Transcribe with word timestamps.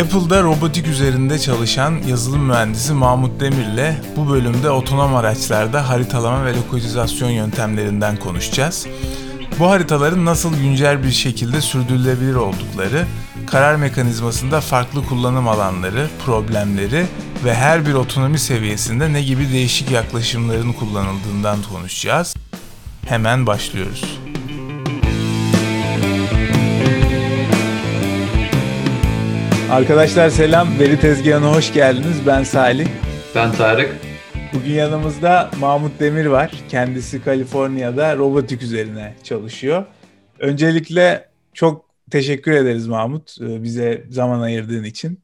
Apple'da 0.00 0.42
robotik 0.42 0.86
üzerinde 0.86 1.38
çalışan 1.38 1.94
yazılım 2.08 2.42
mühendisi 2.42 2.92
Mahmut 2.92 3.40
Demir'le 3.40 3.94
bu 4.16 4.30
bölümde 4.30 4.70
otonom 4.70 5.16
araçlarda 5.16 5.88
haritalama 5.88 6.44
ve 6.44 6.56
lokalizasyon 6.56 7.30
yöntemlerinden 7.30 8.16
konuşacağız. 8.16 8.86
Bu 9.58 9.70
haritaların 9.70 10.24
nasıl 10.24 10.56
güncel 10.56 11.02
bir 11.02 11.10
şekilde 11.10 11.60
sürdürülebilir 11.60 12.34
oldukları, 12.34 13.06
karar 13.46 13.76
mekanizmasında 13.76 14.60
farklı 14.60 15.06
kullanım 15.06 15.48
alanları, 15.48 16.08
problemleri 16.24 17.06
ve 17.44 17.54
her 17.54 17.86
bir 17.86 17.94
otonomi 17.94 18.38
seviyesinde 18.38 19.12
ne 19.12 19.22
gibi 19.22 19.52
değişik 19.52 19.90
yaklaşımların 19.90 20.72
kullanıldığından 20.72 21.58
konuşacağız. 21.72 22.34
Hemen 23.06 23.46
başlıyoruz. 23.46 24.23
Arkadaşlar 29.74 30.28
selam, 30.28 30.78
Veri 30.78 31.00
Tezgahı'na 31.00 31.54
hoş 31.54 31.72
geldiniz. 31.72 32.26
Ben 32.26 32.42
Salih. 32.42 32.86
Ben 33.34 33.52
Tarık. 33.52 33.96
Bugün 34.52 34.72
yanımızda 34.72 35.50
Mahmut 35.60 36.00
Demir 36.00 36.26
var. 36.26 36.52
Kendisi 36.68 37.22
Kaliforniya'da 37.22 38.16
robotik 38.16 38.62
üzerine 38.62 39.14
çalışıyor. 39.22 39.84
Öncelikle 40.38 41.28
çok 41.52 41.84
teşekkür 42.10 42.52
ederiz 42.52 42.86
Mahmut 42.86 43.36
e, 43.40 43.62
bize 43.62 44.04
zaman 44.10 44.40
ayırdığın 44.40 44.84
için. 44.84 45.20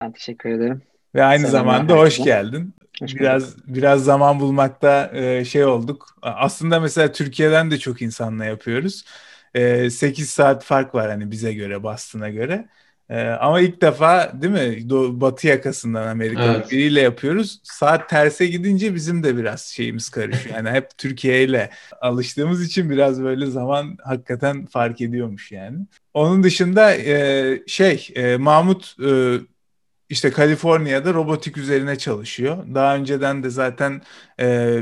Ben 0.00 0.12
teşekkür 0.12 0.50
ederim. 0.50 0.82
Ve 1.14 1.24
aynı 1.24 1.46
Selam 1.46 1.52
zamanda 1.52 1.94
hoş 1.94 2.18
geldin. 2.24 2.74
Hoş 3.00 3.14
biraz 3.14 3.66
biraz 3.66 4.04
zaman 4.04 4.40
bulmakta 4.40 5.10
e, 5.14 5.44
şey 5.44 5.64
olduk. 5.64 6.06
Aslında 6.22 6.80
mesela 6.80 7.12
Türkiye'den 7.12 7.70
de 7.70 7.78
çok 7.78 8.02
insanla 8.02 8.44
yapıyoruz. 8.44 9.04
8 9.54 10.02
e, 10.02 10.26
saat 10.26 10.64
fark 10.64 10.94
var 10.94 11.10
hani 11.10 11.30
bize 11.30 11.52
göre, 11.52 11.82
Boston'a 11.82 12.28
göre. 12.28 12.68
Ee, 13.10 13.28
ama 13.28 13.60
ilk 13.60 13.82
defa 13.82 14.32
değil 14.42 14.52
mi 14.52 14.90
Doğu, 14.90 15.20
Batı 15.20 15.46
yakasından 15.46 16.06
Amerika'da 16.06 16.54
evet. 16.54 16.70
biriyle 16.70 17.00
yapıyoruz. 17.00 17.60
Saat 17.62 18.08
terse 18.08 18.46
gidince 18.46 18.94
bizim 18.94 19.22
de 19.22 19.36
biraz 19.36 19.62
şeyimiz 19.62 20.08
karışıyor. 20.08 20.56
Yani 20.56 20.70
hep 20.70 20.98
Türkiye 20.98 21.44
ile 21.44 21.70
alıştığımız 22.00 22.64
için 22.64 22.90
biraz 22.90 23.22
böyle 23.22 23.46
zaman 23.46 23.96
hakikaten 24.04 24.66
fark 24.66 25.00
ediyormuş 25.00 25.52
yani. 25.52 25.78
Onun 26.14 26.42
dışında 26.42 26.94
e, 26.96 27.62
şey 27.66 28.08
e, 28.14 28.36
Mahmut 28.36 28.96
e, 29.04 29.38
işte 30.08 30.30
Kaliforniya'da 30.30 31.14
robotik 31.14 31.56
üzerine 31.56 31.98
çalışıyor. 31.98 32.64
Daha 32.74 32.96
önceden 32.96 33.42
de 33.42 33.50
zaten 33.50 34.02
e, 34.40 34.78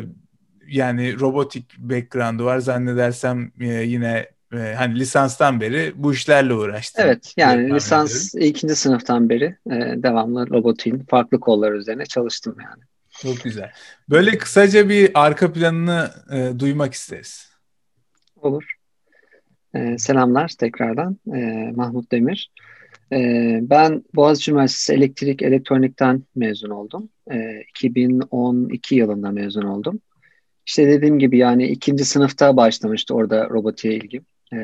yani 0.69 1.21
robotik 1.21 1.79
background'u 1.79 2.45
var 2.45 2.59
zannedersem 2.59 3.53
e, 3.61 3.67
yine 3.67 4.36
e, 4.53 4.57
hani 4.57 4.99
lisanstan 4.99 5.61
beri 5.61 5.93
bu 5.97 6.13
işlerle 6.13 6.55
uğraştım. 6.55 7.05
Evet 7.07 7.35
yani 7.37 7.75
lisans 7.75 8.35
ediyorum. 8.35 8.51
ikinci 8.51 8.77
sınıftan 8.77 9.29
beri 9.29 9.45
e, 9.45 9.75
devamlı 10.03 10.51
robotin 10.51 10.99
farklı 10.99 11.41
kollar 11.41 11.73
üzerine 11.73 12.07
çalıştım 12.07 12.57
yani. 12.65 12.83
Çok 13.23 13.45
güzel. 13.45 13.71
Böyle 14.11 14.39
kısaca 14.39 14.89
bir 14.89 15.11
arka 15.15 15.53
planını 15.53 16.11
e, 16.33 16.59
duymak 16.59 16.95
isteriz. 16.95 17.51
Olur. 18.37 18.75
E, 19.75 19.99
selamlar 19.99 20.49
tekrardan. 20.49 21.19
E, 21.35 21.73
Mahmut 21.77 22.13
Demir. 22.13 22.51
E, 23.13 23.19
ben 23.63 24.05
Boğaziçi 24.15 24.51
Üniversitesi 24.51 24.93
Elektrik 24.93 25.43
Elektronik'ten 25.43 26.23
mezun 26.37 26.71
oldum. 26.71 27.09
E, 27.33 27.61
2012 27.71 28.95
yılında 28.95 29.31
mezun 29.31 29.63
oldum. 29.63 30.01
İşte 30.67 30.87
dediğim 30.87 31.19
gibi 31.19 31.39
yani 31.39 31.67
ikinci 31.67 32.05
sınıfta 32.05 32.57
başlamıştı 32.57 33.15
orada 33.15 33.49
robotiğe 33.49 33.95
ilgim. 33.95 34.27
E, 34.53 34.59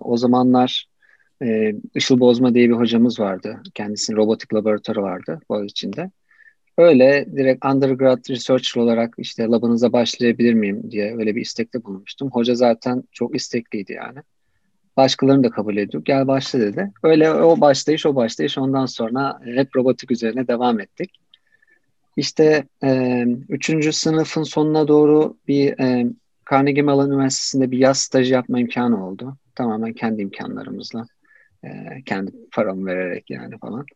o 0.00 0.16
zamanlar 0.16 0.86
e, 1.42 1.74
Işıl 1.94 2.20
Bozma 2.20 2.54
diye 2.54 2.68
bir 2.68 2.74
hocamız 2.74 3.20
vardı. 3.20 3.62
Kendisinin 3.74 4.16
robotik 4.16 4.54
laboratuvarı 4.54 5.02
vardı 5.02 5.40
içinde. 5.64 6.10
Öyle 6.78 7.26
direkt 7.36 7.64
undergrad 7.64 8.30
researcher 8.30 8.82
olarak 8.82 9.14
işte 9.18 9.46
labınıza 9.46 9.92
başlayabilir 9.92 10.54
miyim 10.54 10.90
diye 10.90 11.16
öyle 11.16 11.36
bir 11.36 11.40
istekte 11.40 11.84
bulunmuştum. 11.84 12.30
Hoca 12.30 12.54
zaten 12.54 13.02
çok 13.12 13.36
istekliydi 13.36 13.92
yani. 13.92 14.18
Başkalarını 14.96 15.44
da 15.44 15.50
kabul 15.50 15.76
ediyor. 15.76 16.04
Gel 16.04 16.26
başla 16.26 16.60
dedi. 16.60 16.92
Öyle 17.02 17.30
o 17.32 17.60
başlayış 17.60 18.06
o 18.06 18.14
başlayış 18.14 18.58
ondan 18.58 18.86
sonra 18.86 19.40
hep 19.44 19.76
robotik 19.76 20.10
üzerine 20.10 20.48
devam 20.48 20.80
ettik. 20.80 21.10
İşte 22.16 22.64
e, 22.84 23.22
üçüncü 23.48 23.92
sınıfın 23.92 24.42
sonuna 24.42 24.88
doğru 24.88 25.36
bir 25.48 25.78
e, 25.78 26.06
Carnegie 26.50 26.82
Mellon 26.82 27.10
Üniversitesi'nde 27.10 27.70
bir 27.70 27.78
yaz 27.78 27.98
stajı 27.98 28.34
yapma 28.34 28.60
imkanı 28.60 29.06
oldu. 29.06 29.36
Tamamen 29.54 29.92
kendi 29.92 30.22
imkanlarımızla. 30.22 31.06
E, 31.64 31.68
kendi 32.06 32.32
paramı 32.52 32.86
vererek 32.86 33.30
yani 33.30 33.58
falan. 33.58 33.86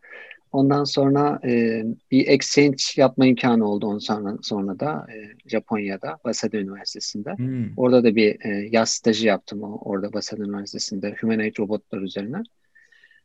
Ondan 0.52 0.84
sonra 0.84 1.40
e, 1.44 1.84
bir 2.10 2.28
exchange 2.28 2.76
yapma 2.96 3.26
imkanı 3.26 3.68
oldu 3.68 3.86
ondan 3.86 3.98
sonra, 3.98 4.38
sonra 4.42 4.80
da 4.80 5.06
e, 5.12 5.16
Japonya'da 5.46 6.14
Waseda 6.14 6.56
Üniversitesi'nde. 6.56 7.34
Hmm. 7.36 7.66
Orada 7.76 8.04
da 8.04 8.16
bir 8.16 8.44
e, 8.44 8.68
yaz 8.70 8.90
stajı 8.90 9.26
yaptım 9.26 9.62
o, 9.62 9.78
orada 9.84 10.06
Waseda 10.06 10.44
Üniversitesi'nde 10.44 11.14
humanoid 11.20 11.58
robotlar 11.58 11.98
üzerine. 11.98 12.42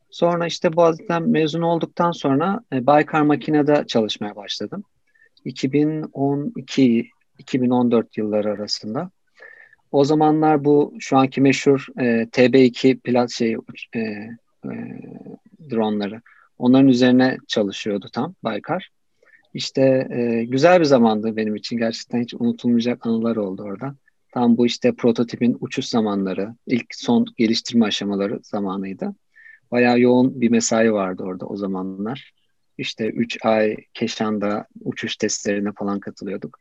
Sonra 0.09 0.47
işte 0.47 0.75
Boğaziçi'den 0.75 1.29
mezun 1.29 1.62
olduktan 1.62 2.12
sonra 2.12 2.59
e, 2.73 2.85
Baykar 2.85 3.22
Makina'da 3.22 3.88
çalışmaya 3.88 4.35
başladım. 4.35 4.84
2012-2014 5.45 8.06
yılları 8.18 8.51
arasında. 8.51 9.12
O 9.91 10.03
zamanlar 10.03 10.66
bu 10.66 10.94
şu 11.00 11.17
anki 11.17 11.41
meşhur 11.41 11.88
e, 11.97 12.03
TB2 12.25 13.00
plat 13.00 13.31
şey 13.31 13.57
e, 13.95 14.00
e, 14.00 14.29
dronları. 15.69 16.22
Onların 16.57 16.88
üzerine 16.88 17.38
çalışıyordu 17.47 18.09
tam 18.13 18.35
Baykar. 18.44 18.89
İşte 19.53 20.07
e, 20.11 20.45
güzel 20.45 20.79
bir 20.79 20.85
zamandı 20.85 21.35
benim 21.35 21.55
için. 21.55 21.77
Gerçekten 21.77 22.22
hiç 22.22 22.33
unutulmayacak 22.33 23.05
anılar 23.05 23.35
oldu 23.35 23.63
orada. 23.63 23.95
Tam 24.33 24.57
bu 24.57 24.66
işte 24.66 24.91
prototipin 24.91 25.57
uçuş 25.59 25.85
zamanları, 25.85 26.56
ilk 26.67 26.85
son 26.95 27.25
geliştirme 27.38 27.85
aşamaları 27.85 28.39
zamanıydı. 28.44 29.16
Bayağı 29.71 30.00
yoğun 30.00 30.41
bir 30.41 30.50
mesai 30.50 30.94
vardı 30.94 31.23
orada 31.23 31.45
o 31.45 31.56
zamanlar. 31.56 32.31
İşte 32.77 33.09
3 33.09 33.45
ay 33.45 33.75
Keşan'da 33.94 34.67
uçuş 34.81 35.16
testlerine 35.16 35.71
falan 35.71 36.00
katılıyorduk. 36.00 36.59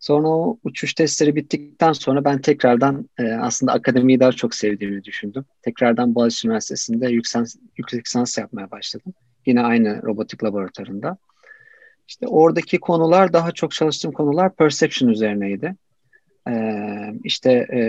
Sonra 0.00 0.28
o 0.28 0.58
uçuş 0.64 0.94
testleri 0.94 1.36
bittikten 1.36 1.92
sonra 1.92 2.24
ben 2.24 2.40
tekrardan 2.40 3.08
e, 3.18 3.32
aslında 3.32 3.72
akademiyi 3.72 4.20
daha 4.20 4.32
çok 4.32 4.54
sevdiğimi 4.54 5.04
düşündüm. 5.04 5.44
Tekrardan 5.62 6.14
Boğaziçi 6.14 6.46
Üniversitesi'nde 6.48 7.08
yüksek, 7.08 8.06
lisans 8.06 8.38
yapmaya 8.38 8.70
başladım. 8.70 9.12
Yine 9.46 9.62
aynı 9.62 10.02
robotik 10.02 10.44
laboratuvarında. 10.44 11.16
İşte 12.08 12.26
oradaki 12.26 12.78
konular 12.78 13.32
daha 13.32 13.52
çok 13.52 13.72
çalıştığım 13.72 14.12
konular 14.12 14.56
perception 14.56 15.10
üzerineydi. 15.10 15.76
Ee, 16.48 17.12
işte 17.24 17.52
e, 17.52 17.80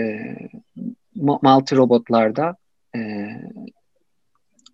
multi 1.14 1.76
robotlarda 1.76 2.56
e, 2.96 3.28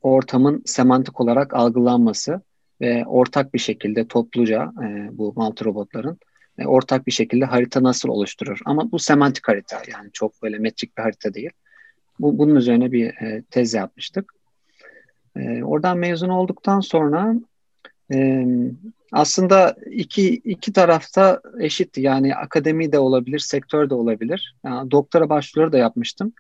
ortamın 0.03 0.62
semantik 0.66 1.21
olarak 1.21 1.54
algılanması 1.54 2.41
ve 2.81 3.04
ortak 3.06 3.54
bir 3.54 3.59
şekilde 3.59 4.09
topluca 4.09 4.72
e, 4.84 5.19
bu 5.19 5.32
multi 5.37 5.65
robotların 5.65 6.19
e, 6.58 6.66
ortak 6.66 7.06
bir 7.06 7.12
şekilde 7.12 7.44
harita 7.44 7.82
nasıl 7.82 8.08
oluşturur? 8.08 8.60
Ama 8.64 8.92
bu 8.92 8.98
semantik 8.98 9.48
harita 9.48 9.82
yani 9.92 10.10
çok 10.12 10.42
böyle 10.42 10.58
metrik 10.58 10.98
bir 10.98 11.02
harita 11.02 11.34
değil. 11.34 11.50
Bu, 12.20 12.38
bunun 12.38 12.56
üzerine 12.56 12.92
bir 12.92 13.06
e, 13.06 13.42
tez 13.50 13.74
yapmıştık. 13.74 14.32
E, 15.36 15.62
oradan 15.62 15.98
mezun 15.98 16.28
olduktan 16.28 16.80
sonra 16.80 17.34
e, 18.12 18.47
aslında 19.12 19.76
iki, 19.91 20.28
iki 20.34 20.72
tarafta 20.72 21.41
eşitti. 21.60 22.00
Yani 22.00 22.34
akademi 22.34 22.92
de 22.92 22.98
olabilir, 22.98 23.38
sektör 23.38 23.91
de 23.91 23.94
olabilir. 23.94 24.56
Yani 24.64 24.91
doktora 24.91 25.28
başvuruları 25.28 25.72
da 25.72 25.78
yapmıştım. 25.78 26.32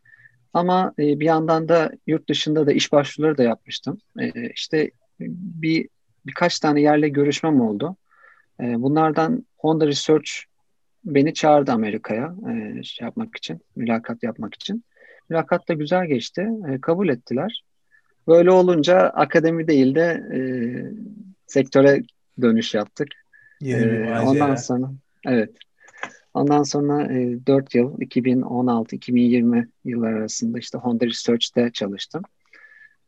Ama 0.52 0.92
e, 0.98 1.20
bir 1.20 1.24
yandan 1.24 1.68
da 1.68 1.92
yurt 2.06 2.28
dışında 2.28 2.66
da 2.66 2.72
iş 2.72 2.92
başvuruları 2.92 3.38
da 3.38 3.42
yapmıştım. 3.42 4.00
E, 4.18 4.50
işte 4.50 4.90
bir 5.20 5.88
birkaç 6.26 6.60
tane 6.60 6.80
yerle 6.80 7.08
görüşmem 7.08 7.60
oldu. 7.60 7.96
E, 8.60 8.82
bunlardan 8.82 9.46
Honda 9.58 9.86
Research 9.86 10.30
beni 11.04 11.34
çağırdı 11.34 11.72
Amerika'ya 11.72 12.34
e, 12.50 12.82
şey 12.82 13.04
yapmak 13.04 13.36
için, 13.36 13.60
mülakat 13.76 14.22
yapmak 14.22 14.54
için. 14.54 14.84
Mülakat 15.28 15.68
da 15.68 15.74
güzel 15.74 16.06
geçti. 16.06 16.48
E, 16.68 16.80
kabul 16.80 17.08
ettiler. 17.08 17.64
Böyle 18.28 18.50
olunca 18.50 18.98
akademi 18.98 19.68
değil 19.68 19.94
de 19.94 20.22
e, 20.34 20.40
sektöre 21.46 22.02
dönüş 22.40 22.74
yaptık. 22.74 23.08
E, 23.64 24.20
ondan 24.20 24.54
sonra 24.54 24.90
evet. 25.26 25.50
Ondan 26.34 26.62
sonra 26.62 27.12
e, 27.12 27.46
4 27.46 27.74
yıl 27.74 27.98
2016-2020 27.98 29.68
yıllar 29.84 30.12
arasında 30.12 30.58
işte 30.58 30.78
Honda 30.78 31.06
Research'te 31.06 31.70
çalıştım. 31.72 32.22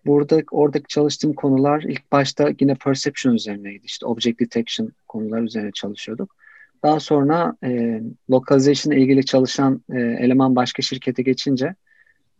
Burada 0.06 0.42
oradaki 0.50 0.88
çalıştığım 0.88 1.32
konular 1.32 1.82
ilk 1.82 2.12
başta 2.12 2.50
yine 2.60 2.74
perception 2.74 3.34
üzerineydi. 3.34 3.86
İşte 3.86 4.06
object 4.06 4.40
detection 4.40 4.92
konular 5.08 5.42
üzerine 5.42 5.72
çalışıyorduk. 5.72 6.36
Daha 6.82 7.00
sonra 7.00 7.56
e, 7.64 8.00
localization 8.30 8.92
ile 8.92 9.00
ilgili 9.02 9.24
çalışan 9.24 9.82
e, 9.92 9.98
eleman 10.00 10.56
başka 10.56 10.82
şirkete 10.82 11.22
geçince 11.22 11.74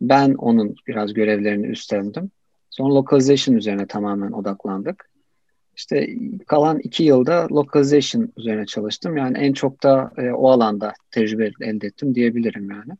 ben 0.01 0.33
onun 0.33 0.75
biraz 0.87 1.13
görevlerini 1.13 1.67
üstlendim. 1.67 2.31
Sonra 2.69 2.95
localization 2.95 3.55
üzerine 3.55 3.87
tamamen 3.87 4.31
odaklandık. 4.31 5.09
İşte 5.75 6.07
kalan 6.47 6.79
iki 6.79 7.03
yılda 7.03 7.47
localization 7.51 8.33
üzerine 8.37 8.65
çalıştım. 8.65 9.17
Yani 9.17 9.37
en 9.37 9.53
çok 9.53 9.83
da 9.83 10.11
e, 10.17 10.31
o 10.31 10.49
alanda 10.49 10.93
tecrübe 11.11 11.51
elde 11.61 11.87
ettim 11.87 12.15
diyebilirim 12.15 12.71
yani. 12.71 12.97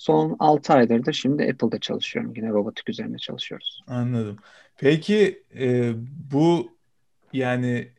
Son 0.00 0.36
6 0.38 0.72
aydır 0.72 1.06
da 1.06 1.12
şimdi 1.12 1.42
Apple'da 1.42 1.80
çalışıyorum. 1.80 2.32
Yine 2.36 2.48
robotik 2.48 2.88
üzerine 2.88 3.18
çalışıyoruz. 3.18 3.82
Anladım. 3.86 4.38
Peki 4.76 5.42
e, 5.58 5.92
bu 6.32 6.72
yani 7.32 7.92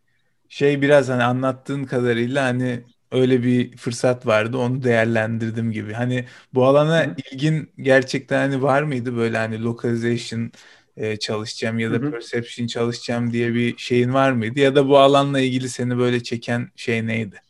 şey 0.49 0.81
biraz 0.81 1.09
hani 1.09 1.23
anlattığın 1.23 1.83
kadarıyla 1.83 2.45
hani 2.45 2.83
öyle 3.11 3.43
bir 3.43 3.77
fırsat 3.77 4.27
vardı 4.27 4.57
onu 4.57 4.83
değerlendirdim 4.83 5.71
gibi. 5.71 5.93
Hani 5.93 6.25
bu 6.53 6.65
alana 6.65 7.05
Hı. 7.05 7.15
ilgin 7.31 7.71
gerçekten 7.77 8.39
hani 8.39 8.61
var 8.63 8.83
mıydı 8.83 9.15
böyle 9.17 9.37
hani 9.37 9.63
localization 9.63 10.51
e, 10.97 11.17
çalışacağım 11.17 11.79
ya 11.79 11.91
da 11.91 12.01
Hı-hı. 12.01 12.11
perception 12.11 12.67
çalışacağım 12.67 13.33
diye 13.33 13.53
bir 13.53 13.77
şeyin 13.77 14.13
var 14.13 14.31
mıydı? 14.31 14.59
Ya 14.59 14.75
da 14.75 14.87
bu 14.87 14.97
alanla 14.99 15.39
ilgili 15.39 15.69
seni 15.69 15.97
böyle 15.97 16.23
çeken 16.23 16.71
şey 16.75 17.07
neydi 17.07 17.41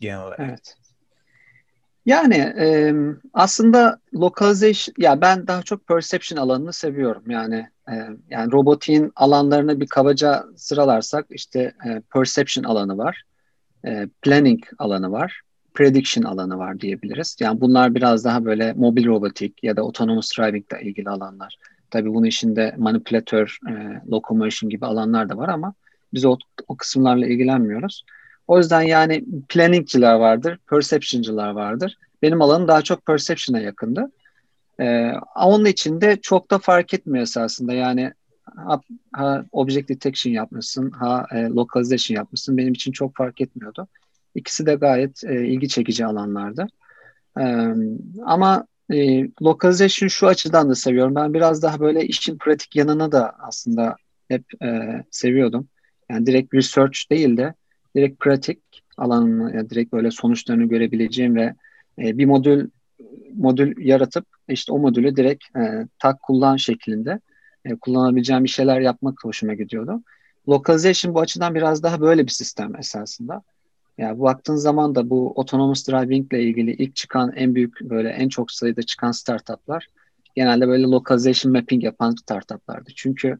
genel 0.00 0.20
olarak? 0.22 0.40
Evet. 0.40 0.81
Yani 2.06 2.34
e, 2.34 2.94
aslında 3.32 3.98
localization 4.14 4.94
ya 4.98 5.20
ben 5.20 5.46
daha 5.46 5.62
çok 5.62 5.86
perception 5.86 6.38
alanını 6.38 6.72
seviyorum. 6.72 7.22
Yani 7.30 7.66
e, 7.88 7.94
yani 8.30 8.52
robotiğin 8.52 9.12
alanlarını 9.16 9.80
bir 9.80 9.86
kabaca 9.86 10.44
sıralarsak 10.56 11.26
işte 11.30 11.72
e, 11.86 12.02
perception 12.14 12.64
alanı 12.64 12.98
var. 12.98 13.22
E, 13.86 14.06
planning 14.22 14.64
alanı 14.78 15.12
var. 15.12 15.40
Prediction 15.74 16.24
alanı 16.24 16.58
var 16.58 16.80
diyebiliriz. 16.80 17.36
Yani 17.40 17.60
bunlar 17.60 17.94
biraz 17.94 18.24
daha 18.24 18.44
böyle 18.44 18.72
mobil 18.72 19.06
robotik 19.06 19.64
ya 19.64 19.76
da 19.76 19.82
autonomous 19.82 20.38
driving 20.38 20.64
ile 20.72 20.82
ilgili 20.82 21.10
alanlar. 21.10 21.56
Tabii 21.90 22.14
bunun 22.14 22.26
içinde 22.26 22.74
manipülatör, 22.78 23.58
e, 23.68 24.02
locomotion 24.10 24.70
gibi 24.70 24.86
alanlar 24.86 25.28
da 25.28 25.36
var 25.36 25.48
ama 25.48 25.74
biz 26.14 26.24
o, 26.24 26.38
o 26.68 26.76
kısımlarla 26.76 27.26
ilgilenmiyoruz. 27.26 28.04
O 28.52 28.58
yüzden 28.58 28.82
yani 28.82 29.24
planningciler 29.48 30.14
vardır, 30.14 30.58
perception'cılar 30.70 31.50
vardır. 31.50 31.98
Benim 32.22 32.42
alanım 32.42 32.68
daha 32.68 32.82
çok 32.82 33.06
perception'a 33.06 33.60
yakındı. 33.60 34.12
Ee, 34.80 35.12
onun 35.36 35.64
için 35.64 36.00
de 36.00 36.18
çok 36.22 36.50
da 36.50 36.58
fark 36.58 36.94
etmiyor 36.94 37.22
esasında. 37.22 37.72
Yani 37.72 38.12
ha, 38.56 38.80
ha 39.12 39.44
object 39.52 39.88
detection 39.88 40.32
yapmışsın, 40.32 40.90
ha 40.90 41.26
e, 41.32 41.42
localization 41.42 42.16
yapmışsın. 42.16 42.56
Benim 42.56 42.72
için 42.72 42.92
çok 42.92 43.16
fark 43.16 43.40
etmiyordu. 43.40 43.88
İkisi 44.34 44.66
de 44.66 44.74
gayet 44.74 45.24
e, 45.24 45.46
ilgi 45.46 45.68
çekici 45.68 46.06
alanlardı. 46.06 46.66
E, 47.40 47.44
ama 48.24 48.66
e, 48.90 49.28
localization 49.42 50.08
şu 50.08 50.26
açıdan 50.26 50.70
da 50.70 50.74
seviyorum. 50.74 51.14
Ben 51.14 51.34
biraz 51.34 51.62
daha 51.62 51.80
böyle 51.80 52.06
işin 52.06 52.38
pratik 52.38 52.76
yanını 52.76 53.12
da 53.12 53.34
aslında 53.38 53.96
hep 54.28 54.62
e, 54.62 54.68
seviyordum. 55.10 55.68
Yani 56.10 56.26
direkt 56.26 56.54
research 56.54 57.10
değil 57.10 57.36
de 57.36 57.54
direkt 57.96 58.20
pratik 58.20 58.62
alanını, 58.96 59.56
yani 59.56 59.70
direkt 59.70 59.92
böyle 59.92 60.10
sonuçlarını 60.10 60.64
görebileceğim 60.64 61.36
ve 61.36 61.54
e, 61.98 62.18
bir 62.18 62.26
modül 62.26 62.68
modül 63.34 63.86
yaratıp 63.86 64.26
işte 64.48 64.72
o 64.72 64.78
modülü 64.78 65.16
direkt 65.16 65.44
e, 65.56 65.86
tak 65.98 66.22
kullan 66.22 66.56
şeklinde 66.56 67.20
e, 67.64 67.74
kullanabileceğim 67.74 68.44
bir 68.44 68.48
şeyler 68.48 68.80
yapmak 68.80 69.24
hoşuma 69.24 69.54
gidiyordu. 69.54 70.02
Localization 70.48 71.14
bu 71.14 71.20
açıdan 71.20 71.54
biraz 71.54 71.82
daha 71.82 72.00
böyle 72.00 72.26
bir 72.26 72.30
sistem 72.30 72.76
esasında. 72.76 73.42
Yani 73.98 74.18
bu 74.18 74.22
baktığın 74.22 74.56
zaman 74.56 74.94
da 74.94 75.10
bu 75.10 75.34
autonomous 75.36 75.88
driving 75.88 76.32
ile 76.32 76.42
ilgili 76.42 76.70
ilk 76.72 76.96
çıkan 76.96 77.32
en 77.32 77.54
büyük 77.54 77.80
böyle 77.80 78.08
en 78.08 78.28
çok 78.28 78.52
sayıda 78.52 78.82
çıkan 78.82 79.12
startuplar 79.12 79.86
genelde 80.34 80.68
böyle 80.68 80.82
localization 80.82 81.52
mapping 81.52 81.84
yapan 81.84 82.10
startuplardı. 82.10 82.90
Çünkü 82.96 83.38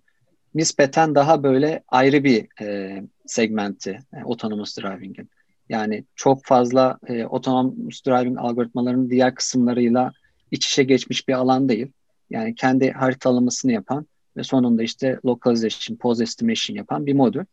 nispeten 0.55 1.15
daha 1.15 1.43
böyle 1.43 1.83
ayrı 1.89 2.25
bir 2.25 2.63
e, 2.63 3.03
segmenti 3.27 3.99
e, 4.15 4.21
autonomous 4.21 4.79
driving'in. 4.79 5.31
Yani 5.69 6.05
çok 6.17 6.45
fazla 6.45 6.99
e, 7.07 7.23
autonomous 7.23 8.07
driving 8.07 8.39
algoritmalarının 8.39 9.11
diğer 9.11 9.35
kısımlarıyla 9.35 10.13
iç 10.51 10.67
içe 10.67 10.83
geçmiş 10.83 11.29
bir 11.29 11.35
alan 11.35 11.69
değil. 11.69 11.93
Yani 12.31 12.55
kendi 12.55 12.91
haritalamasını 12.91 13.73
yapan 13.73 14.07
ve 14.37 14.45
sonunda 14.45 14.83
işte 14.83 15.19
localization, 15.27 15.97
pose 15.97 16.23
estimation 16.23 16.77
yapan 16.77 17.07
bir 17.07 17.15
modül. 17.15 17.45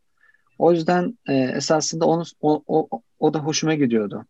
O 0.59 0.71
yüzden 0.71 1.17
e, 1.27 1.33
esasında 1.33 2.05
onu, 2.05 2.23
o, 2.41 2.63
o, 2.67 2.87
o 3.19 3.33
da 3.33 3.39
hoşuma 3.39 3.73
gidiyordu. 3.73 4.25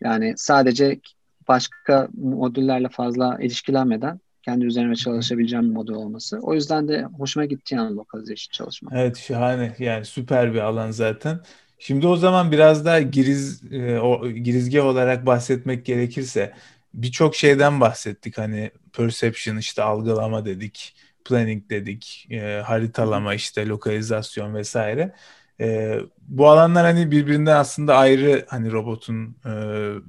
Yani 0.00 0.34
sadece 0.36 1.00
başka 1.48 2.08
modüllerle 2.14 2.88
fazla 2.88 3.38
ilişkilenmeden 3.40 4.20
kendi 4.42 4.64
üzerine 4.64 4.94
çalışabileceğim 4.94 5.70
bir 5.70 5.74
model 5.74 5.94
olması. 5.94 6.38
O 6.42 6.54
yüzden 6.54 6.88
de 6.88 7.02
hoşuma 7.02 7.44
gitti 7.46 7.74
yani 7.74 7.96
lokalizasyon 7.96 8.52
çalışmak. 8.52 8.92
Evet 8.96 9.18
şahane 9.18 9.74
yani 9.78 10.04
süper 10.04 10.54
bir 10.54 10.58
alan 10.58 10.90
zaten. 10.90 11.40
Şimdi 11.78 12.06
o 12.06 12.16
zaman 12.16 12.52
biraz 12.52 12.84
daha 12.84 13.00
giriz 13.00 13.72
e, 13.72 13.98
o, 13.98 14.28
girizge 14.28 14.80
olarak 14.80 15.26
bahsetmek 15.26 15.86
gerekirse 15.86 16.52
birçok 16.94 17.34
şeyden 17.36 17.80
bahsettik. 17.80 18.38
Hani 18.38 18.70
perception 18.92 19.56
işte 19.56 19.82
algılama 19.82 20.44
dedik, 20.44 20.94
planning 21.24 21.70
dedik, 21.70 22.26
e, 22.30 22.62
haritalama 22.64 23.34
işte 23.34 23.66
lokalizasyon 23.66 24.54
vesaire. 24.54 25.12
E, 25.60 25.98
bu 26.28 26.48
alanlar 26.48 26.84
hani 26.84 27.10
birbirinden 27.10 27.56
aslında 27.56 27.96
ayrı 27.96 28.46
hani 28.48 28.72
robotun 28.72 29.36
e, 29.44 29.50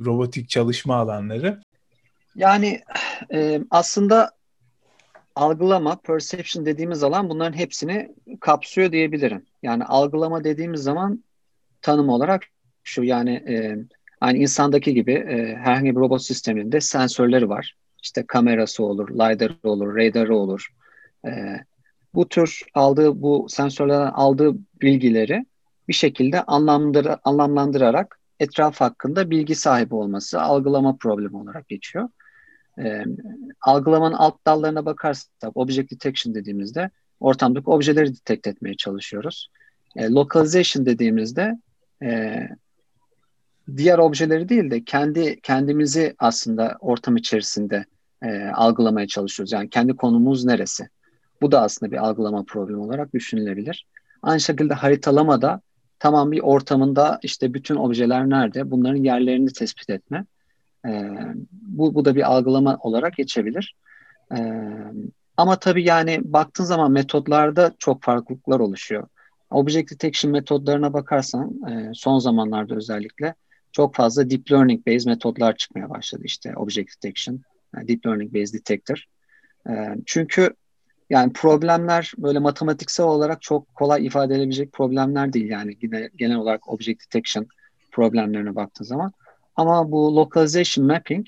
robotik 0.06 0.50
çalışma 0.50 0.96
alanları. 0.96 1.62
Yani 2.36 2.82
e, 3.34 3.62
aslında 3.72 4.32
algılama, 5.36 5.96
perception 5.96 6.66
dediğimiz 6.66 7.04
alan 7.04 7.30
bunların 7.30 7.58
hepsini 7.58 8.16
kapsıyor 8.40 8.92
diyebilirim. 8.92 9.46
Yani 9.64 9.84
algılama 9.84 10.44
dediğimiz 10.44 10.82
zaman 10.82 11.24
tanım 11.82 12.10
olarak 12.10 12.44
şu 12.84 13.04
yani 13.04 13.32
e, 13.32 13.78
aynı 14.22 14.38
insandaki 14.38 14.94
gibi 14.94 15.14
e, 15.14 15.56
herhangi 15.56 15.96
bir 15.96 16.00
robot 16.00 16.22
sisteminde 16.22 16.82
sensörleri 16.82 17.50
var. 17.50 17.76
İşte 18.04 18.26
kamerası 18.28 18.84
olur, 18.84 19.10
LiDAR 19.10 19.56
olur, 19.64 19.96
radarı 19.96 20.36
olur. 20.36 20.68
E, 21.26 21.32
bu 22.14 22.30
tür 22.30 22.62
aldığı 22.74 23.22
bu 23.22 23.46
sensörlerden 23.50 24.12
aldığı 24.12 24.54
bilgileri 24.82 25.46
bir 25.88 25.94
şekilde 25.94 26.44
anlamlandır, 26.44 27.08
anlamlandırarak 27.24 28.20
etraf 28.40 28.82
hakkında 28.82 29.30
bilgi 29.30 29.56
sahibi 29.56 29.96
olması 29.96 30.42
algılama 30.42 30.98
problemi 30.98 31.38
olarak 31.38 31.68
geçiyor. 31.68 32.10
E, 32.82 33.04
algılamanın 33.62 34.16
alt 34.16 34.46
dallarına 34.46 34.86
bakarsak 34.86 35.52
object 35.56 35.92
detection 35.92 36.36
dediğimizde 36.36 36.90
ortamdaki 37.20 37.70
objeleri 37.70 38.10
detect 38.10 38.48
etmeye 38.48 38.76
çalışıyoruz. 38.76 39.50
E, 39.96 40.10
localization 40.10 40.86
dediğimizde 40.86 41.60
e, 42.04 42.40
diğer 43.78 43.98
objeleri 43.98 44.50
değil 44.50 44.72
de 44.72 44.84
kendi 44.84 45.42
kendimizi 45.42 46.16
aslında 46.20 46.78
ortam 46.80 47.18
içerisinde 47.18 47.86
e, 48.24 48.46
algılamaya 48.46 49.08
çalışıyoruz. 49.08 49.52
Yani 49.52 49.70
kendi 49.70 49.96
konumuz 49.96 50.46
neresi? 50.46 50.90
Bu 51.42 51.52
da 51.52 51.62
aslında 51.62 51.92
bir 51.92 51.98
algılama 51.98 52.44
problemi 52.44 52.80
olarak 52.80 53.14
düşünülebilir. 53.14 53.88
Aynı 54.22 54.40
şekilde 54.40 54.74
haritalama 54.74 55.62
tamam 56.00 56.32
bir 56.32 56.40
ortamında 56.40 57.20
işte 57.24 57.54
bütün 57.54 57.76
objeler 57.76 58.30
nerede? 58.30 58.72
Bunların 58.72 59.04
yerlerini 59.04 59.54
tespit 59.54 59.90
etme. 59.90 60.26
E, 60.88 61.12
bu, 61.52 61.96
bu 61.96 62.06
da 62.06 62.16
bir 62.16 62.32
algılama 62.32 62.78
olarak 62.82 63.16
geçebilir. 63.16 63.76
E, 64.38 64.40
ama 65.38 65.60
tabii 65.60 65.84
yani 65.84 66.20
baktığın 66.24 66.64
zaman 66.64 66.92
metodlarda 66.92 67.74
çok 67.80 68.04
farklılıklar 68.04 68.60
oluşuyor. 68.60 69.08
Object 69.50 69.92
detection 69.92 70.32
metodlarına 70.32 70.94
bakarsan 70.94 71.62
e, 71.70 71.92
son 71.94 72.20
zamanlarda 72.20 72.76
özellikle 72.76 73.36
çok 73.72 73.96
fazla 73.96 74.30
deep 74.30 74.52
learning 74.52 74.88
based 74.88 75.08
metodlar 75.08 75.56
çıkmaya 75.56 75.90
başladı 75.90 76.22
işte 76.26 76.56
object 76.56 76.96
detection, 76.96 77.42
yani 77.76 77.88
deep 77.88 78.06
learning 78.06 78.34
based 78.34 78.54
detector. 78.54 79.06
E, 79.70 79.96
çünkü 80.06 80.54
yani 81.10 81.34
problemler 81.34 82.12
böyle 82.18 82.40
matematiksel 82.40 83.06
olarak 83.06 83.42
çok 83.42 83.76
kolay 83.76 84.06
ifade 84.06 84.34
edilebilecek 84.34 84.74
problemler 84.74 85.34
değil 85.34 85.50
yani 85.50 85.78
genel 86.16 86.38
olarak 86.38 86.70
object 86.70 87.06
detection 87.06 87.48
problemlerine 87.92 88.56
baktığın 88.56 88.86
zaman. 88.86 89.12
Ama 89.62 89.92
bu 89.92 90.16
localization 90.16 90.86
mapping 90.88 91.28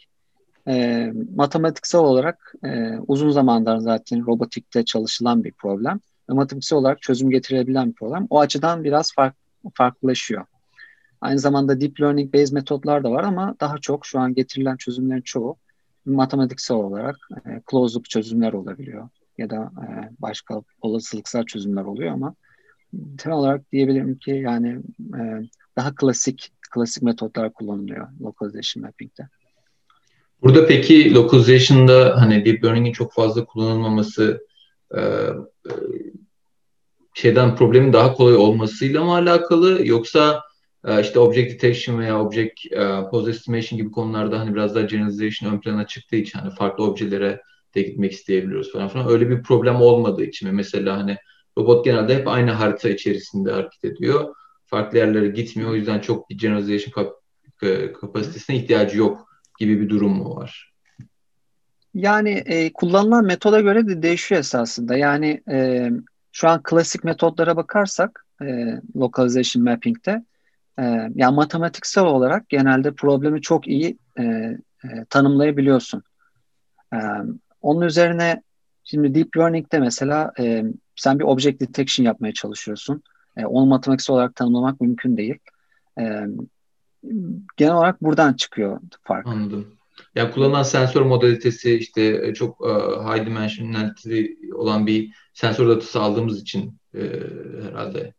e, 0.68 1.12
matematiksel 1.36 2.02
olarak 2.02 2.54
e, 2.64 2.98
uzun 3.08 3.30
zamandır 3.30 3.78
zaten 3.78 4.26
robotikte 4.26 4.86
çalışılan 4.86 5.44
bir 5.44 5.52
problem. 5.52 6.00
Ve 6.30 6.34
matematiksel 6.34 6.80
olarak 6.80 7.02
çözüm 7.02 7.30
getirebilen 7.30 7.90
bir 7.90 7.94
problem. 7.94 8.28
O 8.30 8.40
açıdan 8.40 8.84
biraz 8.84 9.14
fark, 9.14 9.36
farklılaşıyor. 9.74 10.46
Aynı 11.22 11.40
zamanda 11.40 11.82
deep 11.82 12.02
learning 12.02 12.34
based 12.34 12.54
metotlar 12.54 13.04
da 13.04 13.12
var 13.12 13.24
ama 13.24 13.56
daha 13.60 13.78
çok 13.78 14.06
şu 14.06 14.20
an 14.20 14.34
getirilen 14.34 14.78
çözümlerin 14.78 15.22
çoğu 15.22 15.58
matematiksel 16.06 16.78
olarak 16.78 17.16
e, 17.46 17.62
closed 17.72 17.96
loop 17.96 18.06
çözümler 18.06 18.54
olabiliyor 18.54 19.10
ya 19.38 19.50
da 19.50 19.72
e, 19.82 20.10
başka 20.20 20.62
olasılıksal 20.82 21.46
çözümler 21.46 21.84
oluyor 21.84 22.12
ama 22.12 22.36
temel 23.18 23.38
olarak 23.38 23.72
diyebilirim 23.72 24.18
ki 24.18 24.32
yani 24.32 24.80
e, 25.20 25.22
daha 25.78 25.96
klasik 25.96 26.52
klasik 26.74 27.04
metotlar 27.04 27.54
kullanılıyor 27.54 28.08
localization 28.22 28.84
mapping'de. 28.84 29.28
Burada 30.44 30.68
peki 30.68 31.14
localization'da 31.14 32.22
hani 32.22 32.46
deep 32.46 32.64
learning'in 32.64 32.92
çok 32.92 33.14
fazla 33.14 33.46
kullanılmaması 33.46 34.48
e, 34.96 35.00
e, 35.00 35.72
şeyden 37.14 37.56
problemin 37.56 37.94
daha 37.94 38.14
kolay 38.14 38.36
olmasıyla 38.36 39.04
mı 39.04 39.14
alakalı 39.14 39.88
yoksa 39.88 40.42
e, 40.86 41.02
işte 41.02 41.20
object 41.20 41.54
detection 41.54 42.00
veya 42.00 42.22
object 42.22 42.60
pose 43.12 43.30
estimation 43.30 43.78
gibi 43.78 43.92
konularda 43.92 44.40
hani 44.40 44.54
biraz 44.54 44.76
daha 44.76 44.84
generalization 44.84 45.54
ön 45.54 45.60
plana 45.60 45.88
çıktığı 45.88 46.16
için 46.16 46.40
hani 46.40 46.56
farklı 46.56 46.84
objelere 46.84 47.42
de 47.76 47.82
gitmek 47.82 48.12
isteyebiliyoruz 48.12 48.72
falan 48.72 48.88
filan. 48.88 49.10
Öyle 49.10 49.30
bir 49.30 49.44
problem 49.44 49.76
olmadığı 49.76 50.24
için? 50.24 50.56
Mesela 50.56 50.98
hani 50.98 51.18
robot 51.58 51.86
genelde 51.86 52.16
hep 52.16 52.28
aynı 52.28 52.52
harita 52.52 52.90
içerisinde 52.90 53.52
hareket 53.52 53.86
ediyor. 53.86 54.36
Farklı 54.74 54.98
yerlere 54.98 55.28
gitmiyor. 55.28 55.70
O 55.70 55.76
yüzden 55.76 56.00
çok 56.00 56.30
bir 56.30 56.38
generalization 56.38 56.92
kap 56.92 57.14
e, 57.62 57.94
kapasitesine 57.94 58.56
ihtiyacı 58.56 58.98
yok 58.98 59.28
gibi 59.60 59.82
bir 59.82 59.90
durum 59.90 60.18
mu 60.18 60.36
var? 60.36 60.74
Yani 61.94 62.44
e, 62.46 62.74
kullanılan 62.74 63.26
metoda 63.26 63.62
göre 63.62 63.88
de 63.88 64.02
değişiyor 64.02 64.40
esasında. 64.40 64.98
Yani 64.98 65.44
e, 65.52 65.90
şu 66.32 66.48
an 66.50 66.64
klasik 66.64 67.04
metodlara 67.04 67.56
bakarsak 67.58 68.26
e, 68.42 68.46
localization 68.96 69.64
mapping'te 69.64 70.24
e, 70.80 70.84
yani 71.16 71.36
matematiksel 71.36 72.06
olarak 72.06 72.50
genelde 72.50 72.94
problemi 72.94 73.42
çok 73.42 73.68
iyi 73.68 73.98
e, 74.20 74.24
e, 74.24 74.58
tanımlayabiliyorsun. 75.10 76.04
E, 76.94 76.98
onun 77.62 77.82
üzerine 77.82 78.44
şimdi 78.84 79.16
deep 79.16 79.38
learning'de 79.38 79.80
mesela 79.80 80.32
e, 80.40 80.64
sen 80.96 81.20
bir 81.20 81.24
object 81.24 81.62
detection 81.62 82.06
yapmaya 82.06 82.34
çalışıyorsun. 82.34 83.04
E, 83.38 83.46
onu 83.46 83.66
matematiksel 83.66 84.14
olarak 84.14 84.36
tanımlamak 84.36 84.82
mümkün 84.82 85.18
değil. 85.18 85.38
E, 86.00 86.04
genel 87.58 87.74
olarak 87.74 88.04
buradan 88.04 88.34
çıkıyor 88.34 88.80
fark. 89.04 89.28
Anladım. 89.28 89.68
Yani 90.16 90.32
kullanılan 90.32 90.64
sensör 90.64 91.02
modalitesi 91.02 91.78
işte 91.78 92.02
e, 92.24 92.34
çok 92.34 92.62
uh, 92.62 93.14
high 93.14 93.26
dimensionality 93.26 94.26
olan 94.56 94.88
bir 94.88 95.12
sensör 95.34 95.70
datası 95.70 96.02
aldığımız 96.02 96.42
için 96.42 96.78
e, 96.96 97.02
herhalde 97.68 98.14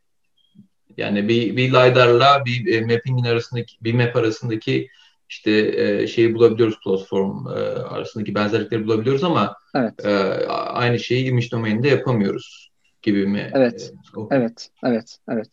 yani 0.97 1.29
bir, 1.29 1.57
bir 1.57 1.69
LiDAR'la 1.69 2.45
bir 2.45 2.75
e, 2.75 2.81
mapping'in 2.81 3.25
arasındaki 3.25 3.77
bir 3.81 3.95
map 3.95 4.17
arasındaki 4.17 4.89
işte 5.29 5.51
e, 5.51 6.07
şeyi 6.07 6.35
bulabiliyoruz 6.35 6.79
close 6.85 7.07
form 7.07 7.47
e, 7.47 7.51
arasındaki 7.81 8.35
benzerlikleri 8.35 8.87
bulabiliyoruz 8.87 9.25
ama 9.25 9.57
evet. 9.75 10.05
e, 10.05 10.11
aynı 10.49 10.99
şeyi 10.99 11.27
image 11.27 11.51
domaininde 11.51 11.89
yapamıyoruz 11.89 12.71
gibi 13.05 13.27
mi? 13.27 13.51
Evet. 13.55 13.93
E, 14.31 14.37
evet, 14.37 14.71
evet, 14.85 15.19
evet. 15.29 15.49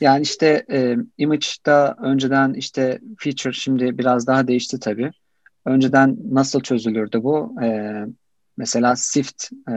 Yani 0.00 0.22
işte 0.22 0.64
e, 0.70 0.96
image'da 1.18 1.96
önceden 2.02 2.54
işte 2.54 3.00
feature 3.18 3.52
şimdi 3.52 3.98
biraz 3.98 4.26
daha 4.26 4.46
değişti 4.48 4.80
tabii. 4.80 5.10
Önceden 5.64 6.16
nasıl 6.30 6.60
çözülürdü 6.60 7.22
bu? 7.22 7.62
E, 7.62 7.92
mesela 8.56 8.96
SIFT 8.96 9.50
e, 9.68 9.74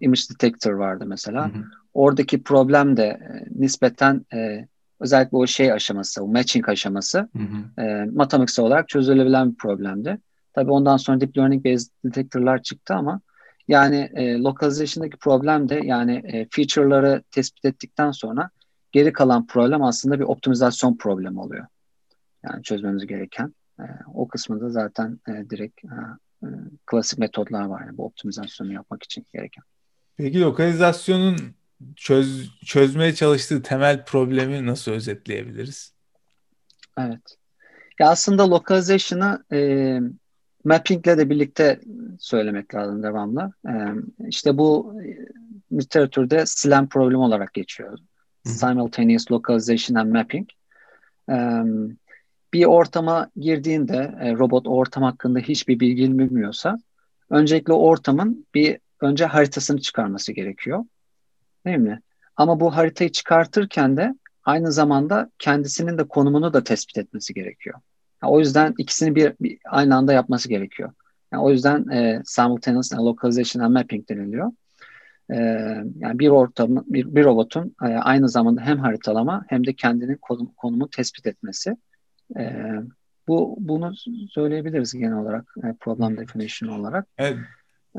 image 0.00 0.20
detector 0.30 0.72
vardı 0.72 1.04
mesela. 1.06 1.54
Hı 1.54 1.58
hı. 1.58 1.64
Oradaki 1.94 2.42
problem 2.42 2.96
de 2.96 3.04
e, 3.04 3.44
nispeten 3.50 4.26
e, 4.34 4.68
özellikle 5.00 5.36
o 5.36 5.46
şey 5.46 5.72
aşaması, 5.72 6.24
o 6.24 6.28
matching 6.28 6.68
aşaması 6.68 7.18
hı 7.18 7.42
hı. 7.42 7.82
E, 7.82 8.04
matematiksel 8.04 8.64
olarak 8.64 8.88
çözülebilen 8.88 9.50
bir 9.50 9.56
problemdi. 9.56 10.18
Tabii 10.52 10.70
ondan 10.70 10.96
sonra 10.96 11.20
deep 11.20 11.38
learning 11.38 11.64
based 11.64 11.92
detector'lar 12.04 12.62
çıktı 12.62 12.94
ama 12.94 13.20
yani 13.68 14.10
e, 14.14 14.38
localization'daki 14.38 15.16
problem 15.16 15.68
de 15.68 15.80
yani 15.84 16.22
e, 16.24 16.48
feature'ları 16.50 17.22
tespit 17.30 17.64
ettikten 17.64 18.10
sonra 18.10 18.50
geri 18.92 19.12
kalan 19.12 19.46
problem 19.46 19.82
aslında 19.82 20.20
bir 20.20 20.24
optimizasyon 20.24 20.96
problemi 20.96 21.40
oluyor. 21.40 21.66
Yani 22.42 22.62
çözmemiz 22.62 23.06
gereken. 23.06 23.54
E, 23.80 23.84
o 24.14 24.28
kısmında 24.28 24.70
zaten 24.70 25.20
e, 25.28 25.50
direkt 25.50 25.84
e, 25.84 26.46
klasik 26.86 27.18
metodlar 27.18 27.64
var 27.64 27.80
yani 27.86 27.98
bu 27.98 28.04
optimizasyonu 28.04 28.72
yapmak 28.72 29.02
için 29.02 29.26
gereken. 29.32 29.64
Peki 30.16 30.40
lokalizasyonun 30.40 31.36
çöz, 31.96 32.50
çözmeye 32.64 33.14
çalıştığı 33.14 33.62
temel 33.62 34.04
problemi 34.04 34.66
nasıl 34.66 34.92
özetleyebiliriz? 34.92 35.92
Evet. 36.98 37.36
Ya 38.00 38.08
aslında 38.08 38.50
localization'ı 38.50 39.44
e, 39.52 39.58
mappingle 40.64 41.18
de 41.18 41.30
birlikte 41.30 41.80
söylemek 42.18 42.74
lazım 42.74 43.02
devamlı. 43.02 43.52
E, 43.68 43.72
işte 44.28 44.58
bu 44.58 44.94
e, 45.04 45.08
literatürde 45.76 46.46
SLAM 46.46 46.88
problemi 46.88 47.22
olarak 47.22 47.54
geçiyor. 47.54 47.98
Simultaneous 48.44 49.30
Localization 49.30 49.96
and 49.96 50.12
Mapping. 50.12 50.48
E, 51.30 51.36
bir 52.52 52.64
ortama 52.64 53.30
girdiğinde 53.36 54.14
e, 54.20 54.32
robot 54.32 54.66
ortam 54.68 55.02
hakkında 55.02 55.38
hiçbir 55.38 55.80
bilgi 55.80 56.18
bilmiyorsa 56.18 56.78
öncelikle 57.30 57.72
ortamın 57.72 58.46
bir 58.54 58.78
önce 59.00 59.24
haritasını 59.24 59.80
çıkarması 59.80 60.32
gerekiyor. 60.32 60.84
Değil 61.66 61.78
mi? 61.78 62.00
Ama 62.36 62.60
bu 62.60 62.76
haritayı 62.76 63.12
çıkartırken 63.12 63.96
de 63.96 64.14
aynı 64.44 64.72
zamanda 64.72 65.30
kendisinin 65.38 65.98
de 65.98 66.08
konumunu 66.08 66.52
da 66.52 66.64
tespit 66.64 66.98
etmesi 66.98 67.34
gerekiyor. 67.34 67.80
O 68.26 68.38
yüzden 68.38 68.74
ikisini 68.78 69.14
bir, 69.14 69.32
bir 69.40 69.58
aynı 69.70 69.96
anda 69.96 70.12
yapması 70.12 70.48
gerekiyor. 70.48 70.92
Yani 71.32 71.42
o 71.42 71.50
yüzden 71.50 71.88
e, 71.88 72.22
simultaneous 72.24 72.92
localization 72.92 73.62
and 73.62 73.72
mapping 73.72 74.08
deniliyor. 74.08 74.52
E, 75.30 75.36
yani 75.98 76.18
bir 76.18 76.28
ortam, 76.28 76.84
bir, 76.86 77.14
bir 77.14 77.24
robotun 77.24 77.74
e, 77.82 77.86
aynı 77.86 78.28
zamanda 78.28 78.60
hem 78.60 78.78
haritalama 78.78 79.44
hem 79.48 79.66
de 79.66 79.72
kendinin 79.72 80.16
konum, 80.16 80.50
konumu 80.56 80.90
tespit 80.90 81.26
etmesi. 81.26 81.76
E, 82.36 82.72
bu 83.28 83.56
bunu 83.58 83.92
söyleyebiliriz 84.30 84.92
genel 84.92 85.16
olarak 85.16 85.54
e, 85.64 85.74
problem 85.80 86.16
definition 86.16 86.78
olarak. 86.78 87.06
Evet. 87.18 87.38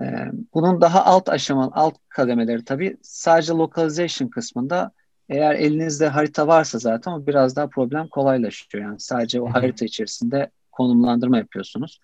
Ee, 0.02 0.32
bunun 0.54 0.82
daha 0.82 1.06
alt 1.06 1.30
aşama, 1.30 1.72
alt 1.74 1.96
kademeleri 2.10 2.66
tabii 2.66 2.98
sadece 3.02 3.54
localization 3.54 4.28
kısmında 4.28 4.92
eğer 5.30 5.56
elinizde 5.56 6.08
harita 6.08 6.48
varsa 6.48 6.80
zaten 6.80 7.12
o 7.12 7.28
biraz 7.28 7.56
daha 7.56 7.68
problem 7.68 8.08
kolaylaşıyor. 8.08 8.84
Yani 8.84 9.00
sadece 9.00 9.42
o 9.42 9.54
harita 9.54 9.86
içerisinde 9.86 10.50
konumlandırma 10.72 11.38
yapıyorsunuz. 11.38 12.00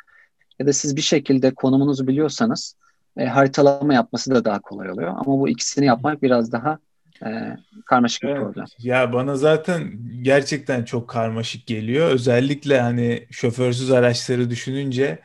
Ya 0.59 0.67
da 0.67 0.73
siz 0.73 0.95
bir 0.95 1.01
şekilde 1.01 1.53
konumunuzu 1.53 2.07
biliyorsanız 2.07 2.75
e, 3.17 3.25
haritalama 3.25 3.93
yapması 3.93 4.31
da 4.35 4.45
daha 4.45 4.61
kolay 4.61 4.91
oluyor. 4.91 5.09
Ama 5.09 5.27
bu 5.27 5.49
ikisini 5.49 5.85
yapmak 5.85 6.23
biraz 6.23 6.51
daha 6.51 6.79
e, 7.25 7.57
karmaşık 7.85 8.23
evet. 8.23 8.35
bir 8.35 8.41
problem. 8.41 8.65
Ya 8.79 9.13
bana 9.13 9.35
zaten 9.35 9.91
gerçekten 10.21 10.83
çok 10.83 11.09
karmaşık 11.09 11.67
geliyor. 11.67 12.09
Özellikle 12.09 12.81
hani 12.81 13.27
şoförsüz 13.31 13.91
araçları 13.91 14.49
düşününce 14.49 15.19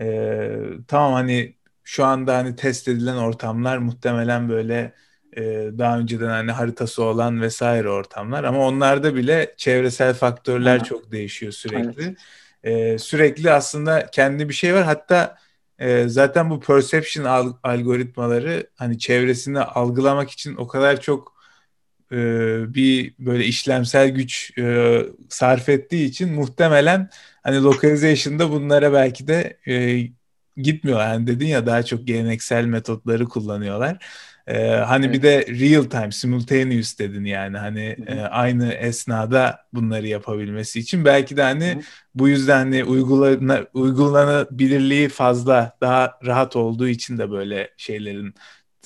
e, 0.00 0.48
tamam 0.88 1.12
hani 1.12 1.54
şu 1.84 2.04
anda 2.04 2.36
hani 2.36 2.56
test 2.56 2.88
edilen 2.88 3.16
ortamlar 3.16 3.78
muhtemelen 3.78 4.48
böyle 4.48 4.92
e, 5.36 5.42
daha 5.78 5.98
önceden 5.98 6.28
hani 6.28 6.52
haritası 6.52 7.02
olan 7.02 7.40
vesaire 7.40 7.88
ortamlar 7.88 8.44
ama 8.44 8.66
onlarda 8.66 9.14
bile 9.14 9.54
çevresel 9.56 10.14
faktörler 10.14 10.76
Aha. 10.76 10.84
çok 10.84 11.12
değişiyor 11.12 11.52
sürekli. 11.52 12.02
Evet. 12.02 12.94
E, 12.94 12.98
sürekli 12.98 13.50
aslında 13.52 14.06
kendi 14.06 14.48
bir 14.48 14.54
şey 14.54 14.74
var. 14.74 14.84
Hatta 14.84 15.38
e, 15.78 16.08
zaten 16.08 16.50
bu 16.50 16.60
perception 16.60 17.24
al- 17.24 17.56
algoritmaları 17.62 18.66
hani 18.74 18.98
çevresini 18.98 19.60
algılamak 19.60 20.30
için 20.30 20.56
o 20.56 20.66
kadar 20.66 21.00
çok 21.00 21.34
e, 22.12 22.16
bir 22.74 23.14
böyle 23.18 23.44
işlemsel 23.44 24.08
güç 24.08 24.58
e, 24.58 24.98
sarf 25.28 25.68
ettiği 25.68 26.04
için 26.06 26.34
muhtemelen 26.34 27.10
hani 27.42 27.62
localization'da 27.62 28.50
bunlara 28.50 28.92
belki 28.92 29.26
de 29.28 29.58
e, 29.66 30.00
gitmiyor. 30.56 31.00
Yani 31.00 31.26
dedin 31.26 31.46
ya 31.46 31.66
daha 31.66 31.82
çok 31.82 32.06
geleneksel 32.06 32.64
metotları 32.64 33.24
kullanıyorlar. 33.24 33.98
Ee, 34.46 34.68
hani 34.68 35.06
evet. 35.06 35.14
bir 35.14 35.22
de 35.22 35.46
real 35.46 35.84
time, 35.84 36.12
simultaneous 36.12 36.98
dedin 36.98 37.24
yani 37.24 37.58
hani 37.58 37.96
e, 38.06 38.20
aynı 38.20 38.72
esnada 38.72 39.60
bunları 39.72 40.06
yapabilmesi 40.06 40.80
için 40.80 41.04
belki 41.04 41.36
de 41.36 41.42
hani 41.42 41.72
Hı-hı. 41.72 41.80
bu 42.14 42.28
yüzden 42.28 42.58
hani 42.58 42.84
uygulana, 42.84 43.66
uygulanabilirliği 43.74 45.08
fazla 45.08 45.76
daha 45.80 46.18
rahat 46.26 46.56
olduğu 46.56 46.88
için 46.88 47.18
de 47.18 47.30
böyle 47.30 47.70
şeylerin 47.76 48.34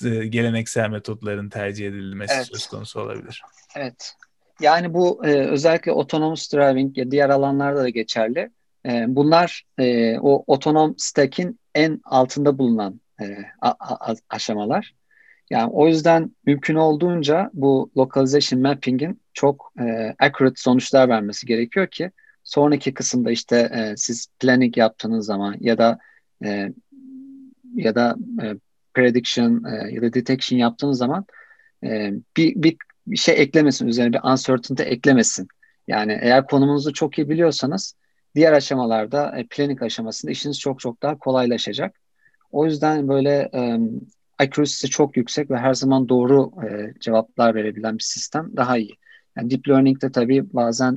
e, 0.05 0.27
geleneksel 0.27 0.89
metotların 0.89 1.49
tercih 1.49 1.87
edilmesi 1.87 2.33
evet. 2.37 2.47
söz 2.47 2.67
konusu 2.67 3.01
olabilir. 3.01 3.41
Evet. 3.75 4.15
Yani 4.59 4.93
bu 4.93 5.25
e, 5.25 5.33
özellikle 5.33 5.91
autonomous 5.91 6.53
driving 6.53 6.97
ya 6.97 7.11
diğer 7.11 7.29
alanlarda 7.29 7.83
da 7.83 7.89
geçerli. 7.89 8.49
E, 8.85 9.05
bunlar 9.07 9.63
e, 9.77 10.19
o 10.19 10.43
otonom 10.47 10.95
stack'in 10.97 11.59
en 11.75 12.01
altında 12.05 12.57
bulunan 12.57 13.01
e, 13.21 13.37
a, 13.61 13.69
a, 13.69 14.15
aşamalar. 14.29 14.98
Yani 15.49 15.71
o 15.71 15.87
yüzden 15.87 16.35
mümkün 16.45 16.75
olduğunca 16.75 17.49
bu 17.53 17.91
localization 17.97 18.61
mapping'in 18.61 19.21
çok 19.33 19.73
e, 19.79 20.15
accurate 20.19 20.61
sonuçlar 20.61 21.09
vermesi 21.09 21.45
gerekiyor 21.47 21.87
ki 21.87 22.11
sonraki 22.43 22.93
kısımda 22.93 23.31
işte 23.31 23.57
e, 23.73 23.97
siz 23.97 24.27
planning 24.39 24.77
yaptığınız 24.77 25.25
zaman 25.25 25.55
ya 25.59 25.77
da 25.77 25.99
e, 26.43 26.73
ya 27.75 27.95
da 27.95 28.15
e, 28.43 28.55
prediction 28.93 29.63
e, 29.63 29.93
ya 29.93 30.01
da 30.01 30.13
detection 30.13 30.59
yaptığınız 30.59 30.97
zaman 30.97 31.25
e, 31.83 32.13
bir, 32.37 32.63
bir 32.63 32.77
bir 33.07 33.17
şey 33.17 33.41
eklemesin 33.41 33.87
üzerine 33.87 34.13
bir 34.13 34.31
uncertainty 34.31 34.83
eklemesin. 34.83 35.47
Yani 35.87 36.19
eğer 36.21 36.45
konumunuzu 36.45 36.93
çok 36.93 37.17
iyi 37.17 37.29
biliyorsanız 37.29 37.95
diğer 38.35 38.53
aşamalarda 38.53 39.37
e, 39.37 39.47
planning 39.47 39.83
aşamasında 39.83 40.31
işiniz 40.31 40.59
çok 40.59 40.79
çok 40.79 41.01
daha 41.01 41.17
kolaylaşacak. 41.17 41.99
O 42.51 42.65
yüzden 42.65 43.07
böyle 43.07 43.49
e, 43.53 43.79
accuracy'si 44.39 44.89
çok 44.89 45.17
yüksek 45.17 45.51
ve 45.51 45.57
her 45.57 45.73
zaman 45.73 46.09
doğru 46.09 46.51
e, 46.67 46.93
cevaplar 46.99 47.55
verebilen 47.55 47.97
bir 47.97 48.03
sistem 48.03 48.51
daha 48.57 48.77
iyi. 48.77 48.95
Yani 49.37 49.49
deep 49.51 49.67
learning'de 49.69 50.11
tabii 50.11 50.53
bazen 50.53 50.95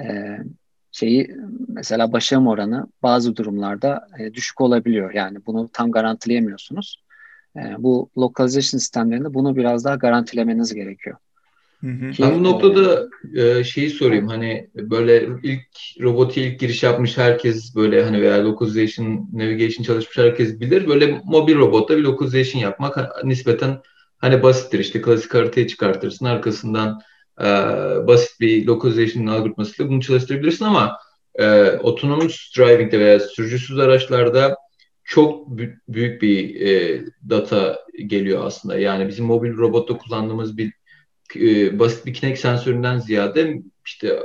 e, 0.00 0.38
şeyi 0.92 1.36
mesela 1.68 2.12
başarım 2.12 2.46
oranı 2.46 2.86
bazı 3.02 3.36
durumlarda 3.36 4.08
e, 4.18 4.34
düşük 4.34 4.60
olabiliyor. 4.60 5.14
Yani 5.14 5.38
bunu 5.46 5.68
tam 5.72 5.90
garantileyemiyorsunuz. 5.90 7.02
E, 7.56 7.60
bu 7.78 8.10
localization 8.18 8.78
sistemlerinde 8.78 9.34
bunu 9.34 9.56
biraz 9.56 9.84
daha 9.84 9.94
garantilemeniz 9.96 10.74
gerekiyor. 10.74 11.16
Hı 11.82 11.88
hı. 11.88 12.12
Ben 12.20 12.34
bu 12.38 12.44
noktada 12.44 13.08
e, 13.36 13.64
şeyi 13.64 13.90
sorayım 13.90 14.28
hani 14.28 14.70
böyle 14.74 15.28
ilk 15.42 15.66
roboti 16.00 16.42
ilk 16.42 16.60
giriş 16.60 16.82
yapmış 16.82 17.18
herkes 17.18 17.76
böyle 17.76 18.04
hani 18.04 18.22
veya 18.22 18.44
localization, 18.44 19.28
navigation 19.32 19.84
çalışmış 19.84 20.18
herkes 20.18 20.60
bilir. 20.60 20.86
Böyle 20.86 21.20
mobil 21.24 21.54
robotta 21.54 21.96
bir 21.96 22.02
localization 22.02 22.60
yapmak 22.60 23.24
nispeten 23.24 23.80
hani 24.18 24.42
basittir 24.42 24.78
işte 24.78 25.02
klasik 25.02 25.34
haritayı 25.34 25.66
çıkartırsın 25.66 26.26
arkasından 26.26 27.00
e, 27.40 27.44
basit 28.06 28.40
bir 28.40 28.66
localization 28.66 29.26
algoritmasıyla 29.26 29.90
bunu 29.90 30.00
çalıştırabilirsin 30.00 30.64
ama 30.64 30.98
e, 31.34 31.70
autonomous 31.70 32.56
driving'de 32.58 33.00
veya 33.00 33.20
sürücüsüz 33.20 33.78
araçlarda 33.78 34.56
çok 35.04 35.58
büyük 35.88 36.22
bir 36.22 36.60
e, 36.60 37.02
data 37.28 37.78
geliyor 38.06 38.44
aslında. 38.46 38.78
Yani 38.78 39.08
bizim 39.08 39.24
mobil 39.24 39.56
robotta 39.56 39.98
kullandığımız 39.98 40.58
bir 40.58 40.81
e, 41.36 41.78
basit 41.78 42.06
bir 42.06 42.14
Kinect 42.14 42.40
sensöründen 42.40 42.98
ziyade 42.98 43.62
işte 43.86 44.22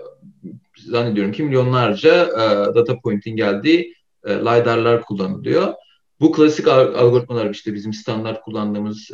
zannediyorum 0.78 1.32
ki 1.32 1.44
milyonlarca 1.44 2.24
e, 2.26 2.76
data 2.76 3.00
point'in 3.00 3.36
geldiği 3.36 3.96
e, 4.26 4.34
LiDAR'lar 4.34 5.02
kullanılıyor. 5.02 5.74
Bu 6.20 6.32
klasik 6.32 6.68
algoritmalar 6.68 7.50
işte 7.50 7.74
bizim 7.74 7.94
standart 7.94 8.42
kullandığımız 8.42 9.12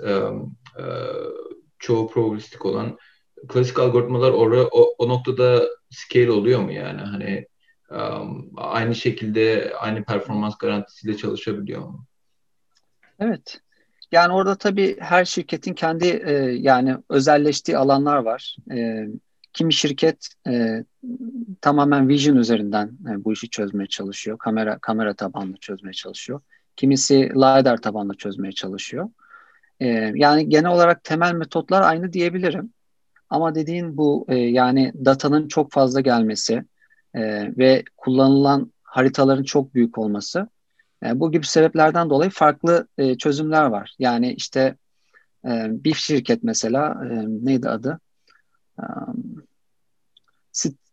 çoğu 1.79 2.09
probabilistik 2.09 2.65
olan 2.65 2.97
klasik 3.47 3.79
algoritmalar 3.79 4.31
orada 4.31 4.67
o, 4.67 4.95
o 4.97 5.09
noktada 5.09 5.67
scale 5.89 6.31
oluyor 6.31 6.59
mu 6.59 6.71
yani 6.71 7.01
hani 7.01 7.47
aynı 8.57 8.95
şekilde 8.95 9.73
aynı 9.79 10.03
performans 10.03 10.57
garantisiyle 10.57 11.17
çalışabiliyor 11.17 11.81
mu? 11.81 12.05
Evet. 13.19 13.62
Yani 14.13 14.33
orada 14.33 14.55
tabii 14.55 14.97
her 14.99 15.25
şirketin 15.25 15.73
kendi 15.73 16.07
e, 16.07 16.33
yani 16.59 16.95
özelleştiği 17.09 17.77
alanlar 17.77 18.17
var. 18.17 18.55
E, 18.71 19.07
kimi 19.53 19.73
şirket 19.73 20.27
e, 20.47 20.83
tamamen 21.61 22.09
vision 22.09 22.35
üzerinden 22.35 22.87
e, 22.87 23.23
bu 23.23 23.33
işi 23.33 23.49
çözmeye 23.49 23.87
çalışıyor. 23.87 24.37
Kamera 24.37 24.79
kamera 24.79 25.13
tabanlı 25.13 25.57
çözmeye 25.57 25.93
çalışıyor. 25.93 26.41
Kimisi 26.75 27.15
lidar 27.15 27.77
tabanlı 27.77 28.13
çözmeye 28.17 28.51
çalışıyor. 28.51 29.09
E, 29.79 29.87
yani 30.15 30.49
genel 30.49 30.71
olarak 30.71 31.03
temel 31.03 31.33
metotlar 31.33 31.81
aynı 31.81 32.13
diyebilirim. 32.13 32.73
Ama 33.29 33.55
dediğin 33.55 33.97
bu 33.97 34.25
e, 34.29 34.35
yani 34.35 34.93
datanın 35.05 35.47
çok 35.47 35.71
fazla 35.71 36.01
gelmesi 36.01 36.63
e, 37.13 37.21
ve 37.57 37.83
kullanılan 37.97 38.71
haritaların 38.83 39.43
çok 39.43 39.75
büyük 39.75 39.97
olması 39.97 40.47
e, 41.05 41.19
bu 41.19 41.31
gibi 41.31 41.45
sebeplerden 41.45 42.09
dolayı 42.09 42.31
farklı 42.31 42.87
e, 42.97 43.17
çözümler 43.17 43.65
var. 43.65 43.95
Yani 43.99 44.33
işte 44.33 44.75
e, 45.45 45.67
bir 45.69 45.93
şirket 45.93 46.43
mesela 46.43 47.05
e, 47.11 47.25
neydi 47.27 47.69
adı? 47.69 47.99
Um, 48.77 49.43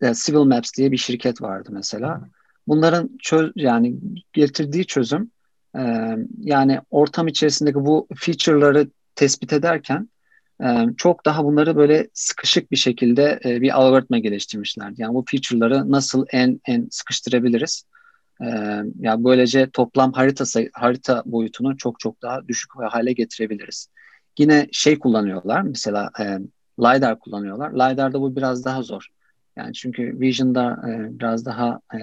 Civil 0.01 0.45
Maps 0.45 0.73
diye 0.77 0.93
bir 0.93 0.97
şirket 0.97 1.43
vardı 1.43 1.69
mesela. 1.73 2.29
Bunların 2.67 3.11
çöz 3.23 3.53
yani 3.55 3.95
getirdiği 4.33 4.87
çözüm 4.87 5.31
e, 5.77 5.83
yani 6.39 6.81
ortam 6.91 7.29
içerisindeki 7.29 7.75
bu 7.75 8.09
feature'ları 8.17 8.91
tespit 9.15 9.53
ederken 9.53 10.09
e, 10.63 10.87
çok 10.97 11.27
daha 11.27 11.45
bunları 11.45 11.77
böyle 11.77 12.09
sıkışık 12.15 12.71
bir 12.71 12.77
şekilde 12.77 13.41
e, 13.45 13.61
bir 13.61 13.79
algoritma 13.81 14.19
geliştirmişlerdi. 14.19 15.03
Yani 15.03 15.15
bu 15.15 15.25
feature'ları 15.31 15.93
nasıl 15.93 16.27
en 16.33 16.61
en 16.67 16.89
sıkıştırabiliriz? 16.91 17.85
E, 18.43 18.47
yani 19.01 19.25
böylece 19.25 19.71
toplam 19.71 20.13
harita 20.13 20.45
harita 20.73 21.23
boyutunu 21.27 21.77
çok 21.77 22.01
çok 22.01 22.23
daha 22.23 22.49
düşük 22.49 22.71
hale 22.75 23.13
getirebiliriz. 23.13 23.89
Yine 24.39 24.69
şey 24.73 24.99
kullanıyorlar 24.99 25.63
mesela 25.63 26.11
e, 26.21 26.39
LiDAR 26.81 27.19
kullanıyorlar. 27.19 27.73
LiDAR'da 27.73 28.21
bu 28.21 28.37
biraz 28.37 28.65
daha 28.65 28.83
zor. 28.83 29.09
Yani 29.57 29.75
çünkü 29.75 30.21
Vision'da 30.21 30.83
e, 30.89 31.19
biraz 31.19 31.47
daha 31.47 31.81
e, 31.95 31.99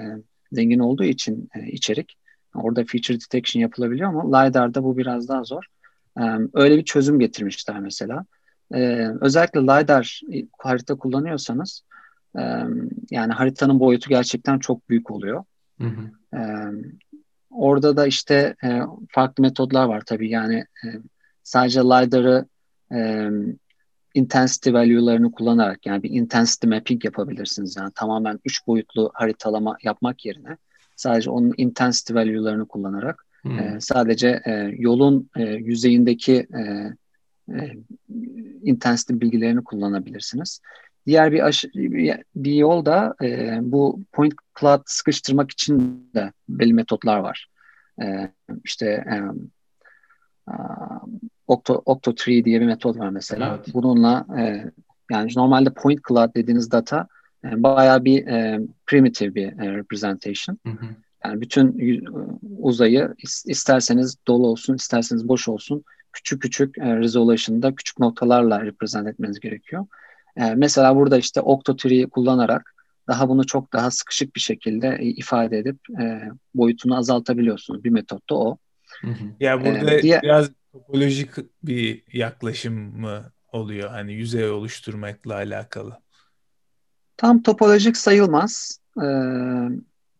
zengin 0.52 0.80
olduğu 0.80 1.04
için 1.04 1.50
e, 1.56 1.68
içerik 1.68 2.18
orada 2.56 2.84
feature 2.84 3.20
detection 3.20 3.62
yapılabiliyor 3.62 4.10
ama 4.10 4.38
LiDAR'da 4.38 4.84
bu 4.84 4.98
biraz 4.98 5.30
daha 5.30 5.44
zor. 5.44 5.66
E, 6.20 6.24
öyle 6.54 6.78
bir 6.78 6.86
çözüm 6.86 7.20
getirmişler 7.20 7.80
mesela. 7.80 8.26
E, 8.74 9.08
özellikle 9.22 9.62
LiDAR 9.62 10.22
harita 10.58 10.96
kullanıyorsanız 10.96 11.82
e, 12.38 12.42
yani 13.12 13.34
haritanın 13.34 13.80
boyutu 13.80 14.10
gerçekten 14.10 14.60
çok 14.60 14.90
büyük 14.90 15.12
oluyor. 15.12 15.44
Hı 15.82 15.88
hı. 15.88 16.38
E, 16.38 16.42
orada 17.50 17.98
da 17.98 18.08
işte 18.08 18.56
e, 18.64 18.82
farklı 19.10 19.42
metodlar 19.42 19.86
var 19.86 20.02
tabii 20.06 20.30
yani 20.30 20.56
e, 20.56 20.88
sadece 21.44 21.80
LiDAR'ı 21.80 22.46
e, 22.94 23.30
intensity 24.14 24.74
value'larını 24.74 25.32
kullanarak 25.32 25.86
yani 25.86 26.04
bir 26.04 26.10
intensity 26.10 26.68
mapping 26.68 27.06
yapabilirsiniz. 27.06 27.76
Yani 27.78 27.92
tamamen 27.96 28.40
üç 28.46 28.68
boyutlu 28.68 29.12
haritalama 29.14 29.78
yapmak 29.84 30.26
yerine 30.26 30.58
sadece 30.96 31.30
onun 31.30 31.54
intensity 31.58 32.14
value'larını 32.14 32.68
kullanarak 32.68 33.26
hmm. 33.42 33.60
e, 33.60 33.78
sadece 33.82 34.42
e, 34.46 34.52
yolun 34.78 35.30
e, 35.36 35.44
yüzeyindeki 35.44 36.48
e, 36.58 36.62
e, 37.54 37.78
intensity 38.64 39.14
bilgilerini 39.14 39.64
kullanabilirsiniz. 39.64 40.62
Diğer 41.08 41.32
bir, 41.32 41.46
aş- 41.46 41.66
bir 42.36 42.54
yol 42.54 42.86
da 42.86 43.16
e, 43.24 43.58
bu 43.62 44.00
point 44.12 44.34
cloud 44.60 44.82
sıkıştırmak 44.86 45.52
için 45.52 46.10
de 46.16 46.32
belli 46.50 46.74
metotlar 46.74 47.20
var. 47.20 47.48
E, 48.02 48.32
işte 48.64 48.86
e, 48.86 49.16
Octo, 51.48 51.82
Octo 51.86 52.12
3 52.12 52.28
diye 52.28 52.62
bir 52.62 52.66
metot 52.66 53.00
var 53.00 53.10
mesela. 53.10 53.56
Evet. 53.56 53.74
Bununla 53.74 54.26
e, 54.40 54.72
yani 55.12 55.32
normalde 55.36 55.70
point 55.70 56.00
cloud 56.08 56.36
dediğiniz 56.36 56.72
data 56.72 57.08
e, 57.44 57.64
bayağı 57.64 58.06
bir 58.06 58.28
e, 58.28 58.60
primitive 58.88 59.36
bir 59.36 59.48
e, 59.48 59.78
representation. 59.78 60.58
Hı 60.66 60.72
hı. 60.72 60.86
Yani 61.26 61.42
bütün 61.42 61.76
uzayı 62.60 63.16
isterseniz 63.46 64.18
dolu 64.28 64.48
olsun, 64.48 64.76
isterseniz 64.76 65.28
boş 65.28 65.48
olsun 65.48 65.84
küçük 66.14 66.42
küçük 66.42 66.78
e, 66.78 66.98
resolution'da 66.98 67.76
küçük 67.76 68.00
noktalarla 68.00 68.66
represent 68.66 69.08
etmeniz 69.08 69.40
gerekiyor. 69.40 69.86
E, 70.38 70.56
mesela 70.56 70.96
burada 70.96 71.18
işte 71.18 71.40
octo-tree'yi 71.40 72.10
kullanarak 72.10 72.74
daha 73.08 73.30
bunu 73.30 73.46
çok 73.46 73.74
daha 73.74 73.92
sıkışık 73.92 74.36
bir 74.36 74.40
şekilde 74.40 74.98
e, 75.00 75.06
ifade 75.06 75.58
edip 75.58 75.78
e, 76.02 76.22
boyutunu 76.56 76.98
azaltabiliyorsunuz. 76.98 77.84
Bir 77.84 77.90
metot 77.90 78.30
da 78.30 78.36
o. 78.36 78.58
Hı 79.02 79.08
hı. 79.08 79.24
Ya 79.40 79.66
burada 79.66 79.94
ee, 79.94 80.02
diye... 80.02 80.22
biraz 80.24 80.50
topolojik 80.72 81.30
bir 81.64 82.04
yaklaşım 82.14 82.74
mı 83.00 83.32
oluyor? 83.52 83.90
Hani 83.90 84.14
yüzey 84.14 84.50
oluşturmakla 84.50 85.36
alakalı. 85.36 85.98
Tam 87.18 87.44
topolojik 87.44 87.98
sayılmaz. 87.98 88.80
Ee, 89.04 89.08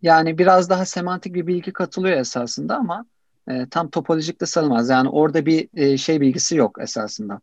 yani 0.02 0.38
biraz 0.38 0.70
daha 0.70 0.86
semantik 0.86 1.34
bir 1.34 1.48
bilgi 1.48 1.74
katılıyor 1.74 2.18
esasında 2.18 2.76
ama 2.76 3.06
e, 3.48 3.70
tam 3.70 3.90
topolojik 3.90 4.42
de 4.42 4.46
sayılmaz. 4.46 4.90
Yani 4.90 5.10
orada 5.10 5.46
bir 5.46 5.70
e, 5.74 5.98
şey 5.98 6.22
bilgisi 6.22 6.56
yok 6.56 6.82
esasında. 6.82 7.42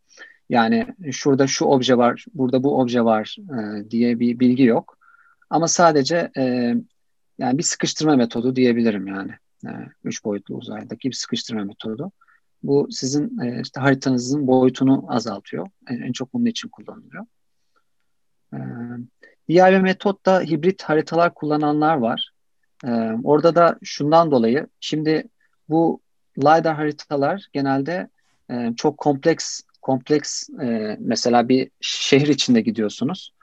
Yani 0.48 0.86
şurada 1.12 1.46
şu 1.46 1.64
obje 1.64 1.98
var, 1.98 2.24
burada 2.34 2.62
bu 2.62 2.80
obje 2.80 3.04
var 3.04 3.36
e, 3.38 3.90
diye 3.90 4.20
bir 4.20 4.40
bilgi 4.40 4.62
yok. 4.62 4.98
Ama 5.50 5.68
sadece 5.68 6.30
e, 6.36 6.74
yani 7.38 7.58
bir 7.58 7.62
sıkıştırma 7.62 8.16
metodu 8.16 8.56
diyebilirim 8.56 9.06
yani. 9.06 9.32
E, 9.66 9.70
üç 10.04 10.24
boyutlu 10.24 10.54
uzaydaki 10.54 11.08
bir 11.08 11.14
sıkıştırma 11.14 11.64
metodu. 11.64 12.12
Bu 12.62 12.88
sizin 12.90 13.38
e, 13.38 13.60
işte 13.62 13.80
haritanızın 13.80 14.46
boyutunu 14.46 15.04
azaltıyor. 15.08 15.68
En, 15.88 16.00
en 16.00 16.12
çok 16.12 16.34
bunun 16.34 16.44
için 16.44 16.68
kullanılıyor. 16.68 17.24
E, 18.54 18.58
diğer 19.48 19.72
bir 19.72 19.80
metot 19.80 20.26
da 20.26 20.40
hibrit 20.40 20.82
haritalar 20.82 21.34
kullananlar 21.34 21.96
var. 21.96 22.30
E, 22.84 22.90
orada 23.24 23.54
da 23.54 23.78
şundan 23.82 24.30
dolayı 24.30 24.66
şimdi 24.80 25.28
bu 25.68 26.00
LiDAR 26.38 26.76
haritalar 26.76 27.46
genelde 27.52 28.08
e, 28.50 28.72
çok 28.76 28.98
kompleks 28.98 29.60
kompleks 29.84 30.48
e, 30.62 30.96
mesela 31.00 31.48
bir 31.48 31.70
şehir 31.80 32.28
içinde 32.28 32.60
gidiyorsunuz. 32.60 33.34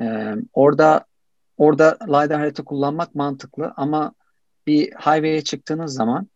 E, 0.00 0.34
orada 0.52 1.04
orada 1.56 1.98
LiDAR 2.02 2.40
harita 2.40 2.64
kullanmak 2.64 3.14
mantıklı 3.14 3.72
ama 3.76 4.12
bir 4.66 4.92
highway'e 4.92 5.44
çıktığınız 5.44 5.94
zaman 5.94 6.28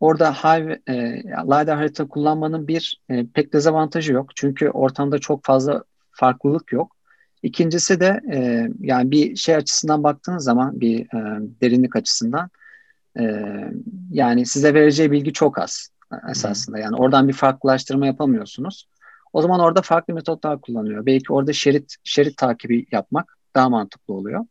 orada 0.00 0.32
highway, 0.32 0.80
e, 0.86 1.22
LiDAR 1.22 1.76
harita 1.76 2.08
kullanmanın 2.08 2.68
bir 2.68 3.00
e, 3.08 3.26
pek 3.26 3.52
dezavantajı 3.52 4.12
yok. 4.12 4.36
Çünkü 4.36 4.70
ortamda 4.70 5.18
çok 5.18 5.44
fazla 5.44 5.84
farklılık 6.10 6.72
yok. 6.72 6.96
İkincisi 7.42 8.00
de 8.00 8.20
e, 8.32 8.68
yani 8.80 9.10
bir 9.10 9.36
şey 9.36 9.56
açısından 9.56 10.02
baktığınız 10.02 10.44
zaman 10.44 10.80
bir 10.80 11.00
e, 11.00 11.40
derinlik 11.60 11.96
açısından 11.96 12.50
ee, 13.18 13.70
yani 14.10 14.46
size 14.46 14.74
vereceği 14.74 15.10
bilgi 15.10 15.32
çok 15.32 15.58
az. 15.58 15.88
esasında. 16.30 16.78
Yani 16.78 16.96
oradan 16.96 17.28
bir 17.28 17.32
farklılaştırma 17.32 18.06
yapamıyorsunuz. 18.06 18.88
O 19.36 19.42
zaman 19.42 19.60
orada 19.60 19.82
farklı 19.82 20.14
metotlar 20.14 20.60
kullanıyor. 20.60 21.06
Belki 21.06 21.32
orada 21.32 21.52
şerit 21.52 21.96
şerit 22.04 22.36
takibi 22.36 22.86
yapmak 22.92 23.38
daha 23.54 23.68
mantıklı 23.68 24.14
oluyor. 24.14 24.46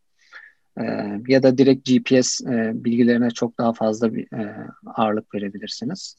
Ee, 0.82 0.84
ya 1.28 1.44
da 1.44 1.58
direkt 1.58 1.90
GPS 1.90 2.42
e, 2.42 2.72
bilgilerine 2.74 3.30
çok 3.30 3.58
daha 3.58 3.74
fazla 3.74 4.14
bir 4.14 4.38
e, 4.38 4.68
ağırlık 4.86 5.36
verebilirsiniz. 5.36 6.18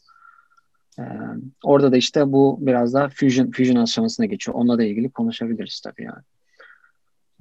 Ee, 0.99 1.03
orada 1.63 1.93
da 1.93 1.97
işte 1.97 2.33
bu 2.33 2.59
biraz 2.61 2.95
daha 2.95 3.09
fusion 3.09 3.51
fusion 3.51 3.77
aşamasına 3.77 4.27
geçiyor. 4.27 4.55
Onunla 4.59 4.79
da 4.79 4.85
ilgili 4.85 5.11
konuşabiliriz 5.11 5.81
tabii 5.81 6.03
yani. 6.03 6.23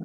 Ee, 0.00 0.04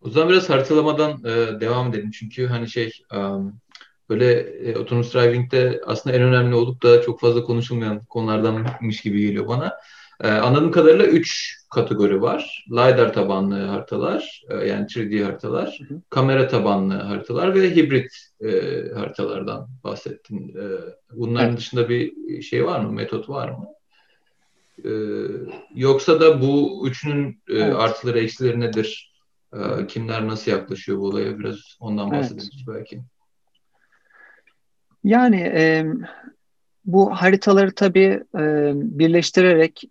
o 0.00 0.10
zaman 0.10 0.28
biraz 0.28 0.50
haritalamadan 0.50 1.10
e, 1.24 1.60
devam 1.60 1.88
edelim. 1.88 2.10
Çünkü 2.10 2.46
hani 2.46 2.68
şey 2.68 2.92
um, 3.14 3.60
böyle 4.08 4.32
e, 4.40 4.76
autonomous 4.76 5.14
driving'de 5.14 5.80
aslında 5.86 6.16
en 6.16 6.22
önemli 6.22 6.54
olup 6.54 6.82
da 6.82 7.02
çok 7.02 7.20
fazla 7.20 7.44
konuşulmayan 7.44 8.04
konulardanmış 8.04 9.00
gibi 9.00 9.20
geliyor 9.20 9.48
bana. 9.48 9.76
Ee, 10.20 10.28
anladığım 10.28 10.70
kadarıyla 10.70 11.06
3 11.06 11.58
kategori 11.70 12.22
var. 12.22 12.66
LiDAR 12.70 13.12
tabanlı 13.12 13.64
haritalar, 13.64 14.42
e, 14.48 14.54
yani 14.54 14.86
3D 14.86 15.24
haritalar, 15.24 15.78
hı 15.88 15.94
hı. 15.94 16.00
kamera 16.10 16.48
tabanlı 16.48 16.94
haritalar 16.94 17.54
ve 17.54 17.76
hibrit 17.76 18.12
e, 18.40 18.50
haritalardan 18.94 19.68
bahsettin. 19.84 20.48
E, 20.48 20.64
bunların 21.12 21.48
evet. 21.48 21.58
dışında 21.58 21.88
bir 21.88 22.42
şey 22.42 22.64
var 22.64 22.80
mı, 22.80 22.92
metot 22.92 23.28
var 23.28 23.48
mı? 23.48 23.66
E, 24.84 24.90
yoksa 25.74 26.20
da 26.20 26.40
bu 26.40 26.82
üçünün 26.88 27.42
e, 27.48 27.54
evet. 27.54 27.76
artıları, 27.76 28.20
eksileri 28.20 28.60
nedir? 28.60 29.12
E, 29.52 29.86
kimler 29.86 30.28
nasıl 30.28 30.50
yaklaşıyor 30.50 30.98
bu 30.98 31.06
olaya? 31.06 31.38
Biraz 31.38 31.56
ondan 31.80 32.10
bahsedebiliriz 32.10 32.64
evet. 32.68 32.78
belki. 32.78 33.00
Yani 35.04 35.40
e, 35.40 35.86
bu 36.84 37.10
haritaları 37.10 37.74
tabii 37.74 38.22
e, 38.38 38.72
birleştirerek 38.74 39.84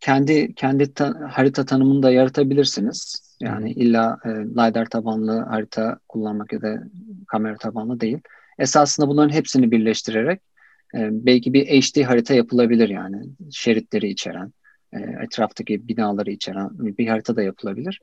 kendi 0.00 0.54
kendi 0.54 0.94
ta, 0.94 1.14
harita 1.32 1.64
tanımını 1.64 2.02
da 2.02 2.10
yaratabilirsiniz. 2.10 3.30
Yani 3.40 3.72
illa 3.72 4.18
e, 4.24 4.28
LiDAR 4.28 4.86
tabanlı 4.86 5.40
harita 5.40 5.98
kullanmak 6.08 6.52
ya 6.52 6.62
da 6.62 6.82
kamera 7.28 7.56
tabanlı 7.56 8.00
değil. 8.00 8.18
Esasında 8.58 9.08
bunların 9.08 9.34
hepsini 9.34 9.70
birleştirerek 9.70 10.40
e, 10.94 11.08
belki 11.12 11.52
bir 11.52 11.66
HD 11.66 12.02
harita 12.02 12.34
yapılabilir 12.34 12.88
yani. 12.88 13.22
Şeritleri 13.50 14.08
içeren, 14.08 14.52
e, 14.92 14.98
etraftaki 14.98 15.88
binaları 15.88 16.30
içeren 16.30 16.68
bir 16.72 17.06
harita 17.06 17.36
da 17.36 17.42
yapılabilir. 17.42 18.00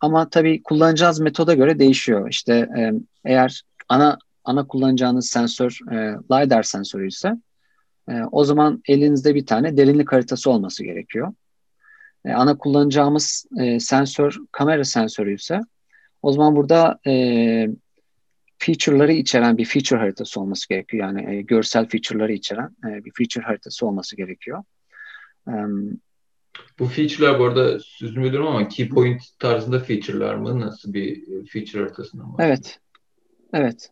Ama 0.00 0.28
tabii 0.28 0.62
kullanacağınız 0.62 1.20
metoda 1.20 1.54
göre 1.54 1.78
değişiyor. 1.78 2.28
İşte 2.30 2.54
e, 2.78 2.92
eğer 3.24 3.62
ana 3.88 4.18
ana 4.44 4.66
kullanacağınız 4.66 5.28
sensör 5.28 5.78
e, 5.92 5.96
LiDAR 6.32 6.62
sensörü 6.62 7.08
ise 7.08 7.32
e, 8.08 8.22
o 8.32 8.44
zaman 8.44 8.82
elinizde 8.88 9.34
bir 9.34 9.46
tane 9.46 9.76
derinlik 9.76 10.12
haritası 10.12 10.50
olması 10.50 10.84
gerekiyor. 10.84 11.32
E, 12.24 12.32
ana 12.32 12.58
kullanacağımız 12.58 13.46
e, 13.60 13.80
sensör 13.80 14.36
kamera 14.52 14.84
sensörü 14.84 15.34
ise 15.34 15.60
o 16.22 16.32
zaman 16.32 16.56
burada 16.56 16.98
e, 17.06 17.68
feature'ları 18.58 19.12
içeren 19.12 19.58
bir 19.58 19.64
feature 19.64 19.98
haritası 19.98 20.40
olması 20.40 20.68
gerekiyor. 20.68 21.06
Yani 21.06 21.36
e, 21.36 21.42
görsel 21.42 21.88
feature'ları 21.88 22.32
içeren 22.32 22.76
e, 22.84 23.04
bir 23.04 23.12
feature 23.18 23.44
haritası 23.44 23.86
olması 23.86 24.16
gerekiyor. 24.16 24.64
E, 25.48 25.52
bu 26.78 26.86
feature'lar 26.86 27.38
bu 27.38 27.44
arada 27.44 27.78
sözünü 27.80 28.24
bölüyorum 28.24 28.48
ama 28.48 28.68
key 28.68 28.88
point 28.88 29.22
tarzında 29.38 29.78
feature'lar 29.78 30.34
mı? 30.34 30.60
Nasıl 30.60 30.92
bir 30.92 31.24
feature 31.46 31.82
haritasından 31.82 32.26
mı? 32.26 32.36
Evet. 32.38 32.80
Evet. 33.52 33.90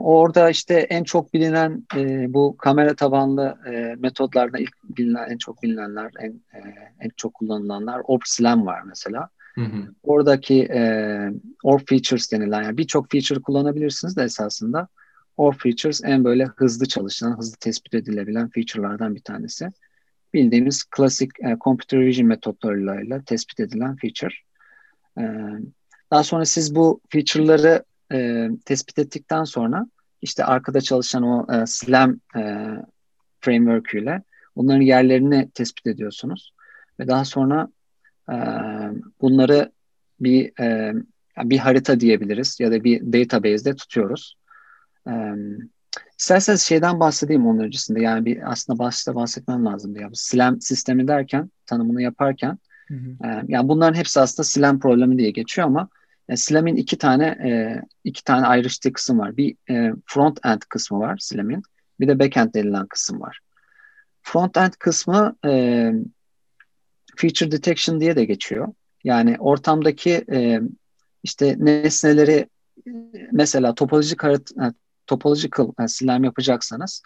Orada 0.00 0.50
işte 0.50 0.74
en 0.74 1.04
çok 1.04 1.34
bilinen 1.34 1.86
e, 1.96 2.34
bu 2.34 2.56
kamera 2.56 2.94
tabanlı 2.96 3.58
e, 3.66 3.94
metodlarda 3.98 4.58
ilk 4.58 4.74
bilinen, 4.84 5.30
en 5.30 5.38
çok 5.38 5.62
bilinenler, 5.62 6.10
en 6.20 6.30
e, 6.30 6.58
en 7.00 7.10
çok 7.16 7.34
kullanılanlar 7.34 8.00
Orb 8.04 8.22
Slam 8.24 8.66
var 8.66 8.82
mesela. 8.82 9.28
Hı 9.54 9.60
hı. 9.60 9.94
Oradaki 10.02 10.62
e, 10.64 10.80
Orb 11.62 11.80
Features 11.88 12.32
denilen 12.32 12.62
yani 12.62 12.78
birçok 12.78 13.10
feature 13.10 13.42
kullanabilirsiniz 13.42 14.16
de 14.16 14.22
esasında 14.22 14.88
Orb 15.36 15.56
Features 15.58 16.00
en 16.04 16.24
böyle 16.24 16.44
hızlı 16.44 16.86
çalışan, 16.86 17.38
hızlı 17.38 17.56
tespit 17.60 17.94
edilebilen 17.94 18.48
feature'lardan 18.48 19.14
bir 19.14 19.22
tanesi. 19.22 19.68
Bildiğimiz 20.34 20.84
klasik 20.84 21.30
e, 21.40 21.56
computer 21.60 22.00
vision 22.00 22.28
metotlarıyla 22.28 23.22
tespit 23.22 23.60
edilen 23.60 23.96
feature. 23.96 24.34
E, 25.18 25.22
daha 26.10 26.22
sonra 26.22 26.44
siz 26.44 26.74
bu 26.74 27.00
feature'ları 27.10 27.84
e, 28.12 28.48
tespit 28.64 28.98
ettikten 28.98 29.44
sonra 29.44 29.86
işte 30.22 30.44
arkada 30.44 30.80
çalışan 30.80 31.22
o 31.22 31.46
e, 31.52 31.66
SLAM 31.66 32.20
e, 32.36 32.66
framework 33.40 33.94
ile 33.94 34.22
bunların 34.56 34.80
yerlerini 34.80 35.50
tespit 35.50 35.86
ediyorsunuz 35.86 36.52
ve 37.00 37.08
daha 37.08 37.24
sonra 37.24 37.68
e, 38.30 38.36
bunları 39.20 39.72
bir 40.20 40.60
e, 40.60 40.94
bir 41.38 41.58
harita 41.58 42.00
diyebiliriz 42.00 42.60
ya 42.60 42.70
da 42.70 42.84
bir 42.84 43.00
database'de 43.00 43.76
tutuyoruz. 43.76 44.36
E, 45.08 45.12
isterseniz 46.18 46.62
şeyden 46.62 47.00
bahsedeyim 47.00 47.46
onun 47.46 47.58
öncesinde. 47.58 48.00
Yani 48.00 48.24
bir 48.24 48.50
aslında 48.50 48.78
başta 48.78 49.14
bahsetmem 49.14 49.64
lazımdı. 49.64 50.00
Ya. 50.00 50.10
SLAM 50.12 50.60
sistemi 50.60 51.08
derken, 51.08 51.50
tanımını 51.66 52.02
yaparken 52.02 52.58
hı 52.88 52.94
hı. 52.94 53.28
E, 53.28 53.42
yani 53.48 53.68
bunların 53.68 53.94
hepsi 53.94 54.20
aslında 54.20 54.44
SLAM 54.44 54.80
problemi 54.80 55.18
diye 55.18 55.30
geçiyor 55.30 55.66
ama 55.66 55.88
e, 56.28 56.36
Slam'in 56.36 56.76
iki 56.76 56.98
tane 56.98 57.26
e, 57.26 57.82
iki 58.04 58.24
tane 58.24 58.46
ayrıştığı 58.46 58.92
kısım 58.92 59.18
var. 59.18 59.36
Bir 59.36 59.56
e, 59.70 59.92
front 60.06 60.46
end 60.46 60.60
kısmı 60.68 60.98
var 60.98 61.18
Slam'in. 61.20 61.62
Bir 62.00 62.08
de 62.08 62.18
back 62.18 62.36
end 62.36 62.54
denilen 62.54 62.86
kısım 62.86 63.20
var. 63.20 63.40
Front 64.22 64.56
end 64.56 64.72
kısmı 64.78 65.36
e, 65.44 65.92
feature 67.16 67.50
detection 67.50 68.00
diye 68.00 68.16
de 68.16 68.24
geçiyor. 68.24 68.68
Yani 69.04 69.36
ortamdaki 69.38 70.24
e, 70.32 70.60
işte 71.22 71.56
nesneleri 71.58 72.48
mesela 73.32 73.74
topolojik 73.74 74.22
harita, 74.22 74.72
topological 75.06 75.72
yani 75.78 75.88
slam 75.88 76.24
yapacaksanız 76.24 77.02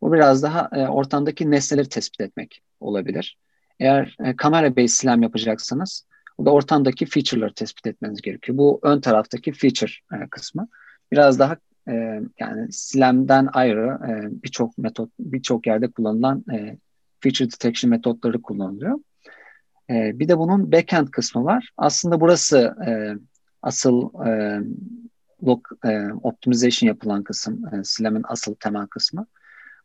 bu 0.00 0.12
biraz 0.12 0.42
daha 0.42 0.70
e, 0.72 0.88
ortamdaki 0.88 1.50
nesneleri 1.50 1.88
tespit 1.88 2.20
etmek 2.20 2.62
olabilir. 2.80 3.38
Eğer 3.80 4.16
e, 4.24 4.36
kamera 4.36 4.76
based 4.76 4.88
slam 4.88 5.22
yapacaksanız 5.22 6.06
bu 6.38 6.46
da 6.46 6.50
ortamdaki 6.50 7.06
feature'ları 7.06 7.54
tespit 7.54 7.86
etmeniz 7.86 8.22
gerekiyor. 8.22 8.58
Bu 8.58 8.80
ön 8.82 9.00
taraftaki 9.00 9.52
feature 9.52 9.92
e, 10.12 10.28
kısmı. 10.30 10.68
Biraz 11.12 11.38
daha 11.38 11.56
e, 11.88 12.20
yani 12.38 12.72
Slam'den 12.72 13.48
ayrı 13.52 13.98
e, 14.08 14.42
birçok 14.42 14.78
metot, 14.78 15.10
birçok 15.18 15.66
yerde 15.66 15.90
kullanılan 15.90 16.44
e, 16.52 16.78
feature 17.20 17.50
detection 17.50 17.90
metotları 17.90 18.42
kullanılıyor. 18.42 18.98
E, 19.90 20.18
bir 20.18 20.28
de 20.28 20.38
bunun 20.38 20.72
backend 20.72 21.08
kısmı 21.08 21.44
var. 21.44 21.70
Aslında 21.76 22.20
burası 22.20 22.74
e, 22.86 22.90
asıl 23.62 24.26
e, 24.26 24.60
log, 25.46 25.66
e, 25.84 26.12
optimization 26.22 26.88
yapılan 26.88 27.22
kısım, 27.22 27.74
e, 27.74 27.84
Slam'in 27.84 28.24
asıl 28.28 28.54
temel 28.54 28.86
kısmı. 28.86 29.26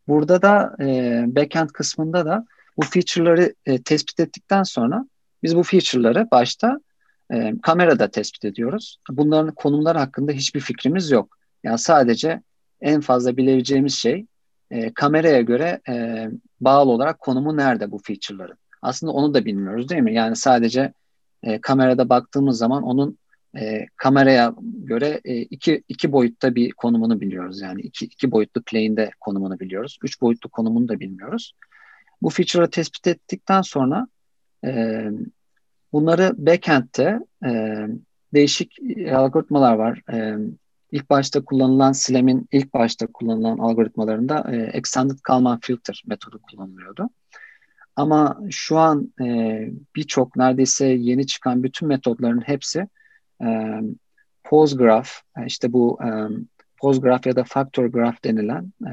Burada 0.08 0.42
da 0.42 0.76
e, 0.80 1.24
backend 1.28 1.70
kısmında 1.70 2.26
da 2.26 2.46
bu 2.78 2.82
feature'ları 2.82 3.56
e, 3.66 3.82
tespit 3.82 4.20
ettikten 4.20 4.64
sonra 4.64 5.06
biz 5.44 5.56
bu 5.56 5.64
feature'ları 5.64 6.28
başta 6.32 6.80
e, 7.34 7.54
kamerada 7.62 8.12
tespit 8.12 8.46
ediyoruz. 8.46 8.98
Bunların 9.10 9.56
konumları 9.56 9.98
hakkında 9.98 10.32
hiçbir 10.32 10.60
fikrimiz 10.60 11.12
yok. 11.12 11.38
Yani 11.64 11.78
sadece 11.78 12.42
en 12.82 13.02
fazla 13.02 13.38
bilebileceğimiz 13.38 13.94
şey 13.94 14.26
e, 14.72 14.94
kameraya 14.94 15.42
göre 15.42 15.82
e, 15.90 16.28
bağlı 16.62 16.92
olarak 16.92 17.20
konumu 17.20 17.58
nerede 17.58 17.92
bu 17.92 17.98
feature'ların. 17.98 18.58
Aslında 18.82 19.14
onu 19.14 19.34
da 19.34 19.46
bilmiyoruz 19.46 19.90
değil 19.90 20.02
mi? 20.02 20.14
Yani 20.14 20.36
sadece 20.36 20.94
e, 21.44 21.62
kamerada 21.62 22.10
baktığımız 22.10 22.58
zaman 22.58 22.84
onun 22.84 23.18
e, 23.60 23.86
kameraya 23.98 24.54
göre 24.62 25.22
e, 25.26 25.36
iki, 25.36 25.84
iki 25.88 26.12
boyutta 26.12 26.56
bir 26.56 26.72
konumunu 26.72 27.22
biliyoruz. 27.22 27.62
Yani 27.62 27.82
iki, 27.82 28.06
iki 28.06 28.32
boyutlu 28.32 28.62
plane'de 28.62 29.12
konumunu 29.20 29.60
biliyoruz. 29.60 29.98
Üç 30.04 30.22
boyutlu 30.22 30.50
konumunu 30.50 30.88
da 30.88 31.00
bilmiyoruz. 31.00 31.54
Bu 32.22 32.30
feature'ı 32.30 32.70
tespit 32.70 33.08
ettikten 33.08 33.62
sonra 33.62 34.08
e, 34.66 35.06
bunları 35.94 36.34
backend'te 36.38 37.20
e, 37.46 37.78
değişik 38.34 38.78
algoritmalar 39.14 39.76
var. 39.76 40.02
E, 40.14 40.38
ilk 40.92 41.10
başta 41.10 41.46
kullanılan 41.46 41.92
Slam'in 41.92 42.48
ilk 42.52 42.74
başta 42.74 43.08
kullanılan 43.08 43.58
algoritmalarında 43.58 44.52
e, 44.52 44.58
Extended 44.58 45.20
Kalman 45.24 45.60
Filter 45.62 46.04
metodu 46.08 46.42
kullanılıyordu. 46.42 47.10
Ama 47.96 48.40
şu 48.50 48.78
an 48.78 49.14
e, 49.22 49.70
birçok 49.96 50.36
neredeyse 50.36 50.86
yeni 50.86 51.28
çıkan 51.28 51.64
bütün 51.64 51.88
metodların 51.88 52.42
hepsi 52.42 52.88
e, 53.44 53.80
Postgraph, 54.44 55.10
e, 55.38 55.46
işte 55.46 55.74
bu 55.74 56.00
e, 56.04 56.10
Postgraph 56.78 57.28
ya 57.28 57.36
da 57.36 57.44
Factor 57.44 57.86
Graph 57.86 58.24
denilen 58.24 58.74
e, 58.88 58.92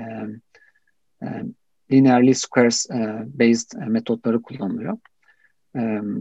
e, 1.22 1.44
linearly 1.92 2.34
squares 2.34 2.90
e, 2.90 3.26
based 3.34 3.88
metotları 3.88 4.42
kullanılıyor. 4.42 4.98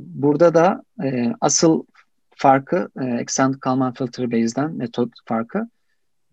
Burada 0.05 0.53
da 0.53 0.83
e, 1.03 1.33
asıl 1.41 1.83
farkı 2.29 2.89
e, 3.01 3.05
Extended 3.05 3.59
Kalman 3.59 3.93
Filter 3.93 4.31
Base'den 4.31 4.75
metot 4.75 5.09
farkı 5.25 5.67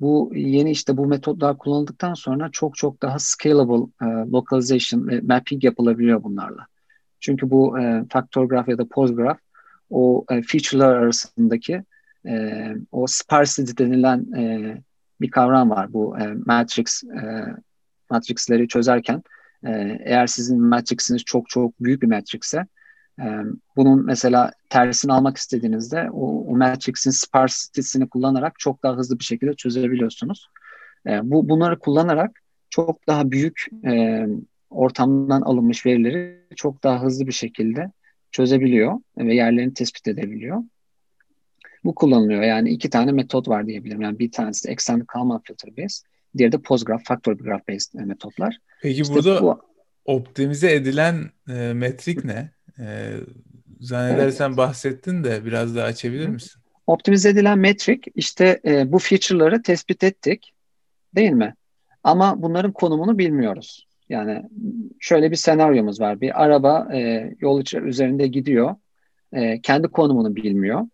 bu 0.00 0.32
yeni 0.34 0.70
işte 0.70 0.96
bu 0.96 1.06
metotlar 1.06 1.58
kullanıldıktan 1.58 2.14
sonra 2.14 2.48
çok 2.52 2.76
çok 2.76 3.02
daha 3.02 3.18
scalable 3.18 3.92
e, 4.02 4.06
localization 4.06 5.08
ve 5.08 5.20
mapping 5.20 5.64
yapılabiliyor 5.64 6.22
bunlarla. 6.22 6.66
Çünkü 7.20 7.50
bu 7.50 7.78
e, 7.78 8.04
factor 8.10 8.48
graph 8.48 8.68
ya 8.68 8.78
da 8.78 8.88
pose 8.88 9.14
graph 9.14 9.38
o 9.90 10.24
e, 10.30 10.42
feature'lar 10.42 10.94
arasındaki 10.94 11.82
e, 12.26 12.64
o 12.92 13.06
sparsity 13.06 13.84
denilen 13.84 14.32
e, 14.36 14.76
bir 15.20 15.30
kavram 15.30 15.70
var. 15.70 15.92
Bu 15.92 16.18
e, 16.18 16.34
matrix 16.46 17.04
e, 17.04 17.44
matrixleri 18.10 18.68
çözerken 18.68 19.22
e, 19.66 19.98
eğer 20.04 20.26
sizin 20.26 20.60
matrixiniz 20.60 21.24
çok 21.24 21.48
çok 21.48 21.82
büyük 21.82 22.02
bir 22.02 22.06
matrixse 22.06 22.66
e, 23.20 23.26
bunun 23.76 24.06
mesela 24.06 24.50
tersini 24.68 25.12
almak 25.12 25.36
istediğinizde 25.36 26.08
o, 26.12 26.52
o 26.52 26.56
matrix'in 26.56 27.10
sparsity'sini 27.10 28.08
kullanarak 28.08 28.58
çok 28.58 28.82
daha 28.82 28.96
hızlı 28.96 29.18
bir 29.18 29.24
şekilde 29.24 29.54
çözebiliyorsunuz. 29.54 30.48
E, 31.06 31.20
bu 31.22 31.48
bunları 31.48 31.78
kullanarak 31.78 32.40
çok 32.70 33.06
daha 33.08 33.30
büyük 33.30 33.66
e, 33.86 34.26
ortamdan 34.70 35.42
alınmış 35.42 35.86
verileri 35.86 36.40
çok 36.56 36.82
daha 36.82 37.02
hızlı 37.02 37.26
bir 37.26 37.32
şekilde 37.32 37.90
çözebiliyor 38.32 39.00
ve 39.18 39.34
yerlerini 39.34 39.74
tespit 39.74 40.08
edebiliyor. 40.08 40.62
Bu 41.84 41.94
kullanılıyor. 41.94 42.42
Yani 42.42 42.70
iki 42.70 42.90
tane 42.90 43.12
metot 43.12 43.48
var 43.48 43.66
diyebilirim. 43.66 44.00
Yani 44.00 44.18
bir 44.18 44.32
tanesi 44.32 44.68
Extended 44.68 45.06
Kalman 45.06 45.40
Filter 45.44 45.76
Based, 45.76 46.06
diğeri 46.36 46.52
de 46.52 46.58
Postgraph, 46.58 47.04
Factor 47.04 47.32
Graph 47.32 47.68
Based 47.68 48.00
e, 48.00 48.04
metotlar. 48.04 48.58
Peki 48.82 49.02
işte 49.02 49.14
burada 49.14 49.42
bu, 49.42 49.60
optimize 50.04 50.74
edilen 50.74 51.30
e, 51.48 51.72
metrik 51.72 52.24
ne? 52.24 52.50
E, 52.78 53.10
zannedersen 53.80 54.48
evet. 54.48 54.56
bahsettin 54.56 55.24
de 55.24 55.44
biraz 55.44 55.76
daha 55.76 55.86
açabilir 55.86 56.28
misin? 56.28 56.60
Optimize 56.86 57.28
edilen 57.28 57.58
metrik 57.58 58.06
işte 58.14 58.60
e, 58.64 58.92
bu 58.92 58.98
feature'ları 58.98 59.62
tespit 59.62 60.04
ettik 60.04 60.52
değil 61.14 61.30
mi? 61.32 61.54
Ama 62.04 62.42
bunların 62.42 62.72
konumunu 62.72 63.18
bilmiyoruz. 63.18 63.86
Yani 64.08 64.42
şöyle 65.00 65.30
bir 65.30 65.36
senaryomuz 65.36 66.00
var. 66.00 66.20
Bir 66.20 66.44
araba 66.44 66.88
e, 66.94 67.30
yol 67.40 67.62
üzerinde 67.82 68.26
gidiyor. 68.26 68.74
E, 69.32 69.60
kendi 69.60 69.88
konumunu 69.88 70.36
bilmiyor. 70.36 70.86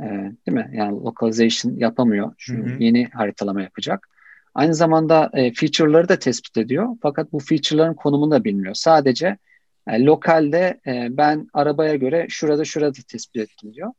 E, 0.00 0.04
değil 0.04 0.54
mi? 0.54 0.70
Yani 0.74 1.04
localization 1.04 1.72
yapamıyor. 1.76 2.34
Çünkü 2.38 2.82
yeni 2.84 3.04
haritalama 3.04 3.62
yapacak. 3.62 4.08
Aynı 4.54 4.74
zamanda 4.74 5.30
e, 5.32 5.52
feature'ları 5.52 6.08
da 6.08 6.18
tespit 6.18 6.56
ediyor. 6.56 6.96
Fakat 7.02 7.32
bu 7.32 7.38
feature'ların 7.38 7.94
konumunu 7.94 8.30
da 8.30 8.44
bilmiyor. 8.44 8.74
Sadece 8.74 9.38
e, 9.88 10.04
lokalde 10.04 10.80
e, 10.86 11.08
ben 11.10 11.48
arabaya 11.52 11.94
göre 11.94 12.26
şurada 12.28 12.64
şurada 12.64 12.92
tespit 13.08 13.42
ettim 13.42 13.74
diyor. 13.74 13.92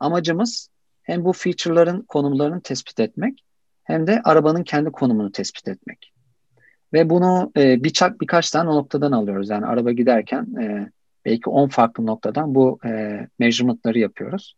Amacımız 0.00 0.68
hem 1.02 1.24
bu 1.24 1.32
feature'ların 1.32 2.02
konumlarını 2.02 2.60
tespit 2.60 3.00
etmek 3.00 3.44
hem 3.84 4.06
de 4.06 4.20
arabanın 4.24 4.62
kendi 4.62 4.90
konumunu 4.90 5.32
tespit 5.32 5.68
etmek. 5.68 6.12
Ve 6.92 7.10
bunu 7.10 7.52
e, 7.56 7.84
birçok 7.84 8.20
birkaç 8.20 8.50
tane 8.50 8.70
noktadan 8.70 9.12
alıyoruz. 9.12 9.50
Yani 9.50 9.66
araba 9.66 9.92
giderken 9.92 10.46
e, 10.60 10.90
belki 11.24 11.50
10 11.50 11.68
farklı 11.68 12.06
noktadan 12.06 12.54
bu 12.54 12.78
e, 12.84 13.20
measurement'ları 13.38 13.98
yapıyoruz. 13.98 14.56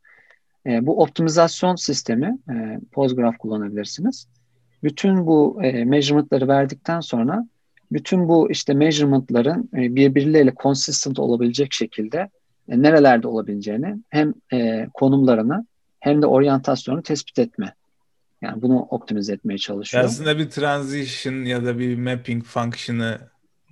E, 0.67 0.87
bu 0.87 1.03
optimizasyon 1.03 1.77
sistemi 1.77 2.39
e, 2.51 2.81
Postgraph 2.93 3.39
kullanabilirsiniz. 3.39 4.29
Bütün 4.83 5.27
bu 5.27 5.61
e, 5.63 5.85
measurement'ları 5.85 6.49
verdikten 6.49 7.01
sonra 7.01 7.49
bütün 7.95 8.29
bu 8.29 8.51
işte 8.51 8.75
measurement'ların 8.75 9.71
e, 9.75 9.95
birbirleriyle 9.95 10.53
consistent 10.63 11.19
olabilecek 11.19 11.73
şekilde 11.73 12.19
e, 12.69 12.83
nerelerde 12.83 13.29
olabileceğini 13.29 13.97
hem 14.11 14.35
e, 14.53 14.89
konumlarını 14.95 15.67
hem 16.01 16.23
de 16.23 16.27
oryantasyonu 16.27 17.03
tespit 17.03 17.39
etme. 17.39 17.75
Yani 18.43 18.63
bunu 18.63 18.81
optimize 18.81 19.33
etmeye 19.33 19.59
çalışıyor. 19.59 20.05
Aslında 20.05 20.39
bir 20.39 20.51
transition 20.51 21.35
ya 21.35 21.65
da 21.65 21.79
bir 21.79 21.99
mapping 21.99 22.45
function'ı 22.45 23.19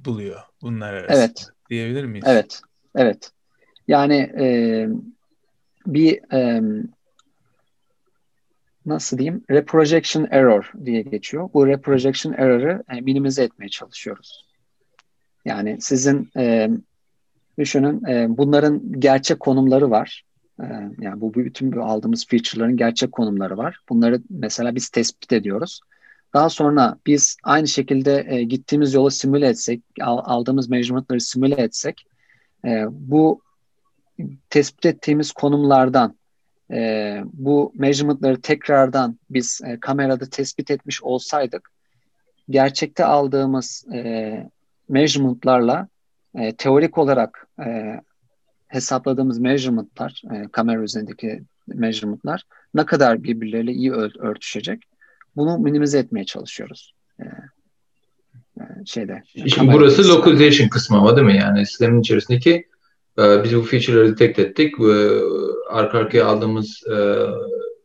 buluyor 0.05 0.41
bunlar 0.63 0.95
arasında. 0.95 1.19
Evet. 1.19 1.47
Diyebilir 1.71 2.05
miyiz? 2.05 2.25
Evet. 2.29 2.61
Evet. 2.97 3.31
Yani 3.89 4.17
e, 4.17 4.89
bir 5.87 6.33
e, 6.33 6.63
nasıl 8.87 9.19
diyeyim 9.19 9.45
reprojection 9.51 10.29
error 10.31 10.73
diye 10.85 11.03
geçiyor. 11.03 11.51
Bu 11.55 11.67
reprojection 11.67 12.33
error'ı 12.33 12.83
e, 12.89 13.01
minimize 13.01 13.43
etmeye 13.45 13.69
çalışıyoruz. 13.69 14.47
Yani 15.45 15.77
sizin 15.81 16.31
e, 16.37 16.71
düşünün 17.59 18.05
e, 18.05 18.27
bunların 18.29 19.01
gerçek 19.01 19.41
konumları 19.41 19.91
var. 19.91 20.25
E, 20.61 20.65
yani 21.01 21.21
bu 21.21 21.35
bütün 21.35 21.73
bu 21.73 21.83
aldığımız 21.83 22.27
feature'ların 22.27 22.77
gerçek 22.77 23.13
konumları 23.13 23.57
var. 23.57 23.79
Bunları 23.89 24.23
mesela 24.31 24.75
biz 24.75 24.89
tespit 24.89 25.33
ediyoruz. 25.33 25.81
Daha 26.35 26.49
sonra 26.49 26.99
biz 27.07 27.37
aynı 27.43 27.69
şekilde 27.69 28.27
e, 28.29 28.43
gittiğimiz 28.43 28.95
yolu 28.95 29.11
simüle 29.11 29.49
etsek, 29.49 29.83
al, 30.01 30.19
aldığımız 30.25 30.69
measurement'ları 30.69 31.21
simüle 31.21 31.55
etsek 31.55 32.07
e, 32.65 32.85
bu 32.91 33.41
tespit 34.51 34.87
ettiğimiz 34.87 35.33
konumlardan 35.33 36.15
e, 36.73 37.21
bu 37.33 37.73
measurement'ları 37.75 38.41
tekrardan 38.41 39.19
biz 39.31 39.61
e, 39.65 39.81
kamerada 39.81 40.27
tespit 40.27 40.71
etmiş 40.71 41.03
olsaydık 41.03 41.71
gerçekte 42.51 43.05
aldığımız 43.05 43.85
e, 43.95 44.51
measurement'larla 44.89 45.89
e, 46.35 46.55
teorik 46.57 46.99
olarak 46.99 47.47
e, 47.67 48.01
hesapladığımız 48.69 49.39
measurement'lar, 49.39 50.23
e, 50.35 50.49
kamera 50.53 50.83
üzerindeki 50.83 51.43
measurement'lar 51.67 52.43
ne 52.75 52.87
kadar 52.87 53.23
birbirleriyle 53.23 53.73
iyi 53.73 53.93
örtüşecek 53.93 54.83
bunu 55.37 55.59
minimize 55.59 55.99
etmeye 55.99 56.25
çalışıyoruz. 56.25 56.95
E, 57.21 57.25
e 58.61 58.63
şeyde. 58.87 59.23
Şimdi 59.55 59.73
burası 59.73 60.09
localization 60.09 60.69
kısmı 60.69 60.99
ama 60.99 61.17
değil 61.17 61.27
mi? 61.27 61.37
Yani 61.37 61.67
sistemin 61.67 62.01
içerisindeki 62.01 62.67
e, 63.19 63.45
biz 63.45 63.57
bu 63.57 63.63
feature'ları 63.63 64.19
detect 64.19 64.39
ettik 64.39 64.81
ve 64.81 65.21
arka 65.71 65.99
arkaya 65.99 66.27
aldığımız 66.27 66.83
e, 66.93 66.97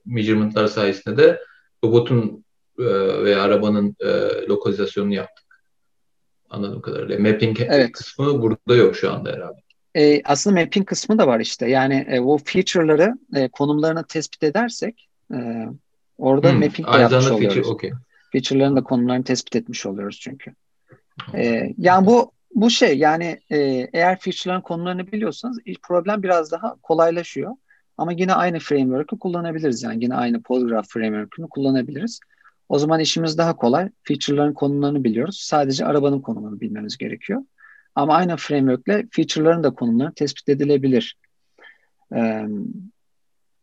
measurement'lar 0.05 0.67
sayesinde 0.67 1.17
de 1.17 1.41
robotun 1.83 2.45
e, 2.79 2.83
veya 3.23 3.41
arabanın 3.41 3.95
e, 3.99 4.07
lokalizasyonunu 4.49 5.13
yaptık. 5.13 5.45
Anladığım 6.49 6.81
kadarıyla. 6.81 7.19
Mapping 7.19 7.59
evet. 7.61 7.91
kısmı 7.91 8.41
burada 8.41 8.75
yok 8.75 8.95
şu 8.95 9.11
anda 9.11 9.31
herhalde. 9.31 9.59
E, 9.95 10.21
aslında 10.25 10.59
mapping 10.59 10.87
kısmı 10.87 11.17
da 11.17 11.27
var 11.27 11.39
işte. 11.39 11.69
Yani 11.69 12.05
e, 12.09 12.19
o 12.19 12.37
feature'ları 12.37 13.13
e, 13.35 13.47
konumlarını 13.47 14.03
tespit 14.03 14.43
edersek 14.43 15.09
e, 15.33 15.37
orada 16.17 16.51
hmm, 16.51 16.59
mapping 16.59 16.93
de 16.93 16.97
yapmış 16.97 17.31
oluyoruz. 17.31 17.55
Feature, 17.55 17.73
okay. 17.73 17.91
Feature'ların 18.31 18.75
da 18.75 18.83
konumlarını 18.83 19.23
tespit 19.23 19.55
etmiş 19.55 19.85
oluyoruz 19.85 20.19
çünkü. 20.19 20.51
E, 21.33 21.73
yani 21.77 22.05
bu 22.05 22.31
bu 22.57 22.69
şey 22.69 22.97
yani 22.97 23.39
e, 23.49 23.57
eğer 23.93 24.19
feature'ların 24.19 24.61
konularını 24.61 25.11
biliyorsanız 25.11 25.59
problem 25.83 26.23
biraz 26.23 26.51
daha 26.51 26.75
kolaylaşıyor. 26.75 27.55
Ama 27.97 28.11
yine 28.11 28.33
aynı 28.33 28.59
framework'ı 28.59 29.19
kullanabiliriz. 29.19 29.83
Yani 29.83 30.03
yine 30.03 30.15
aynı 30.15 30.41
Polygraph 30.41 30.87
framework'ını 30.87 31.49
kullanabiliriz. 31.49 32.19
O 32.69 32.79
zaman 32.79 32.99
işimiz 32.99 33.37
daha 33.37 33.55
kolay. 33.55 33.89
Feature'ların 34.03 34.53
konumlarını 34.53 35.03
biliyoruz. 35.03 35.39
Sadece 35.39 35.85
arabanın 35.85 36.21
konumunu 36.21 36.61
bilmemiz 36.61 36.97
gerekiyor. 36.97 37.41
Ama 37.95 38.15
aynı 38.15 38.37
framework'le 38.37 39.07
feature'ların 39.11 39.63
da 39.63 39.69
konumları 39.73 40.13
tespit 40.13 40.49
edilebilir. 40.49 41.17
Ee, 42.15 42.45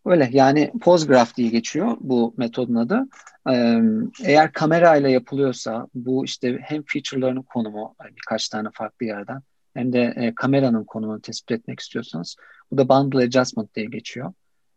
öyle 0.07 0.29
yani 0.33 0.73
Postgraph 0.83 1.37
diye 1.37 1.49
geçiyor 1.49 1.97
bu 2.01 2.35
metodun 2.37 2.75
adı. 2.75 3.07
Ee, 3.51 3.81
eğer 4.25 4.53
kamerayla 4.53 5.09
yapılıyorsa 5.09 5.89
bu 5.95 6.25
işte 6.25 6.59
hem 6.63 6.83
feature'ların 6.87 7.43
konumu 7.43 7.95
birkaç 8.17 8.49
tane 8.49 8.69
farklı 8.73 9.07
yerden 9.07 9.43
hem 9.75 9.93
de 9.93 10.15
e, 10.17 10.35
kameranın 10.35 10.85
konumunu 10.85 11.21
tespit 11.21 11.51
etmek 11.51 11.81
istiyorsanız 11.81 12.37
bu 12.71 12.79
da 12.79 12.89
bundle 12.89 13.25
adjustment 13.25 13.75
diye 13.75 13.87
geçiyor. 13.87 14.33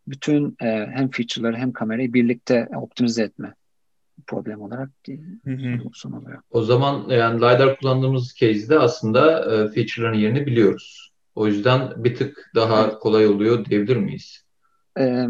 Bütün 0.06 0.56
e, 0.62 0.66
hem 0.92 1.10
feature'ları 1.10 1.56
hem 1.56 1.72
kamerayı 1.72 2.12
birlikte 2.12 2.68
optimize 2.76 3.22
etme 3.22 3.54
problem 4.26 4.60
olarak 4.60 4.90
sunuluyor. 5.92 6.42
O 6.50 6.62
zaman 6.62 7.08
yani 7.08 7.36
LiDAR 7.36 7.78
kullandığımız 7.78 8.34
case'de 8.36 8.78
aslında 8.78 9.40
e, 9.40 9.68
feature'ların 9.68 10.18
yerini 10.18 10.46
biliyoruz. 10.46 11.12
O 11.34 11.46
yüzden 11.46 12.04
bir 12.04 12.16
tık 12.16 12.50
daha 12.54 12.98
kolay 12.98 13.26
oluyor 13.26 13.64
diyebilir 13.64 13.96
miyiz? 13.96 14.47
E, 14.98 15.26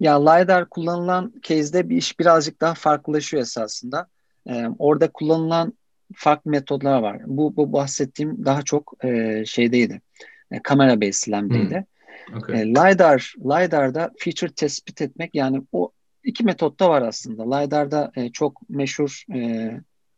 ya 0.00 0.30
LiDAR 0.30 0.68
kullanılan 0.68 1.32
case'de 1.42 1.88
bir 1.88 1.96
iş 1.96 2.20
birazcık 2.20 2.60
daha 2.60 2.74
farklılaşıyor 2.74 3.42
esasında. 3.42 4.06
E, 4.48 4.66
orada 4.78 5.12
kullanılan 5.12 5.72
farklı 6.14 6.50
metodlar 6.50 7.02
var. 7.02 7.20
Bu, 7.26 7.56
bu 7.56 7.72
bahsettiğim 7.72 8.44
daha 8.44 8.62
çok 8.62 9.04
e, 9.04 9.42
şeydeydi. 9.46 10.00
E, 10.50 10.62
kamera 10.62 11.00
based 11.00 11.32
lambdeydi. 11.32 11.74
Hmm. 11.74 12.36
Okay. 12.38 12.62
E, 12.62 12.66
LiDAR, 12.66 13.34
LiDAR'da 13.38 14.10
feature 14.18 14.52
tespit 14.52 15.02
etmek 15.02 15.34
yani 15.34 15.62
o 15.72 15.90
iki 16.24 16.44
metot 16.44 16.80
da 16.80 16.90
var 16.90 17.02
aslında. 17.02 17.56
LiDAR'da 17.56 18.12
e, 18.16 18.32
çok 18.32 18.70
meşhur 18.70 19.24
e, 19.34 19.70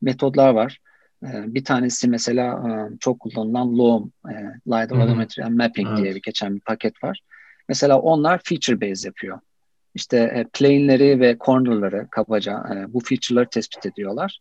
metodlar 0.02 0.54
var. 0.54 0.78
E, 1.22 1.54
bir 1.54 1.64
tanesi 1.64 2.08
mesela 2.08 2.44
e, 2.68 2.98
çok 3.00 3.20
kullanılan 3.20 3.78
LOM, 3.78 4.12
e, 4.30 4.34
LiDAR 4.66 4.96
Volumetry 4.96 5.44
and 5.44 5.54
Mapping 5.58 5.88
evet. 5.88 5.98
diye 5.98 6.14
bir 6.14 6.22
geçen 6.22 6.54
bir 6.54 6.60
paket 6.60 7.04
var. 7.04 7.20
Mesela 7.68 8.00
onlar 8.00 8.40
feature 8.44 8.80
based 8.80 9.04
yapıyor. 9.04 9.40
işte 9.94 10.16
e, 10.18 10.44
plane'leri 10.52 11.20
ve 11.20 11.36
corner'ları 11.40 12.08
kabaca 12.10 12.52
e, 12.52 12.92
bu 12.92 13.00
feature'ları 13.00 13.48
tespit 13.48 13.86
ediyorlar. 13.86 14.38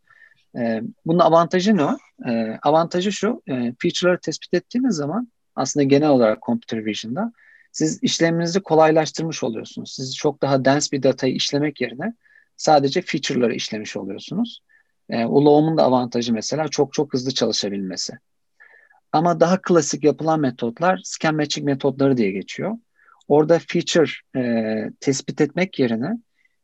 E, 0.58 0.82
bunun 1.06 1.20
avantajı 1.20 1.78
ne? 1.78 1.98
E, 2.32 2.60
avantajı 2.64 3.12
şu, 3.12 3.42
e, 3.48 3.54
feature'ları 3.54 4.20
tespit 4.20 4.54
ettiğiniz 4.54 4.96
zaman 4.96 5.28
aslında 5.56 5.84
genel 5.84 6.10
olarak 6.10 6.42
computer 6.42 6.86
vision'da 6.86 7.34
siz 7.72 8.04
işleminizi 8.04 8.62
kolaylaştırmış 8.62 9.44
oluyorsunuz. 9.44 9.94
Siz 9.96 10.16
çok 10.16 10.42
daha 10.42 10.66
dense 10.66 10.92
bir 10.92 11.04
datayı 11.04 11.36
işlemek 11.36 11.82
yerine 11.82 12.14
sadece 12.58 13.02
feature'ları 13.02 13.54
işlemiş 13.54 13.98
oluyorsunuz. 13.98 14.62
E, 15.10 15.26
ULOM'un 15.26 15.78
da 15.78 15.84
avantajı 15.84 16.34
mesela 16.34 16.68
çok 16.68 16.94
çok 16.94 17.14
hızlı 17.14 17.32
çalışabilmesi. 17.34 18.14
Ama 19.12 19.40
daha 19.40 19.62
klasik 19.62 20.04
yapılan 20.04 20.40
metotlar 20.40 21.02
scan 21.04 21.36
matching 21.36 21.66
metodları 21.66 22.18
diye 22.18 22.32
geçiyor. 22.32 22.78
Orada 23.34 23.60
feature 23.68 24.12
e, 24.36 24.42
tespit 25.00 25.42
etmek 25.42 25.80
yerine 25.80 26.18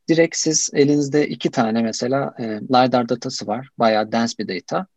direkt 0.10 0.36
siz 0.38 0.70
elinizde 0.74 1.28
iki 1.28 1.52
tane 1.52 1.82
mesela 1.82 2.34
e, 2.40 2.44
LiDAR 2.44 3.10
datası 3.10 3.48
var. 3.48 3.70
Bayağı 3.78 4.12
dense 4.12 4.38
bir 4.38 4.48
data. 4.48 4.88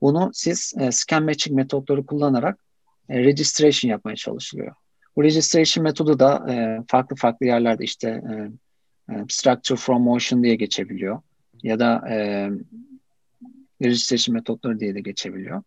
Bunu 0.00 0.30
siz 0.32 0.74
e, 0.78 0.92
scan 0.92 1.24
matching 1.24 1.56
metotları 1.56 2.06
kullanarak 2.06 2.58
e, 3.08 3.18
registration 3.18 3.90
yapmaya 3.90 4.16
çalışılıyor. 4.16 4.74
Bu 5.16 5.22
registration 5.22 5.84
metodu 5.84 6.18
da 6.18 6.46
e, 6.52 6.82
farklı 6.88 7.16
farklı 7.16 7.46
yerlerde 7.46 7.84
işte 7.84 8.08
e, 8.08 8.34
e, 9.12 9.24
structure 9.28 9.76
from 9.76 10.02
motion 10.02 10.42
diye 10.42 10.54
geçebiliyor. 10.54 11.20
Ya 11.62 11.78
da 11.78 12.08
e, 12.08 12.48
registration 13.82 14.34
metotları 14.34 14.80
diye 14.80 14.94
de 14.94 15.00
geçebiliyor. 15.00 15.62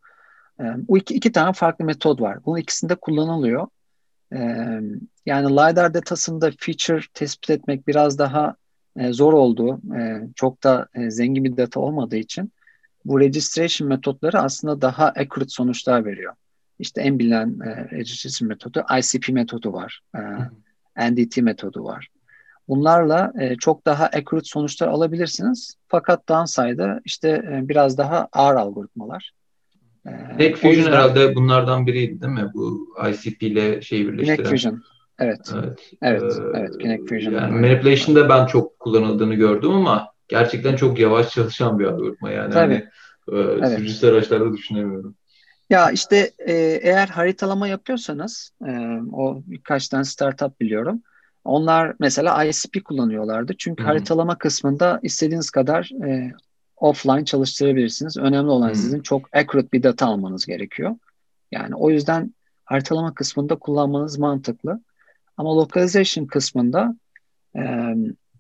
E, 0.60 0.64
bu 0.88 0.98
iki, 0.98 1.14
iki 1.14 1.32
tane 1.32 1.54
farklı 1.54 1.86
metot 1.86 2.22
var. 2.22 2.46
Bunun 2.46 2.58
ikisinde 2.58 2.96
kullanılıyor. 2.96 3.68
Yani 5.26 5.50
LiDAR 5.50 5.94
datasında 5.94 6.52
feature 6.60 7.02
tespit 7.14 7.50
etmek 7.50 7.88
biraz 7.88 8.20
daha 8.20 8.56
e, 8.98 9.14
zor 9.14 9.34
olduğu, 9.34 9.96
e, 9.98 10.28
çok 10.36 10.64
da 10.64 10.88
e, 10.94 11.12
zengin 11.12 11.44
bir 11.44 11.58
data 11.58 11.80
olmadığı 11.80 12.16
için 12.16 12.52
bu 13.06 13.20
registration 13.20 13.90
metotları 13.90 14.40
aslında 14.40 14.82
daha 14.82 15.06
accurate 15.06 15.50
sonuçlar 15.50 16.06
veriyor. 16.06 16.34
İşte 16.80 17.02
en 17.02 17.20
bilinen 17.20 17.60
e, 17.60 17.92
registration 17.92 18.50
metodu 18.50 18.86
ICP 19.00 19.30
metodu 19.30 19.74
var. 19.74 20.02
E, 20.98 21.12
NDT 21.12 21.38
metodu 21.38 21.84
var. 21.84 22.08
Bunlarla 22.68 23.34
e, 23.40 23.56
çok 23.56 23.86
daha 23.86 24.06
accurate 24.06 24.46
sonuçlar 24.46 24.88
alabilirsiniz. 24.88 25.76
Fakat 25.88 26.30
downside'da 26.30 27.02
işte 27.06 27.30
e, 27.30 27.70
biraz 27.70 27.98
daha 27.98 28.28
ağır 28.32 28.56
algoritmalar. 28.56 29.32
Kinect 30.06 30.58
Fusion 30.58 30.72
yüzden, 30.72 30.92
herhalde 30.92 31.36
bunlardan 31.36 31.88
biriydi 31.88 32.22
değil 32.22 32.34
mi? 32.34 32.52
Bu 32.54 32.88
ICP 33.10 33.44
ile 33.44 33.82
şey 33.82 34.08
birleştiren. 34.08 34.36
Kinect 34.36 34.50
Fusion. 34.50 34.84
Evet. 35.20 35.54
Evet. 35.54 35.94
Evet. 36.02 36.24
Ee, 36.24 36.60
evet. 36.60 36.78
Kinect 36.78 37.10
Fusion. 37.10 37.34
Yani 37.34 37.60
manipulation'da 37.60 38.30
ben 38.30 38.46
çok 38.46 38.80
kullanıldığını 38.80 39.36
gördüm 39.36 39.72
ama 39.72 40.08
gerçekten 40.28 40.76
çok 40.76 41.00
yavaş 41.00 41.30
çalışan 41.30 41.80
bir 41.80 41.86
algoritma 41.86 42.32
yani. 42.32 42.54
Tabii. 42.54 42.90
Hani, 43.30 43.40
e, 43.40 43.42
evet. 43.42 43.70
Sürücüsü 43.70 44.08
araçlarda 44.08 44.54
düşünemiyorum. 44.54 45.16
Ya 45.70 45.92
işte 45.92 46.32
e, 46.40 46.54
eğer 46.82 47.08
haritalama 47.08 47.68
yapıyorsanız 47.68 48.52
e, 48.68 48.72
o 49.12 49.42
birkaç 49.48 49.88
tane 49.88 50.04
startup 50.04 50.60
biliyorum. 50.62 51.02
Onlar 51.44 51.94
mesela 52.00 52.44
ICP 52.44 52.86
kullanıyorlardı. 52.86 53.54
Çünkü 53.58 53.84
hmm. 53.84 53.88
haritalama 53.88 54.38
kısmında 54.38 55.00
istediğiniz 55.04 55.50
kadar 55.50 55.90
e, 56.08 56.32
offline 56.84 57.26
çalıştırabilirsiniz. 57.26 58.18
Önemli 58.18 58.50
olan 58.50 58.68
hmm. 58.68 58.76
sizin 58.76 59.02
çok 59.02 59.36
accurate 59.36 59.72
bir 59.72 59.84
data 59.84 60.08
almanız 60.08 60.46
gerekiyor. 60.46 60.96
Yani 61.52 61.76
o 61.76 61.90
yüzden 61.90 62.34
haritalama 62.66 63.14
kısmında 63.14 63.56
kullanmanız 63.56 64.18
mantıklı. 64.18 64.82
Ama 65.38 65.56
localization 65.56 66.26
kısmında 66.26 66.96
e, 67.56 67.62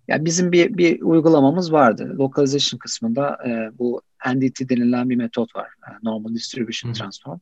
ya 0.07 0.25
bizim 0.25 0.51
bir, 0.51 0.77
bir 0.77 1.01
uygulamamız 1.01 1.71
vardı. 1.71 2.15
Localization 2.17 2.77
kısmında 2.77 3.37
e, 3.47 3.77
bu 3.79 4.01
NDT 4.33 4.69
denilen 4.69 5.09
bir 5.09 5.15
metot 5.15 5.55
var. 5.55 5.67
Normal 6.03 6.33
Distribution 6.33 6.89
hmm. 6.89 6.93
Transform. 6.93 7.39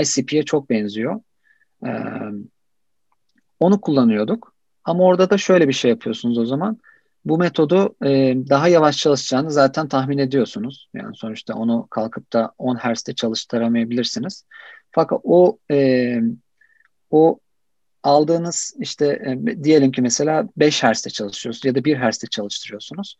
ICP'ye 0.00 0.42
çok 0.42 0.70
benziyor. 0.70 1.20
E, 1.86 1.90
onu 3.60 3.80
kullanıyorduk. 3.80 4.54
Ama 4.84 5.04
orada 5.04 5.30
da 5.30 5.38
şöyle 5.38 5.68
bir 5.68 5.72
şey 5.72 5.90
yapıyorsunuz 5.90 6.38
o 6.38 6.46
zaman. 6.46 6.78
Bu 7.24 7.38
metodu 7.38 7.96
e, 8.04 8.08
daha 8.48 8.68
yavaş 8.68 8.98
çalışacağını 8.98 9.50
zaten 9.50 9.88
tahmin 9.88 10.18
ediyorsunuz. 10.18 10.88
Yani 10.94 11.16
sonuçta 11.16 11.54
onu 11.54 11.86
kalkıp 11.90 12.32
da 12.32 12.52
10 12.58 12.76
Hz'de 12.76 13.14
çalıştıramayabilirsiniz. 13.14 14.44
Fakat 14.90 15.20
o 15.24 15.58
e, 15.70 16.20
o 17.10 17.38
aldığınız 18.02 18.74
işte 18.78 19.06
e, 19.06 19.64
diyelim 19.64 19.92
ki 19.92 20.02
mesela 20.02 20.48
5 20.56 20.82
Hz'de 20.82 21.10
çalışıyorsunuz 21.10 21.64
ya 21.64 21.74
da 21.74 21.84
1 21.84 21.96
Hz'de 21.96 22.26
çalıştırıyorsunuz. 22.26 23.16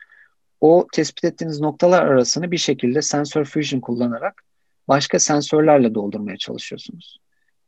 O 0.60 0.86
tespit 0.92 1.24
ettiğiniz 1.24 1.60
noktalar 1.60 2.02
arasını 2.06 2.50
bir 2.50 2.58
şekilde 2.58 3.02
sensor 3.02 3.44
fusion 3.44 3.80
kullanarak 3.80 4.42
başka 4.88 5.18
sensörlerle 5.18 5.94
doldurmaya 5.94 6.36
çalışıyorsunuz. 6.36 7.18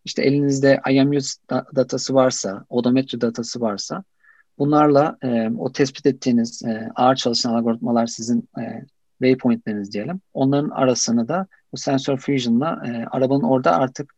İşte 0.05 0.22
elinizde 0.22 0.81
IMU 0.90 1.18
datası 1.77 2.14
varsa, 2.14 2.64
odometre 2.68 3.20
datası 3.20 3.61
varsa 3.61 4.05
bunlarla 4.59 5.16
e, 5.23 5.51
o 5.59 5.73
tespit 5.73 6.07
ettiğiniz 6.07 6.62
e, 6.64 6.88
ağır 6.95 7.16
çalışan 7.16 7.55
algoritmalar 7.55 8.07
sizin 8.07 8.49
e, 8.59 8.85
waypointleriniz 9.19 9.92
diyelim. 9.92 10.21
Onların 10.35 10.71
arasını 10.71 11.29
da 11.29 11.47
bu 11.73 11.77
sensor 11.77 12.19
fusion'la 12.19 12.83
e, 12.87 13.05
arabanın 13.11 13.42
orada 13.42 13.77
artık 13.77 14.14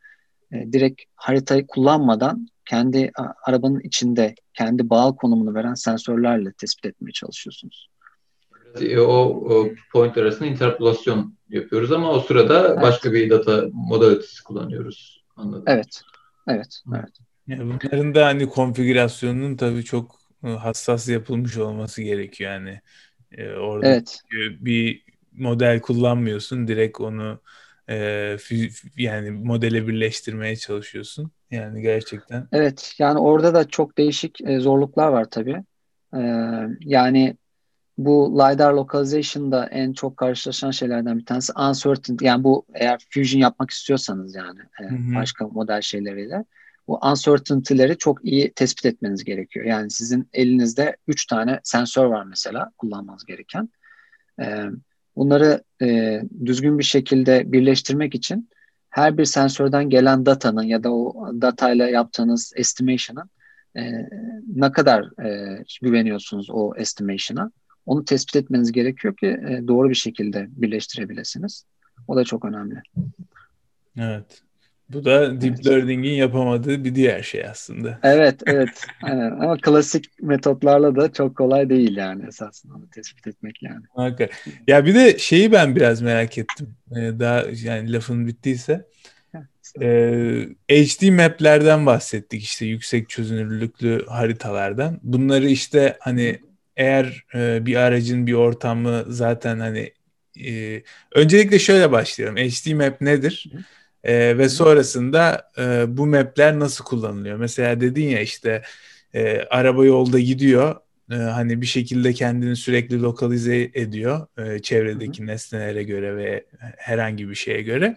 e, 0.52 0.72
direkt 0.72 1.02
haritayı 1.14 1.66
kullanmadan 1.66 2.48
kendi 2.64 3.10
a, 3.18 3.24
arabanın 3.44 3.80
içinde 3.80 4.34
kendi 4.54 4.90
bağ 4.90 5.12
konumunu 5.16 5.54
veren 5.54 5.74
sensörlerle 5.74 6.52
tespit 6.52 6.86
etmeye 6.86 7.12
çalışıyorsunuz. 7.12 7.88
E, 8.80 8.98
o, 8.98 9.12
o 9.14 9.68
point 9.92 10.18
arasında 10.18 10.48
interpolasyon 10.48 11.34
yapıyoruz 11.48 11.92
ama 11.92 12.10
o 12.10 12.20
sırada 12.20 12.68
evet. 12.68 12.82
başka 12.82 13.12
bir 13.12 13.30
data 13.30 13.64
modalitesi 13.72 14.44
kullanıyoruz. 14.44 15.24
Anladım. 15.36 15.64
Evet. 15.66 16.02
Evet. 16.48 16.82
Evet. 16.96 17.18
Yani 17.46 17.60
bunların 17.60 18.14
da 18.14 18.26
hani 18.26 18.48
konfigürasyonunun 18.48 19.56
tabii 19.56 19.84
çok 19.84 20.18
hassas 20.42 21.08
yapılmış 21.08 21.56
olması 21.56 22.02
gerekiyor 22.02 22.50
yani. 22.50 22.80
Ee, 23.32 23.50
orada 23.50 23.86
evet. 23.86 24.22
bir 24.60 25.04
model 25.32 25.80
kullanmıyorsun 25.80 26.68
direkt 26.68 27.00
onu 27.00 27.40
e, 27.90 28.36
yani 28.96 29.30
modele 29.30 29.86
birleştirmeye 29.88 30.56
çalışıyorsun. 30.56 31.30
Yani 31.50 31.82
gerçekten. 31.82 32.48
Evet 32.52 32.94
yani 32.98 33.18
orada 33.18 33.54
da 33.54 33.68
çok 33.68 33.98
değişik 33.98 34.40
e, 34.40 34.60
zorluklar 34.60 35.08
var 35.08 35.24
tabii. 35.30 35.64
E, 36.14 36.20
yani 36.80 37.36
bu 37.98 38.32
LiDAR 38.34 38.72
localization'da 38.72 39.66
en 39.66 39.92
çok 39.92 40.16
karşılaşan 40.16 40.70
şeylerden 40.70 41.18
bir 41.18 41.24
tanesi 41.24 41.52
uncertainty. 41.52 42.24
Yani 42.24 42.44
bu 42.44 42.66
eğer 42.74 43.06
fusion 43.10 43.40
yapmak 43.40 43.70
istiyorsanız 43.70 44.34
yani 44.34 44.60
e, 44.60 45.14
başka 45.14 45.48
model 45.48 45.80
şeyleriyle 45.80 46.44
bu 46.88 46.98
uncertainty'leri 47.10 47.98
çok 47.98 48.24
iyi 48.24 48.52
tespit 48.52 48.86
etmeniz 48.86 49.24
gerekiyor. 49.24 49.66
Yani 49.66 49.90
sizin 49.90 50.28
elinizde 50.32 50.96
üç 51.08 51.26
tane 51.26 51.60
sensör 51.62 52.04
var 52.04 52.24
mesela 52.24 52.70
kullanmanız 52.78 53.24
gereken. 53.24 53.68
Bunları 55.16 55.64
düzgün 56.44 56.78
bir 56.78 56.84
şekilde 56.84 57.52
birleştirmek 57.52 58.14
için 58.14 58.50
her 58.90 59.18
bir 59.18 59.24
sensörden 59.24 59.90
gelen 59.90 60.26
datanın 60.26 60.62
ya 60.62 60.84
da 60.84 60.94
o 60.94 61.32
datayla 61.40 61.88
yaptığınız 61.88 62.52
estimation'ın 62.56 63.30
ne 64.56 64.72
kadar 64.72 65.08
güveniyorsunuz 65.82 66.50
o 66.50 66.72
estimation'a 66.76 67.50
onu 67.86 68.04
tespit 68.04 68.36
etmeniz 68.36 68.72
gerekiyor 68.72 69.16
ki 69.16 69.40
doğru 69.68 69.90
bir 69.90 69.94
şekilde 69.94 70.46
birleştirebilirsiniz. 70.50 71.64
O 72.08 72.16
da 72.16 72.24
çok 72.24 72.44
önemli. 72.44 72.82
Evet. 73.96 74.42
Bu 74.92 75.04
da 75.04 75.40
deep 75.40 75.54
evet. 75.54 75.66
learning'in 75.66 76.14
yapamadığı 76.14 76.84
bir 76.84 76.94
diğer 76.94 77.22
şey 77.22 77.46
aslında. 77.46 77.98
Evet, 78.02 78.42
evet. 78.46 78.86
Aynen. 79.02 79.30
Ama 79.30 79.56
klasik 79.56 80.22
metotlarla 80.22 80.96
da 80.96 81.12
çok 81.12 81.36
kolay 81.36 81.70
değil 81.70 81.96
yani 81.96 82.26
esasında 82.28 82.74
onu 82.74 82.90
tespit 82.90 83.26
etmek 83.26 83.62
yani. 83.62 83.84
Okay. 83.94 84.28
Ya 84.66 84.84
bir 84.84 84.94
de 84.94 85.18
şeyi 85.18 85.52
ben 85.52 85.76
biraz 85.76 86.02
merak 86.02 86.38
ettim. 86.38 86.74
Ee, 86.90 86.96
daha 86.96 87.44
yani 87.62 87.92
lafın 87.92 88.26
bittiyse. 88.26 88.86
Ee, 89.80 90.48
HD 90.70 91.10
map'lerden 91.10 91.86
bahsettik 91.86 92.42
işte 92.42 92.66
yüksek 92.66 93.08
çözünürlüklü 93.08 94.06
haritalardan. 94.06 95.00
Bunları 95.02 95.48
işte 95.48 95.96
hani 96.00 96.38
eğer 96.76 97.24
e, 97.34 97.66
bir 97.66 97.76
aracın 97.76 98.26
bir 98.26 98.32
ortamı 98.32 99.04
zaten 99.08 99.58
hani 99.58 99.92
e, 100.46 100.82
öncelikle 101.14 101.58
şöyle 101.58 101.92
başlayalım. 101.92 102.36
HD 102.36 102.72
map 102.72 103.00
nedir? 103.00 103.52
E, 104.04 104.38
ve 104.38 104.48
sonrasında 104.48 105.50
e, 105.58 105.96
bu 105.96 106.06
mapler 106.06 106.58
nasıl 106.58 106.84
kullanılıyor? 106.84 107.36
Mesela 107.36 107.80
dedin 107.80 108.08
ya 108.08 108.20
işte 108.20 108.62
e, 109.14 109.40
araba 109.42 109.84
yolda 109.84 110.18
gidiyor. 110.18 110.76
E, 111.10 111.14
hani 111.14 111.60
bir 111.60 111.66
şekilde 111.66 112.12
kendini 112.12 112.56
sürekli 112.56 113.02
lokalize 113.02 113.70
ediyor 113.74 114.26
e, 114.38 114.58
çevredeki 114.58 115.18
Hı-hı. 115.18 115.26
nesnelere 115.26 115.82
göre 115.82 116.16
ve 116.16 116.44
herhangi 116.76 117.28
bir 117.28 117.34
şeye 117.34 117.62
göre. 117.62 117.96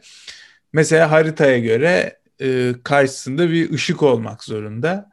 Mesela 0.74 1.12
haritaya 1.12 1.60
göre 1.60 2.20
e, 2.42 2.74
karşısında 2.84 3.52
bir 3.52 3.74
ışık 3.74 4.04
olmak 4.04 4.44
zorunda. 4.44 5.10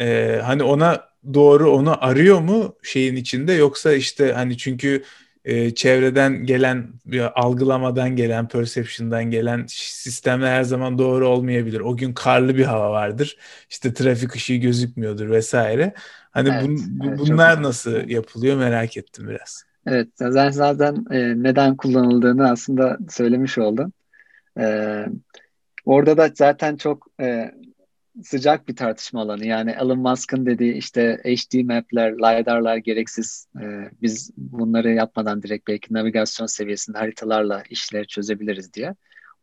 E, 0.00 0.40
hani 0.44 0.62
ona 0.62 1.08
doğru 1.34 1.70
onu 1.70 2.04
arıyor 2.04 2.40
mu 2.40 2.76
şeyin 2.82 3.16
içinde 3.16 3.52
yoksa 3.52 3.92
işte 3.92 4.32
hani 4.32 4.58
çünkü 4.58 5.02
e, 5.48 5.74
çevreden 5.74 6.44
gelen 6.44 6.88
algılamadan 7.34 8.16
gelen 8.16 8.48
perception'dan 8.48 9.24
gelen 9.24 9.64
sistemler 9.68 10.50
her 10.50 10.62
zaman 10.62 10.98
doğru 10.98 11.28
olmayabilir. 11.28 11.80
O 11.80 11.96
gün 11.96 12.12
karlı 12.14 12.56
bir 12.56 12.64
hava 12.64 12.90
vardır. 12.90 13.36
İşte 13.70 13.94
trafik 13.94 14.34
ışığı 14.34 14.54
gözükmüyordur 14.54 15.30
vesaire. 15.30 15.94
Hani 16.30 16.48
evet, 16.48 16.62
bun, 16.62 17.00
evet, 17.06 17.18
bunlar 17.18 17.54
çok... 17.54 17.64
nasıl 17.64 18.08
yapılıyor 18.08 18.56
merak 18.56 18.96
ettim 18.96 19.28
biraz. 19.28 19.64
Evet, 19.86 20.08
zaten 20.14 20.50
zaten 20.50 21.04
e, 21.10 21.42
neden 21.42 21.76
kullanıldığını 21.76 22.50
aslında 22.50 22.98
söylemiş 23.10 23.58
oldun. 23.58 23.92
E, 24.60 25.04
orada 25.84 26.16
da 26.16 26.30
zaten 26.34 26.76
çok 26.76 27.06
e, 27.20 27.54
sıcak 28.24 28.68
bir 28.68 28.76
tartışma 28.76 29.20
alanı. 29.20 29.46
Yani 29.46 29.70
Elon 29.70 29.98
Musk'ın 29.98 30.46
dediği 30.46 30.72
işte 30.72 31.20
HD 31.24 31.64
map'ler, 31.64 32.12
LiDAR'lar 32.12 32.76
gereksiz. 32.76 33.48
Ee, 33.60 33.90
biz 34.02 34.30
bunları 34.36 34.92
yapmadan 34.92 35.42
direkt 35.42 35.68
belki 35.68 35.94
navigasyon 35.94 36.46
seviyesinde 36.46 36.98
haritalarla 36.98 37.62
işleri 37.70 38.06
çözebiliriz 38.06 38.74
diye. 38.74 38.94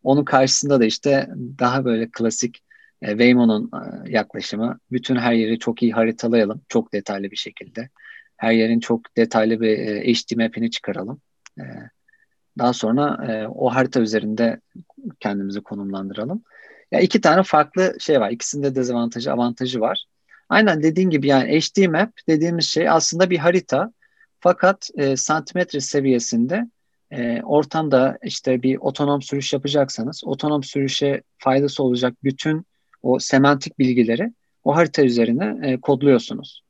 Onun 0.03 0.23
karşısında 0.23 0.79
da 0.79 0.85
işte 0.85 1.29
daha 1.59 1.85
böyle 1.85 2.09
klasik 2.11 2.63
e, 3.01 3.09
Waymo'nun 3.09 3.71
e, 3.73 4.11
yaklaşımı. 4.11 4.79
Bütün 4.91 5.15
her 5.15 5.33
yeri 5.33 5.59
çok 5.59 5.83
iyi 5.83 5.91
haritalayalım. 5.91 6.61
Çok 6.69 6.93
detaylı 6.93 7.31
bir 7.31 7.35
şekilde. 7.35 7.89
Her 8.37 8.51
yerin 8.51 8.79
çok 8.79 9.17
detaylı 9.17 9.61
bir 9.61 9.77
e, 9.77 10.13
HD 10.13 10.37
map'ini 10.37 10.71
çıkaralım. 10.71 11.21
E, 11.59 11.63
daha 12.57 12.73
sonra 12.73 13.25
e, 13.31 13.47
o 13.47 13.69
harita 13.69 14.01
üzerinde 14.01 14.59
kendimizi 15.19 15.61
konumlandıralım. 15.61 16.43
Ya 16.91 16.99
iki 16.99 17.21
tane 17.21 17.43
farklı 17.43 17.95
şey 17.99 18.19
var. 18.19 18.31
İkisinde 18.31 18.75
dezavantajı, 18.75 19.31
avantajı 19.33 19.79
var. 19.79 20.05
Aynen 20.49 20.83
dediğin 20.83 21.09
gibi 21.09 21.27
yani 21.27 21.59
HD 21.59 21.87
map 21.87 22.11
dediğimiz 22.27 22.65
şey 22.65 22.89
aslında 22.89 23.29
bir 23.29 23.37
harita. 23.37 23.93
Fakat 24.39 24.89
e, 24.95 25.17
santimetre 25.17 25.79
seviyesinde 25.79 26.69
e, 27.11 27.41
ortamda 27.41 28.17
işte 28.23 28.63
bir 28.63 28.77
otonom 28.77 29.21
sürüş 29.21 29.53
yapacaksanız 29.53 30.21
otonom 30.25 30.63
sürüşe 30.63 31.21
faydası 31.37 31.83
olacak 31.83 32.13
bütün 32.23 32.65
o 33.03 33.19
semantik 33.19 33.79
bilgileri 33.79 34.33
o 34.63 34.75
harita 34.75 35.03
üzerine 35.03 35.69
e, 35.69 35.81
kodluyorsunuz. 35.81 36.61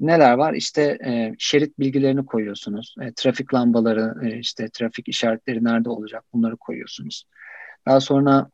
Neler 0.00 0.32
var? 0.32 0.54
İşte 0.54 0.82
e, 0.82 1.34
şerit 1.38 1.78
bilgilerini 1.78 2.26
koyuyorsunuz. 2.26 2.94
E, 3.00 3.12
trafik 3.16 3.54
lambaları, 3.54 4.14
e, 4.26 4.38
işte 4.38 4.68
trafik 4.72 5.08
işaretleri 5.08 5.64
nerede 5.64 5.90
olacak 5.90 6.24
bunları 6.32 6.56
koyuyorsunuz. 6.56 7.24
Daha 7.86 8.00
sonra 8.00 8.50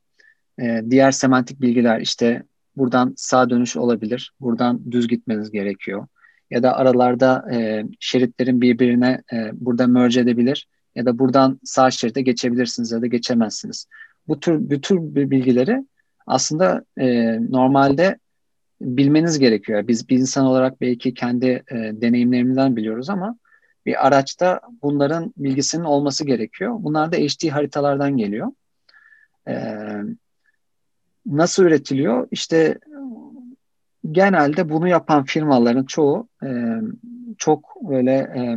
e, 0.63 0.83
diğer 0.91 1.11
semantik 1.11 1.61
bilgiler 1.61 2.01
işte 2.01 2.43
buradan 2.77 3.15
sağ 3.17 3.51
dönüş 3.51 3.77
olabilir, 3.77 4.33
buradan 4.41 4.93
düz 4.93 5.09
gitmeniz 5.09 5.51
gerekiyor. 5.51 6.07
Ya 6.51 6.63
da 6.63 6.77
aralarda 6.77 7.45
e, 7.53 7.85
şeritlerin 8.01 8.61
birbirine 8.61 9.23
e, 9.33 9.51
burada 9.53 9.87
merge 9.87 10.21
edebilir 10.21 10.69
ya 10.95 11.07
da 11.07 11.19
buradan 11.19 11.61
sağ 11.65 11.91
şeride 11.91 12.23
geçebilirsiniz 12.23 12.93
ya 12.93 13.03
da 13.03 13.07
geçemezsiniz. 13.07 13.87
Bu 14.29 14.41
tür 14.41 14.71
bütün 14.71 15.15
bilgileri 15.15 15.87
aslında 16.27 16.85
e, 16.99 17.39
normalde 17.51 18.19
bilmeniz 18.81 19.39
gerekiyor. 19.39 19.89
Biz 19.89 20.09
bir 20.09 20.19
insan 20.19 20.47
olarak 20.47 20.81
belki 20.81 21.15
kendi 21.15 21.47
e, 21.47 21.75
deneyimlerimizden 21.75 22.77
biliyoruz 22.77 23.11
ama 23.11 23.39
bir 23.87 24.07
araçta 24.07 24.61
bunların 24.83 25.35
bilgisinin 25.37 25.85
olması 25.85 26.25
gerekiyor. 26.25 26.77
Bunlar 26.79 27.13
da 27.13 27.17
HD 27.17 27.49
haritalardan 27.49 28.17
geliyor. 28.17 28.53
E, 29.49 29.55
nasıl 31.27 31.65
üretiliyor? 31.65 32.29
İşte 32.31 32.79
genelde 34.13 34.69
bunu 34.69 34.89
yapan 34.89 35.25
firmaların 35.25 35.85
çoğu 35.85 36.29
e, 36.43 36.49
çok 37.39 37.77
böyle 37.83 38.13
e, 38.13 38.57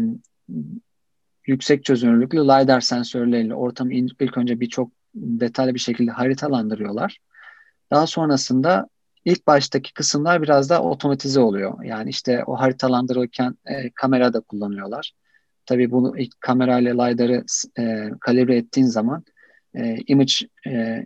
yüksek 1.47 1.85
çözünürlüklü 1.85 2.39
LiDAR 2.39 2.81
sensörleriyle 2.81 3.55
ortamı 3.55 3.93
ilk 3.93 4.37
önce 4.37 4.59
birçok 4.59 4.91
detaylı 5.15 5.73
bir 5.73 5.79
şekilde 5.79 6.11
haritalandırıyorlar. 6.11 7.17
Daha 7.91 8.07
sonrasında 8.07 8.87
ilk 9.25 9.47
baştaki 9.47 9.93
kısımlar 9.93 10.41
biraz 10.41 10.69
daha 10.69 10.83
otomatize 10.83 11.39
oluyor. 11.39 11.83
Yani 11.83 12.09
işte 12.09 12.43
o 12.43 12.59
haritalandırırken 12.59 13.55
e, 13.65 13.89
kamera 13.89 14.33
da 14.33 14.39
kullanıyorlar. 14.39 15.11
Tabii 15.65 15.91
bunu 15.91 16.17
ilk 16.17 16.41
kamerayla 16.41 17.03
LiDAR'ı 17.03 17.43
e, 17.79 18.09
kalibre 18.21 18.57
ettiğin 18.57 18.87
zaman 18.87 19.23
e, 19.73 19.97
image 20.07 20.33
e, 20.67 21.05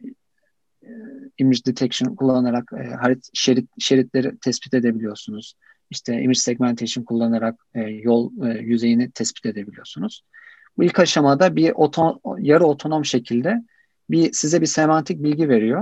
image 1.38 1.66
detection 1.66 2.16
kullanarak 2.16 2.72
e, 2.80 2.88
harit 2.88 3.30
şerit 3.34 3.70
şeritleri 3.80 4.38
tespit 4.38 4.74
edebiliyorsunuz. 4.74 5.54
İşte 5.90 6.22
image 6.22 6.40
segmentation 6.40 7.04
kullanarak 7.04 7.56
e, 7.76 7.82
yol 7.82 8.32
e, 8.46 8.60
yüzeyini 8.60 9.12
tespit 9.12 9.46
edebiliyorsunuz. 9.46 10.24
Bu 10.78 10.84
ilk 10.84 11.00
aşamada 11.00 11.56
bir 11.56 11.72
oto, 11.76 12.20
yarı 12.40 12.66
otonom 12.66 13.06
şekilde 13.06 13.64
bir 14.10 14.34
size 14.34 14.62
bir 14.62 14.66
semantik 14.66 15.24
bilgi 15.24 15.50
veriyor. 15.50 15.82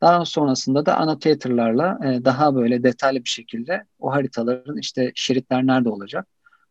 Daha 0.00 0.24
sonrasında 0.24 0.86
da 0.86 0.96
annotatorlarla 0.96 1.98
e, 2.04 2.24
daha 2.24 2.54
böyle 2.54 2.82
detaylı 2.82 3.24
bir 3.24 3.28
şekilde 3.28 3.84
o 3.98 4.12
haritaların 4.12 4.78
işte 4.78 5.12
şeritler 5.14 5.66
nerede 5.66 5.88
olacak? 5.88 6.26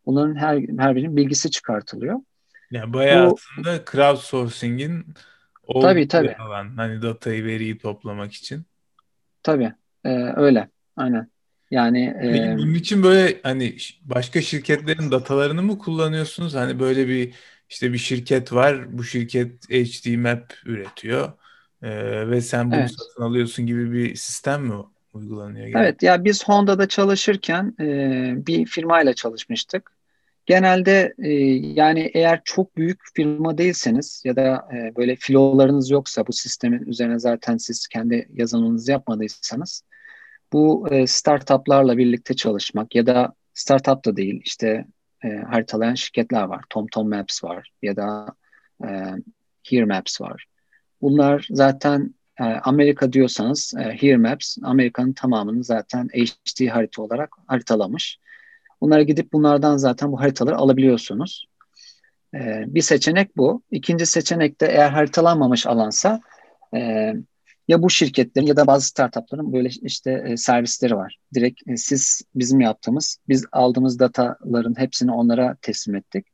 Bunların 0.05 0.35
her 0.35 0.55
her 0.77 0.95
birinin 0.95 1.15
bilgisi 1.15 1.51
çıkartılıyor. 1.51 2.19
Yani 2.71 2.93
bayağı 2.93 3.29
Bu, 3.29 3.35
aslında 3.35 3.85
crowdsourcing'in 3.91 5.05
olduğu 5.67 5.87
tabii, 5.87 6.07
tabii. 6.07 6.35
alan. 6.35 6.77
Hani 6.77 7.01
datayı, 7.01 7.45
veriyi 7.45 7.77
toplamak 7.77 8.33
için. 8.33 8.63
Tabii. 9.43 9.73
E, 10.05 10.09
öyle. 10.35 10.69
Aynen. 10.95 11.27
Yani 11.71 12.17
Peki 12.21 12.43
e, 12.43 12.57
bunun 12.57 12.73
için 12.73 13.03
böyle 13.03 13.39
hani 13.43 13.77
başka 14.01 14.41
şirketlerin 14.41 15.11
datalarını 15.11 15.63
mı 15.63 15.79
kullanıyorsunuz? 15.79 16.55
Hani 16.55 16.79
böyle 16.79 17.07
bir 17.07 17.33
işte 17.69 17.93
bir 17.93 17.97
şirket 17.97 18.53
var. 18.53 18.97
Bu 18.97 19.03
şirket 19.03 19.69
HD 19.69 20.17
map 20.17 20.53
üretiyor. 20.65 21.31
Ee, 21.81 22.29
ve 22.29 22.41
sen 22.41 22.71
bunu 22.71 22.79
evet. 22.79 22.91
satın 22.91 23.23
alıyorsun 23.23 23.65
gibi 23.65 23.93
bir 23.93 24.15
sistem 24.15 24.63
mi 24.63 24.73
uygulanıyor? 25.13 25.67
Yani? 25.67 25.83
Evet 25.83 26.03
ya 26.03 26.23
biz 26.25 26.47
Honda'da 26.47 26.87
çalışırken 26.87 27.75
e, 27.79 27.85
bir 28.47 28.65
firmayla 28.65 29.13
çalışmıştık. 29.13 29.91
Genelde 30.45 31.13
e, 31.19 31.29
yani 31.79 32.11
eğer 32.13 32.41
çok 32.45 32.77
büyük 32.77 32.99
firma 33.15 33.57
değilseniz 33.57 34.21
ya 34.25 34.35
da 34.35 34.67
e, 34.73 34.95
böyle 34.95 35.15
filolarınız 35.15 35.89
yoksa 35.89 36.27
bu 36.27 36.33
sistemin 36.33 36.85
üzerine 36.85 37.19
zaten 37.19 37.57
siz 37.57 37.87
kendi 37.87 38.27
yazılımınızı 38.33 38.91
yapmadıysanız 38.91 39.83
bu 40.53 40.87
e, 40.91 41.07
startuplarla 41.07 41.97
birlikte 41.97 42.33
çalışmak 42.33 42.95
ya 42.95 43.05
da 43.05 43.33
startup 43.53 44.05
da 44.05 44.15
değil 44.15 44.41
işte 44.45 44.85
e, 45.23 45.27
haritalayan 45.27 45.95
şirketler 45.95 46.43
var. 46.43 46.63
TomTom 46.69 47.09
Maps 47.09 47.43
var 47.43 47.71
ya 47.81 47.95
da 47.95 48.27
e, 48.83 48.87
Here 49.63 49.85
Maps 49.85 50.21
var. 50.21 50.45
Bunlar 51.01 51.47
zaten 51.51 52.13
e, 52.39 52.43
Amerika 52.43 53.13
diyorsanız 53.13 53.73
e, 53.79 53.83
Here 53.83 54.17
Maps 54.17 54.57
Amerika'nın 54.63 55.13
tamamını 55.13 55.63
zaten 55.63 56.07
HD 56.07 56.67
harita 56.67 57.01
olarak 57.01 57.29
haritalamış. 57.47 58.19
Bunlara 58.83 59.03
gidip 59.03 59.33
bunlardan 59.33 59.77
zaten 59.77 60.11
bu 60.11 60.19
haritaları 60.19 60.55
alabiliyorsunuz. 60.57 61.47
E, 62.33 62.63
bir 62.67 62.81
seçenek 62.81 63.37
bu. 63.37 63.63
İkinci 63.71 64.05
seçenek 64.05 64.61
de 64.61 64.67
eğer 64.67 64.89
haritalanmamış 64.89 65.67
alansa 65.67 66.21
e, 66.75 67.13
ya 67.67 67.83
bu 67.83 67.89
şirketlerin 67.89 68.45
ya 68.45 68.55
da 68.55 68.67
bazı 68.67 68.87
startupların 68.87 69.53
böyle 69.53 69.69
işte 69.69 70.23
e, 70.27 70.37
servisleri 70.37 70.95
var. 70.95 71.17
Direkt 71.33 71.61
e, 71.67 71.77
siz 71.77 72.21
bizim 72.35 72.59
yaptığımız, 72.59 73.17
biz 73.29 73.45
aldığımız 73.51 73.99
dataların 73.99 74.79
hepsini 74.79 75.11
onlara 75.11 75.55
teslim 75.61 75.95
ettik. 75.95 76.25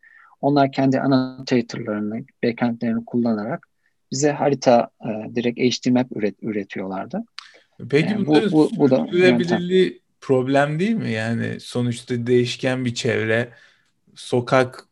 Onlar 0.42 0.72
kendi 0.72 1.00
annotatorlarını, 1.00 2.24
backendlerini 2.44 3.06
kullanarak 3.06 3.68
bize 4.12 4.32
harita 4.32 4.90
e, 5.06 5.36
direkt 5.36 5.60
HTML 5.60 6.06
üret, 6.16 6.36
üretiyorlardı. 6.42 7.24
Peki 7.90 8.14
e, 8.14 8.26
bu, 8.26 8.36
bu, 8.52 8.70
bu 8.78 8.90
da 8.90 9.06
sürdürülebilirliği 9.06 10.02
problem 10.22 10.80
değil 10.80 10.96
mi? 10.96 11.12
Yani 11.12 11.60
sonuçta 11.60 12.28
değişken 12.28 12.86
bir 12.86 12.94
çevre, 12.94 13.50
sokak 14.16 14.86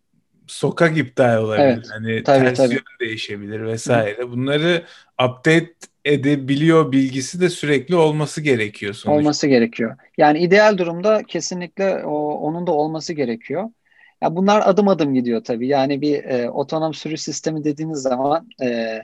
sokak 0.47 0.97
iptal 0.97 1.43
olabilir. 1.43 1.65
Evet, 1.65 1.87
hani 1.91 2.23
tabii, 2.23 2.45
ters 2.45 2.57
tabii. 2.57 2.73
yön 2.73 2.83
değişebilir 2.99 3.65
vesaire. 3.65 4.21
Hı. 4.21 4.31
Bunları 4.31 4.83
update 5.23 5.73
edebiliyor 6.05 6.91
bilgisi 6.91 7.41
de 7.41 7.49
sürekli 7.49 7.95
olması 7.95 8.41
gerekiyor 8.41 8.93
sonuçta. 8.93 9.19
Olması 9.19 9.47
gerekiyor. 9.47 9.97
Yani 10.17 10.39
ideal 10.39 10.77
durumda 10.77 11.23
kesinlikle 11.23 12.05
o, 12.05 12.31
onun 12.31 12.67
da 12.67 12.71
olması 12.71 13.13
gerekiyor. 13.13 13.69
Ya 14.21 14.35
bunlar 14.35 14.61
adım 14.65 14.87
adım 14.87 15.13
gidiyor 15.13 15.43
tabii. 15.43 15.67
Yani 15.67 16.01
bir 16.01 16.23
e, 16.23 16.49
otonom 16.49 16.93
sürüş 16.93 17.21
sistemi 17.21 17.63
dediğiniz 17.63 17.99
zaman 17.99 18.49
e, 18.61 19.01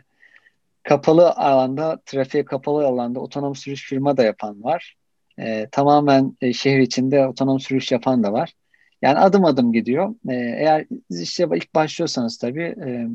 kapalı 0.84 1.32
alanda, 1.32 2.00
trafiğe 2.06 2.46
kapalı 2.46 2.88
alanda 2.88 3.20
otonom 3.20 3.56
sürüş 3.56 3.90
firma 3.90 4.18
da 4.18 4.24
yapan 4.24 4.64
var. 4.64 4.96
E, 5.40 5.68
tamamen 5.72 6.38
e, 6.42 6.54
şehir 6.54 6.80
içinde 6.80 7.28
otonom 7.28 7.60
sürüş 7.60 7.92
yapan 7.92 8.24
da 8.24 8.34
var. 8.34 8.54
Yani 9.02 9.20
adım 9.20 9.46
adım 9.46 9.74
gidiyor. 9.74 10.16
E, 10.30 10.34
eğer 10.36 10.86
işte 11.10 11.48
ilk 11.56 11.76
başlıyorsanız 11.76 12.38
tabii 12.38 12.76
e, 12.86 13.08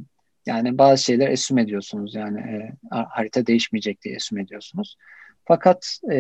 yani 0.46 0.78
bazı 0.78 1.04
şeyler 1.04 1.28
esüm 1.28 1.58
ediyorsunuz. 1.58 2.14
Yani 2.14 2.40
e, 2.40 2.72
harita 2.90 3.46
değişmeyecek 3.46 4.02
diye 4.02 4.14
esüm 4.14 4.38
ediyorsunuz. 4.38 4.96
Fakat 5.44 5.98
e, 6.12 6.16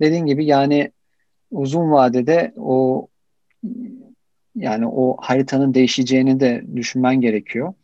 dediğin 0.00 0.26
gibi 0.26 0.46
yani 0.46 0.92
uzun 1.50 1.90
vadede 1.90 2.52
o 2.56 3.08
yani 4.56 4.86
o 4.86 5.16
haritanın 5.20 5.74
değişeceğini 5.74 6.40
de 6.40 6.64
düşünmen 6.76 7.20
gerekiyor. 7.20 7.74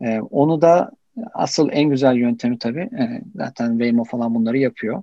E, 0.00 0.20
onu 0.20 0.60
da 0.62 0.90
asıl 1.34 1.68
en 1.72 1.90
güzel 1.90 2.16
yöntemi 2.16 2.58
tabii 2.58 2.80
e, 2.98 3.22
zaten 3.34 3.70
Waymo 3.70 4.04
falan 4.04 4.34
bunları 4.34 4.58
yapıyor. 4.58 5.02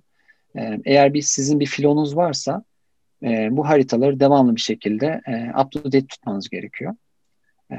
E, 0.57 0.79
eğer 0.85 1.13
bir 1.13 1.21
sizin 1.21 1.59
bir 1.59 1.65
filonuz 1.65 2.15
varsa 2.15 2.63
e, 3.23 3.47
bu 3.51 3.67
haritaları 3.67 4.19
devamlı 4.19 4.55
bir 4.55 4.61
şekilde 4.61 5.21
e, 5.27 5.61
up 5.61 5.71
to 5.71 5.83
date 5.83 6.07
tutmanız 6.07 6.49
gerekiyor. 6.49 6.95
E, 7.71 7.75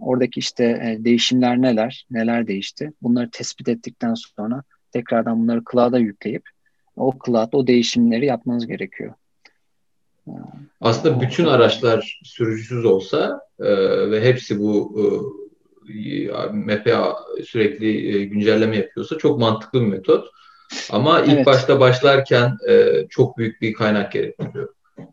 oradaki 0.00 0.40
işte 0.40 0.64
e, 0.64 1.04
değişimler 1.04 1.62
neler, 1.62 2.06
neler 2.10 2.46
değişti 2.46 2.92
bunları 3.02 3.30
tespit 3.30 3.68
ettikten 3.68 4.14
sonra 4.14 4.62
tekrardan 4.92 5.42
bunları 5.42 5.62
cloud'a 5.72 5.98
yükleyip 5.98 6.42
o 6.96 7.12
cloud 7.26 7.52
o 7.52 7.66
değişimleri 7.66 8.26
yapmanız 8.26 8.66
gerekiyor. 8.66 9.14
Aslında 10.80 11.20
bütün 11.20 11.44
araçlar 11.44 12.20
sürücüsüz 12.24 12.84
olsa 12.84 13.40
e, 13.60 13.70
ve 14.10 14.24
hepsi 14.24 14.60
bu 14.60 15.00
e, 15.00 15.12
MPA 16.52 17.16
sürekli 17.44 18.16
e, 18.16 18.24
güncelleme 18.24 18.76
yapıyorsa 18.76 19.18
çok 19.18 19.38
mantıklı 19.38 19.80
bir 19.80 19.86
metot. 19.86 20.28
Ama 20.90 21.20
ilk 21.20 21.32
evet. 21.32 21.46
başta 21.46 21.80
başlarken 21.80 22.56
e, 22.68 23.06
çok 23.08 23.38
büyük 23.38 23.62
bir 23.62 23.72
kaynak 23.72 24.12
gerektiriyor 24.12 24.68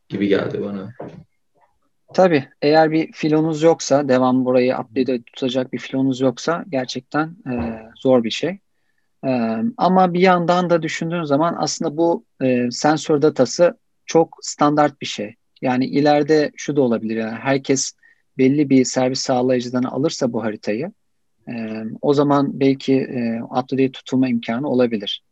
gibi 0.09 0.27
geldi 0.27 0.61
bana. 0.63 0.93
Tabii 2.13 2.47
eğer 2.61 2.91
bir 2.91 3.11
filonuz 3.11 3.63
yoksa, 3.63 4.09
devam 4.09 4.45
burayı 4.45 4.75
update 4.75 5.21
tutacak 5.21 5.73
bir 5.73 5.79
filonuz 5.79 6.21
yoksa 6.21 6.65
gerçekten 6.69 7.27
e, 7.27 7.53
zor 7.95 8.23
bir 8.23 8.31
şey. 8.31 8.59
E, 9.25 9.57
ama 9.77 10.13
bir 10.13 10.19
yandan 10.19 10.69
da 10.69 10.81
düşündüğün 10.81 11.23
zaman 11.23 11.55
aslında 11.59 11.97
bu 11.97 12.25
e, 12.41 12.71
sensör 12.71 13.21
datası 13.21 13.77
çok 14.05 14.37
standart 14.41 15.01
bir 15.01 15.05
şey. 15.05 15.35
Yani 15.61 15.85
ileride 15.85 16.51
şu 16.55 16.75
da 16.75 16.81
olabilir. 16.81 17.15
Yani 17.15 17.35
herkes 17.35 17.93
belli 18.37 18.69
bir 18.69 18.85
servis 18.85 19.19
sağlayıcıdan 19.19 19.83
alırsa 19.83 20.33
bu 20.33 20.43
haritayı 20.43 20.91
e, 21.47 21.83
o 22.01 22.13
zaman 22.13 22.59
belki 22.59 22.93
e, 22.93 23.43
up-to-date 23.43 23.91
tutulma 23.91 24.29
imkanı 24.29 24.69
olabilir. 24.69 25.23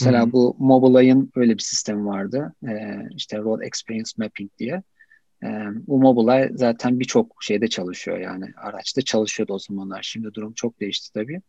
Mesela 0.00 0.22
Hı-hı. 0.22 0.32
bu 0.32 0.56
Mobileye'ın 0.58 1.30
öyle 1.36 1.54
bir 1.54 1.62
sistemi 1.62 2.06
vardı. 2.06 2.54
E, 2.68 2.72
işte 3.16 3.38
Road 3.38 3.60
Experience 3.62 4.10
Mapping 4.18 4.50
diye. 4.58 4.82
E, 5.42 5.46
bu 5.86 5.98
Mobileye 5.98 6.50
zaten 6.54 7.00
birçok 7.00 7.36
şeyde 7.40 7.68
çalışıyor 7.68 8.18
yani. 8.18 8.44
Araçta 8.56 9.02
çalışıyordu 9.02 9.52
o 9.52 9.58
zamanlar. 9.58 10.02
Şimdi 10.02 10.34
durum 10.34 10.52
çok 10.52 10.80
değişti 10.80 11.12
tabii. 11.12 11.42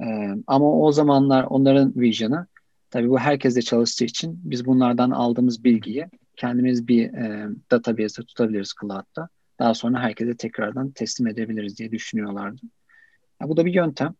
E, 0.00 0.06
ama 0.46 0.72
o 0.80 0.92
zamanlar 0.92 1.44
onların 1.44 1.92
vision'ı 1.96 2.46
tabii 2.90 3.08
bu 3.08 3.18
herkeste 3.18 3.62
çalıştığı 3.62 4.04
için 4.04 4.40
biz 4.44 4.66
bunlardan 4.66 5.10
aldığımız 5.10 5.64
bilgiyi 5.64 6.06
kendimiz 6.36 6.88
bir 6.88 7.14
e, 7.14 7.48
database'de 7.70 8.26
tutabiliriz 8.26 8.74
cloud'da. 8.80 9.28
Daha 9.58 9.74
sonra 9.74 10.00
herkese 10.00 10.36
tekrardan 10.36 10.90
teslim 10.90 11.26
edebiliriz 11.26 11.78
diye 11.78 11.90
düşünüyorlardı. 11.90 12.60
Ya, 13.42 13.48
bu 13.48 13.56
da 13.56 13.66
bir 13.66 13.74
yöntem. 13.74 14.14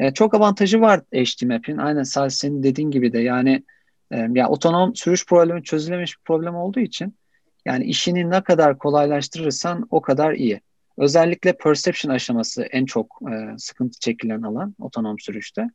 E, 0.00 0.14
çok 0.14 0.34
avantajı 0.34 0.80
var 0.80 1.00
HDMap'in. 1.00 1.76
Aynen 1.76 2.02
sadece 2.02 2.36
senin 2.36 2.62
dediğin 2.62 2.90
gibi 2.90 3.12
de 3.12 3.18
yani 3.18 3.64
e, 4.10 4.28
ya 4.34 4.48
otonom 4.48 4.94
sürüş 4.96 5.26
problemi 5.26 5.62
çözülemiş 5.62 6.18
bir 6.18 6.22
problem 6.24 6.54
olduğu 6.54 6.80
için 6.80 7.14
yani 7.64 7.84
işini 7.84 8.30
ne 8.30 8.42
kadar 8.42 8.78
kolaylaştırırsan 8.78 9.86
o 9.90 10.00
kadar 10.00 10.32
iyi. 10.32 10.60
Özellikle 10.98 11.52
perception 11.52 12.14
aşaması 12.14 12.62
en 12.62 12.84
çok 12.84 13.20
e, 13.32 13.58
sıkıntı 13.58 13.98
çekilen 13.98 14.42
alan 14.42 14.74
otonom 14.78 15.18
sürüşte. 15.18 15.70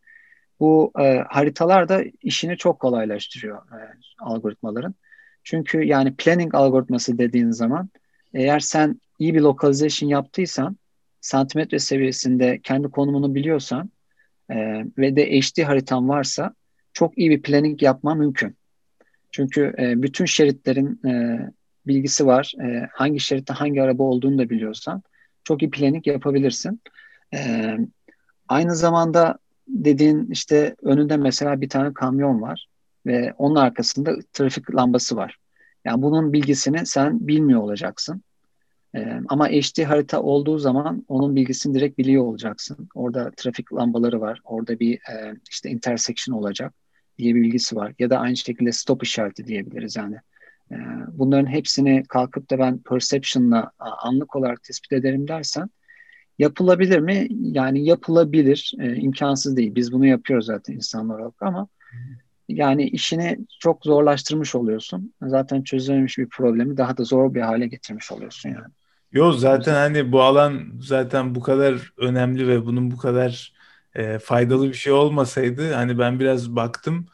Bu 0.60 0.92
e, 1.00 1.18
haritalar 1.30 1.90
da 1.90 2.04
işini 2.22 2.58
çok 2.58 2.80
kolaylaştırıyor 2.80 3.58
e, 3.58 3.80
algoritmaların. 4.20 4.96
Çünkü 5.44 5.84
yani 5.84 6.16
planning 6.16 6.56
algoritması 6.56 7.18
dediğin 7.18 7.52
zaman 7.52 7.90
eğer 8.34 8.60
sen 8.60 9.02
iyi 9.20 9.34
bir 9.34 9.42
localization 9.42 10.10
yaptıysan 10.10 10.78
santimetre 11.22 11.80
seviyesinde 11.80 12.60
kendi 12.64 12.88
konumunu 12.88 13.36
biliyorsan 13.36 13.90
e, 14.52 14.56
ve 14.98 15.16
de 15.16 15.40
HD 15.40 15.64
haritan 15.64 16.10
varsa 16.10 16.54
çok 16.94 17.18
iyi 17.18 17.30
bir 17.30 17.42
planning 17.42 17.84
yapma 17.84 18.16
mümkün. 18.16 18.56
Çünkü 19.32 19.74
e, 19.80 20.02
bütün 20.02 20.26
şeritlerin 20.26 21.08
e, 21.08 21.40
bilgisi 21.88 22.26
var. 22.26 22.54
E, 22.64 22.88
hangi 22.94 23.20
şeritte 23.20 23.54
hangi 23.54 23.82
araba 23.82 24.04
olduğunu 24.04 24.38
da 24.38 24.50
biliyorsan 24.50 25.04
çok 25.44 25.62
iyi 25.62 25.70
planning 25.70 26.08
yapabilirsin. 26.08 26.82
E, 27.34 27.72
aynı 28.48 28.76
zamanda 28.76 29.38
dediğin 29.68 30.28
işte 30.32 30.76
önünde 30.82 31.18
mesela 31.18 31.62
bir 31.62 31.70
tane 31.70 31.94
kamyon 31.94 32.42
var 32.42 32.68
ve 33.06 33.34
onun 33.38 33.56
arkasında 33.56 34.16
trafik 34.34 34.76
lambası 34.76 35.16
var. 35.16 35.38
Yani 35.86 36.02
bunun 36.02 36.34
bilgisini 36.34 36.86
sen 36.86 37.28
bilmiyor 37.28 37.62
olacaksın. 37.62 38.22
Ee, 38.96 39.20
ama 39.30 39.48
HD 39.48 39.84
harita 39.84 40.22
olduğu 40.22 40.60
zaman 40.60 41.06
onun 41.08 41.36
bilgisini 41.36 41.76
direkt 41.76 41.98
biliyor 41.98 42.24
olacaksın. 42.24 42.90
Orada 42.96 43.32
trafik 43.38 43.74
lambaları 43.74 44.22
var. 44.22 44.42
Orada 44.44 44.80
bir 44.80 44.94
e, 44.94 45.36
işte 45.50 45.70
intersection 45.70 46.38
olacak 46.38 46.74
diye 47.18 47.36
bir 47.36 47.42
bilgisi 47.42 47.76
var. 47.76 47.94
Ya 48.00 48.10
da 48.10 48.20
aynı 48.20 48.38
şekilde 48.38 48.72
stop 48.72 49.04
işareti 49.04 49.48
diyebiliriz 49.48 49.96
yani. 49.96 50.16
E, 50.72 50.76
bunların 51.12 51.52
hepsini 51.52 52.04
kalkıp 52.10 52.50
da 52.50 52.60
ben 52.60 52.78
perception'la 52.78 53.72
anlık 53.80 54.36
olarak 54.36 54.64
tespit 54.64 54.94
ederim 54.94 55.28
dersen 55.28 55.70
yapılabilir 56.40 57.00
mi? 57.00 57.28
Yani 57.30 57.86
yapılabilir. 57.86 58.74
E, 58.80 58.96
imkansız 58.96 59.58
değil. 59.58 59.76
Biz 59.76 59.92
bunu 59.92 60.06
yapıyoruz 60.06 60.46
zaten 60.46 60.74
insanlar 60.74 61.20
olarak 61.20 61.42
ama 61.42 61.68
yani 62.50 62.88
işini 62.88 63.40
çok 63.60 63.86
zorlaştırmış 63.86 64.56
oluyorsun. 64.56 65.14
Zaten 65.22 65.62
çözülememiş 65.62 66.18
bir 66.18 66.30
problemi 66.30 66.78
daha 66.78 66.98
da 66.98 67.04
zor 67.04 67.34
bir 67.34 67.42
hale 67.42 67.68
getirmiş 67.68 68.12
oluyorsun 68.12 68.50
yani. 68.50 68.74
Yok 69.16 69.36
zaten 69.36 69.74
hani 69.74 70.12
bu 70.12 70.22
alan 70.22 70.74
zaten 70.82 71.36
bu 71.36 71.42
kadar 71.42 71.94
önemli 71.98 72.48
ve 72.48 72.66
bunun 72.66 72.92
bu 72.92 72.98
kadar 72.98 73.54
e, 73.96 74.20
faydalı 74.20 74.70
bir 74.70 74.74
şey 74.74 74.94
olmasaydı 74.94 75.74
hani 75.74 76.00
ben 76.00 76.20
biraz 76.20 76.56
baktım 76.56 77.06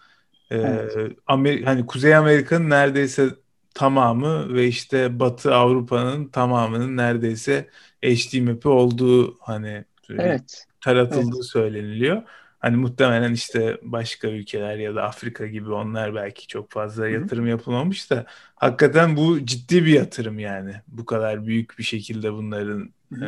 e, 0.51 0.57
evet. 0.57 1.17
Amer 1.27 1.61
hani 1.61 1.85
Kuzey 1.85 2.15
Amerika'nın 2.15 2.69
neredeyse 2.69 3.29
tamamı 3.73 4.53
ve 4.53 4.67
işte 4.67 5.19
Batı 5.19 5.55
Avrupa'nın 5.55 6.27
tamamının 6.27 6.97
neredeyse 6.97 7.69
HD 8.03 8.41
map'i 8.41 8.67
olduğu 8.67 9.37
hani 9.39 9.85
evet. 10.09 10.65
taratıldığı 10.81 11.35
evet. 11.35 11.45
söyleniliyor. 11.45 12.23
Hani 12.61 12.75
muhtemelen 12.75 13.33
işte 13.33 13.77
başka 13.81 14.27
ülkeler 14.27 14.77
ya 14.77 14.95
da 14.95 15.03
Afrika 15.03 15.47
gibi 15.47 15.71
onlar 15.71 16.15
belki 16.15 16.47
çok 16.47 16.71
fazla 16.71 17.09
yatırım 17.09 17.47
yapılmamış 17.47 18.11
da 18.11 18.25
hakikaten 18.55 19.17
bu 19.17 19.45
ciddi 19.45 19.85
bir 19.85 19.93
yatırım 19.93 20.39
yani. 20.39 20.73
Bu 20.87 21.05
kadar 21.05 21.45
büyük 21.45 21.79
bir 21.79 21.83
şekilde 21.83 22.33
bunların 22.33 22.93
e... 23.11 23.27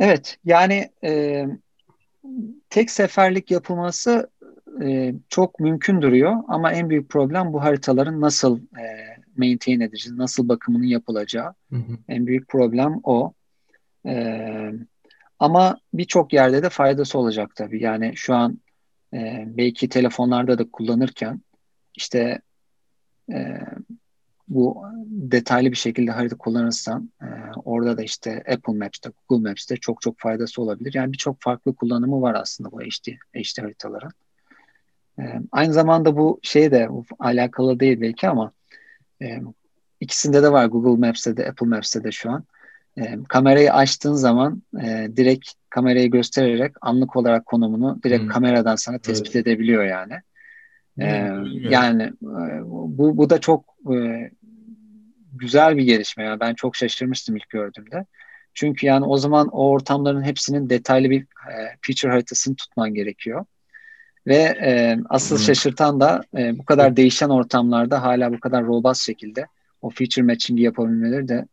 Evet 0.00 0.38
yani 0.44 0.90
e, 1.04 1.44
tek 2.70 2.90
seferlik 2.90 3.50
yapılması 3.50 4.30
e, 4.82 5.14
çok 5.28 5.60
mümkün 5.60 6.02
duruyor 6.02 6.36
ama 6.48 6.72
en 6.72 6.90
büyük 6.90 7.08
problem 7.08 7.52
bu 7.52 7.62
haritaların 7.62 8.20
nasıl 8.20 8.58
e, 8.58 8.84
maintain 9.36 9.80
edici, 9.80 10.18
nasıl 10.18 10.48
bakımının 10.48 10.86
yapılacağı. 10.86 11.54
Hı 11.72 11.76
hı. 11.76 11.98
En 12.08 12.26
büyük 12.26 12.48
problem 12.48 13.00
o. 13.04 13.32
E, 14.06 14.72
ama 15.38 15.78
birçok 15.94 16.32
yerde 16.32 16.62
de 16.62 16.70
faydası 16.70 17.18
olacak 17.18 17.56
tabii. 17.56 17.82
Yani 17.82 18.12
şu 18.16 18.34
an 18.34 18.58
e, 19.14 19.44
belki 19.46 19.88
telefonlarda 19.88 20.58
da 20.58 20.70
kullanırken 20.70 21.40
işte 21.94 22.40
e, 23.32 23.60
bu 24.48 24.82
detaylı 25.06 25.70
bir 25.70 25.76
şekilde 25.76 26.10
harita 26.10 26.36
kullanırsan 26.36 27.10
e, 27.22 27.26
orada 27.64 27.98
da 27.98 28.02
işte 28.02 28.44
Apple 28.54 28.72
Maps'te, 28.72 29.10
Google 29.28 29.48
Maps'te 29.48 29.76
çok 29.76 30.02
çok 30.02 30.18
faydası 30.18 30.62
olabilir. 30.62 30.94
Yani 30.94 31.12
birçok 31.12 31.40
farklı 31.40 31.74
kullanımı 31.74 32.22
var 32.22 32.34
aslında 32.34 32.72
bu 32.72 32.80
HD, 32.80 33.08
HD 33.34 33.62
haritaların. 33.62 34.12
E, 35.18 35.22
aynı 35.52 35.72
zamanda 35.72 36.16
bu 36.16 36.40
şey 36.42 36.70
de 36.70 36.88
bu 36.90 37.04
alakalı 37.18 37.80
değil 37.80 38.00
belki 38.00 38.28
ama 38.28 38.52
e, 39.22 39.40
ikisinde 40.00 40.42
de 40.42 40.52
var 40.52 40.66
Google 40.66 41.06
Maps'te 41.06 41.36
de 41.36 41.48
Apple 41.48 41.66
Maps'te 41.66 42.04
de 42.04 42.12
şu 42.12 42.30
an. 42.30 42.44
E, 42.98 43.18
kamerayı 43.28 43.72
açtığın 43.72 44.14
zaman 44.14 44.62
e, 44.82 45.08
direkt 45.16 45.50
kamerayı 45.70 46.10
göstererek 46.10 46.72
anlık 46.80 47.16
olarak 47.16 47.46
konumunu 47.46 48.00
direkt 48.04 48.22
hmm. 48.22 48.28
kameradan 48.28 48.76
sana 48.76 48.98
tespit 48.98 49.36
evet. 49.36 49.46
edebiliyor 49.46 49.84
yani. 49.84 50.14
Hmm, 50.94 51.04
e, 51.04 51.42
yani 51.70 52.02
e, 52.02 52.62
bu 52.64 53.16
bu 53.16 53.30
da 53.30 53.40
çok 53.40 53.64
e, 53.94 54.30
güzel 55.32 55.76
bir 55.76 55.82
gelişme 55.82 56.24
yani 56.24 56.40
ben 56.40 56.54
çok 56.54 56.76
şaşırmıştım 56.76 57.36
ilk 57.36 57.48
gördüğümde. 57.48 58.06
Çünkü 58.54 58.86
yani 58.86 59.04
o 59.04 59.16
zaman 59.16 59.48
o 59.48 59.70
ortamların 59.70 60.22
hepsinin 60.22 60.70
detaylı 60.70 61.10
bir 61.10 61.22
e, 61.22 61.54
feature 61.82 62.10
haritasını 62.10 62.56
tutman 62.56 62.94
gerekiyor. 62.94 63.44
Ve 64.26 64.34
e, 64.62 64.98
asıl 65.08 65.36
hmm. 65.36 65.44
şaşırtan 65.44 66.00
da 66.00 66.22
e, 66.36 66.58
bu 66.58 66.64
kadar 66.64 66.96
değişen 66.96 67.28
ortamlarda 67.28 68.02
hala 68.02 68.32
bu 68.32 68.40
kadar 68.40 68.66
robust 68.66 69.06
şekilde 69.06 69.46
o 69.82 69.90
feature 69.90 70.22
matching'i 70.24 70.62
yapabilmeleri 70.62 71.28
de 71.28 71.34
ya 71.34 71.46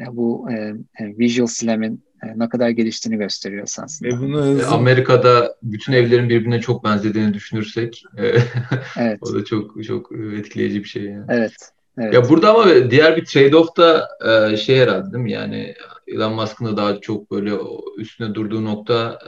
bu 0.00 0.50
e, 0.50 0.54
e, 1.00 1.18
Visual 1.18 1.46
Slam'in 1.46 2.04
e, 2.22 2.38
ne 2.38 2.48
kadar 2.48 2.68
geliştiğini 2.68 3.18
gösteriyor 3.18 3.68
aslında. 3.82 4.16
Ve 4.16 4.20
bunu. 4.20 4.60
Amerika'da 4.68 5.56
bütün 5.62 5.92
evlerin 5.92 6.28
birbirine 6.28 6.60
çok 6.60 6.84
benzediğini 6.84 7.34
düşünürsek 7.34 8.02
e, 8.18 8.26
evet. 8.96 9.18
o 9.22 9.34
da 9.34 9.44
çok 9.44 9.84
çok 9.84 10.12
etkileyici 10.12 10.78
bir 10.78 10.88
şey 10.88 11.02
yani. 11.02 11.26
Evet. 11.28 11.52
Evet. 11.98 12.14
Ya 12.14 12.28
burada 12.28 12.50
ama 12.54 12.90
diğer 12.90 13.16
bir 13.16 13.24
trade-off 13.24 13.76
da 13.76 14.56
şey 14.56 14.78
herhalde 14.78 15.12
değil 15.12 15.24
mi? 15.24 15.32
Yani 15.32 15.74
Elon 16.06 16.34
Musk'ın 16.34 16.66
da 16.66 16.76
daha 16.76 17.00
çok 17.00 17.30
böyle 17.30 17.52
üstüne 17.98 18.34
durduğu 18.34 18.64
nokta 18.64 19.18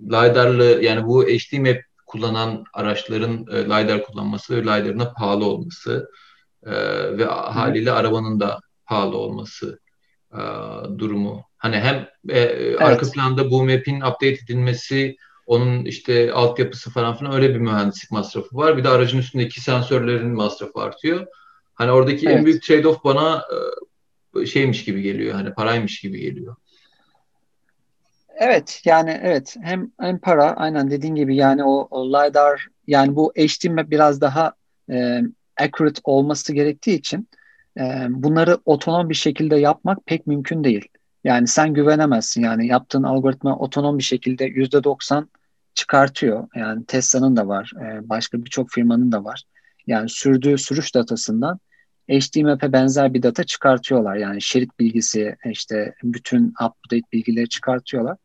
LiDAR'lı 0.00 0.84
yani 0.84 1.06
bu 1.06 1.24
HD 1.24 1.58
map 1.58 1.76
kullanan 2.06 2.64
araçların 2.74 3.46
LiDAR 3.46 4.02
kullanması 4.02 4.56
ve 4.56 4.60
LiDAR'ına 4.62 5.12
pahalı 5.12 5.44
olması 5.44 6.10
ve 7.12 7.24
haliyle 7.24 7.92
arabanın 7.92 8.40
da 8.40 8.60
pahalı 8.90 9.16
olması 9.16 9.80
e, 10.32 10.40
durumu. 10.98 11.44
Hani 11.56 11.76
hem 11.76 11.96
e, 12.28 12.38
evet. 12.38 12.82
arka 12.82 13.10
planda 13.10 13.50
bu 13.50 13.64
map'in 13.64 14.00
update 14.00 14.38
edilmesi 14.44 15.16
onun 15.46 15.84
işte 15.84 16.32
altyapısı 16.32 16.90
falan 16.90 17.16
filan 17.16 17.34
öyle 17.34 17.54
bir 17.54 17.58
mühendislik 17.58 18.10
masrafı 18.10 18.56
var. 18.56 18.76
Bir 18.76 18.84
de 18.84 18.88
aracın 18.88 19.18
üstündeki 19.18 19.60
sensörlerin 19.60 20.30
masrafı 20.30 20.80
artıyor. 20.80 21.26
Hani 21.74 21.90
oradaki 21.90 22.26
evet. 22.26 22.36
en 22.36 22.44
büyük 22.46 22.62
trade-off 22.62 23.04
bana 23.04 23.44
e, 24.36 24.46
şeymiş 24.46 24.84
gibi 24.84 25.02
geliyor. 25.02 25.34
Hani 25.34 25.54
paraymış 25.54 26.00
gibi 26.00 26.20
geliyor. 26.20 26.56
Evet 28.38 28.82
yani 28.84 29.20
evet 29.22 29.56
hem 29.62 29.90
hem 30.00 30.18
para 30.18 30.52
aynen 30.52 30.90
dediğin 30.90 31.14
gibi 31.14 31.36
yani 31.36 31.64
o, 31.64 31.88
o 31.90 32.08
lidar 32.08 32.66
yani 32.86 33.16
bu 33.16 33.32
HD 33.36 33.90
biraz 33.90 34.20
daha 34.20 34.54
e, 34.90 35.20
accurate 35.60 36.00
olması 36.04 36.52
gerektiği 36.52 36.98
için 36.98 37.28
e, 37.78 38.06
bunları 38.08 38.58
otonom 38.64 39.08
bir 39.08 39.14
şekilde 39.14 39.56
yapmak 39.56 40.06
pek 40.06 40.26
mümkün 40.26 40.64
değil. 40.64 40.88
Yani 41.24 41.46
sen 41.46 41.74
güvenemezsin 41.74 42.42
yani 42.42 42.66
yaptığın 42.66 43.02
algoritma 43.02 43.58
otonom 43.58 43.98
bir 43.98 44.02
şekilde 44.02 44.44
yüzde 44.44 44.84
doksan 44.84 45.30
çıkartıyor. 45.74 46.48
Yani 46.54 46.86
Tesla'nın 46.86 47.36
da 47.36 47.48
var, 47.48 47.72
e, 47.82 48.08
başka 48.08 48.44
birçok 48.44 48.70
firmanın 48.70 49.12
da 49.12 49.24
var. 49.24 49.42
Yani 49.86 50.08
sürdüğü 50.08 50.58
sürüş 50.58 50.94
datasından 50.94 51.60
HDMap'e 52.10 52.72
benzer 52.72 53.14
bir 53.14 53.22
data 53.22 53.44
çıkartıyorlar. 53.44 54.16
Yani 54.16 54.42
şerit 54.42 54.78
bilgisi, 54.80 55.36
işte 55.44 55.94
bütün 56.02 56.48
update 56.48 57.02
bilgileri 57.12 57.48
çıkartıyorlar. 57.48 58.16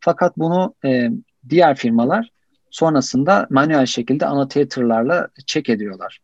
Fakat 0.00 0.38
bunu 0.38 0.74
e, 0.84 1.10
diğer 1.48 1.76
firmalar 1.76 2.30
sonrasında 2.70 3.46
manuel 3.50 3.86
şekilde 3.86 4.26
annotatorlarla 4.26 5.28
check 5.46 5.68
ediyorlar. 5.68 6.20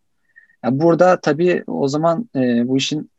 Yani 0.65 0.81
burada 0.81 1.21
tabii 1.21 1.65
o 1.67 1.89
zaman 1.89 2.29
e, 2.37 2.69
bu 2.69 2.77
işin 2.77 3.11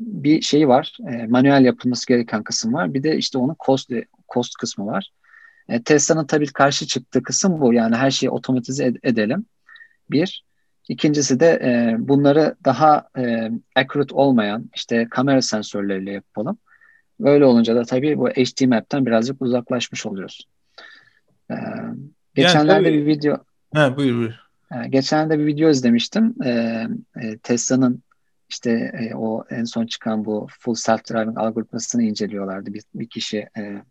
bir 0.00 0.42
şeyi 0.42 0.68
var. 0.68 0.96
E, 1.08 1.26
manuel 1.26 1.64
yapılması 1.64 2.06
gereken 2.06 2.42
kısım 2.42 2.74
var. 2.74 2.94
Bir 2.94 3.02
de 3.02 3.16
işte 3.16 3.38
onun 3.38 3.56
cost, 3.66 3.90
cost 4.34 4.54
kısmı 4.54 4.86
var. 4.86 5.10
E, 5.68 5.82
Tesla'nın 5.82 6.26
tabii 6.26 6.46
karşı 6.46 6.86
çıktığı 6.86 7.22
kısım 7.22 7.60
bu. 7.60 7.72
Yani 7.72 7.96
her 7.96 8.10
şeyi 8.10 8.30
otomatize 8.30 8.84
ed- 8.84 8.98
edelim. 9.02 9.46
Bir. 10.10 10.44
İkincisi 10.88 11.40
de 11.40 11.46
e, 11.46 11.96
bunları 11.98 12.56
daha 12.64 13.08
e, 13.18 13.50
accurate 13.76 14.14
olmayan 14.14 14.70
işte 14.74 15.06
kamera 15.10 15.42
sensörleriyle 15.42 16.12
yapalım. 16.12 16.58
Böyle 17.20 17.44
olunca 17.44 17.76
da 17.76 17.82
tabii 17.82 18.18
bu 18.18 18.28
HD 18.28 18.66
map'ten 18.66 19.06
birazcık 19.06 19.42
uzaklaşmış 19.42 20.06
oluyoruz. 20.06 20.48
Ee, 21.50 21.54
geçenlerde 22.34 22.88
yani, 22.88 23.00
bir 23.00 23.06
video 23.06 23.44
ha, 23.74 23.96
buyur 23.96 24.16
buyur. 24.16 24.49
E, 24.74 24.88
geçenlerde 24.88 25.38
bir 25.38 25.46
video 25.46 25.70
izlemiştim. 25.70 26.34
Ee, 26.44 26.86
e, 27.16 27.38
Tesla'nın 27.38 28.02
işte 28.48 28.70
e, 28.70 29.14
o 29.14 29.44
en 29.50 29.64
son 29.64 29.86
çıkan 29.86 30.24
bu 30.24 30.46
full 30.60 30.74
self 30.74 31.10
driving 31.10 31.38
algoritmasını 31.38 32.02
inceliyorlardı. 32.02 32.74
Bir, 32.74 32.82
bir 32.94 33.08
kişi 33.08 33.48
e, 33.58 33.82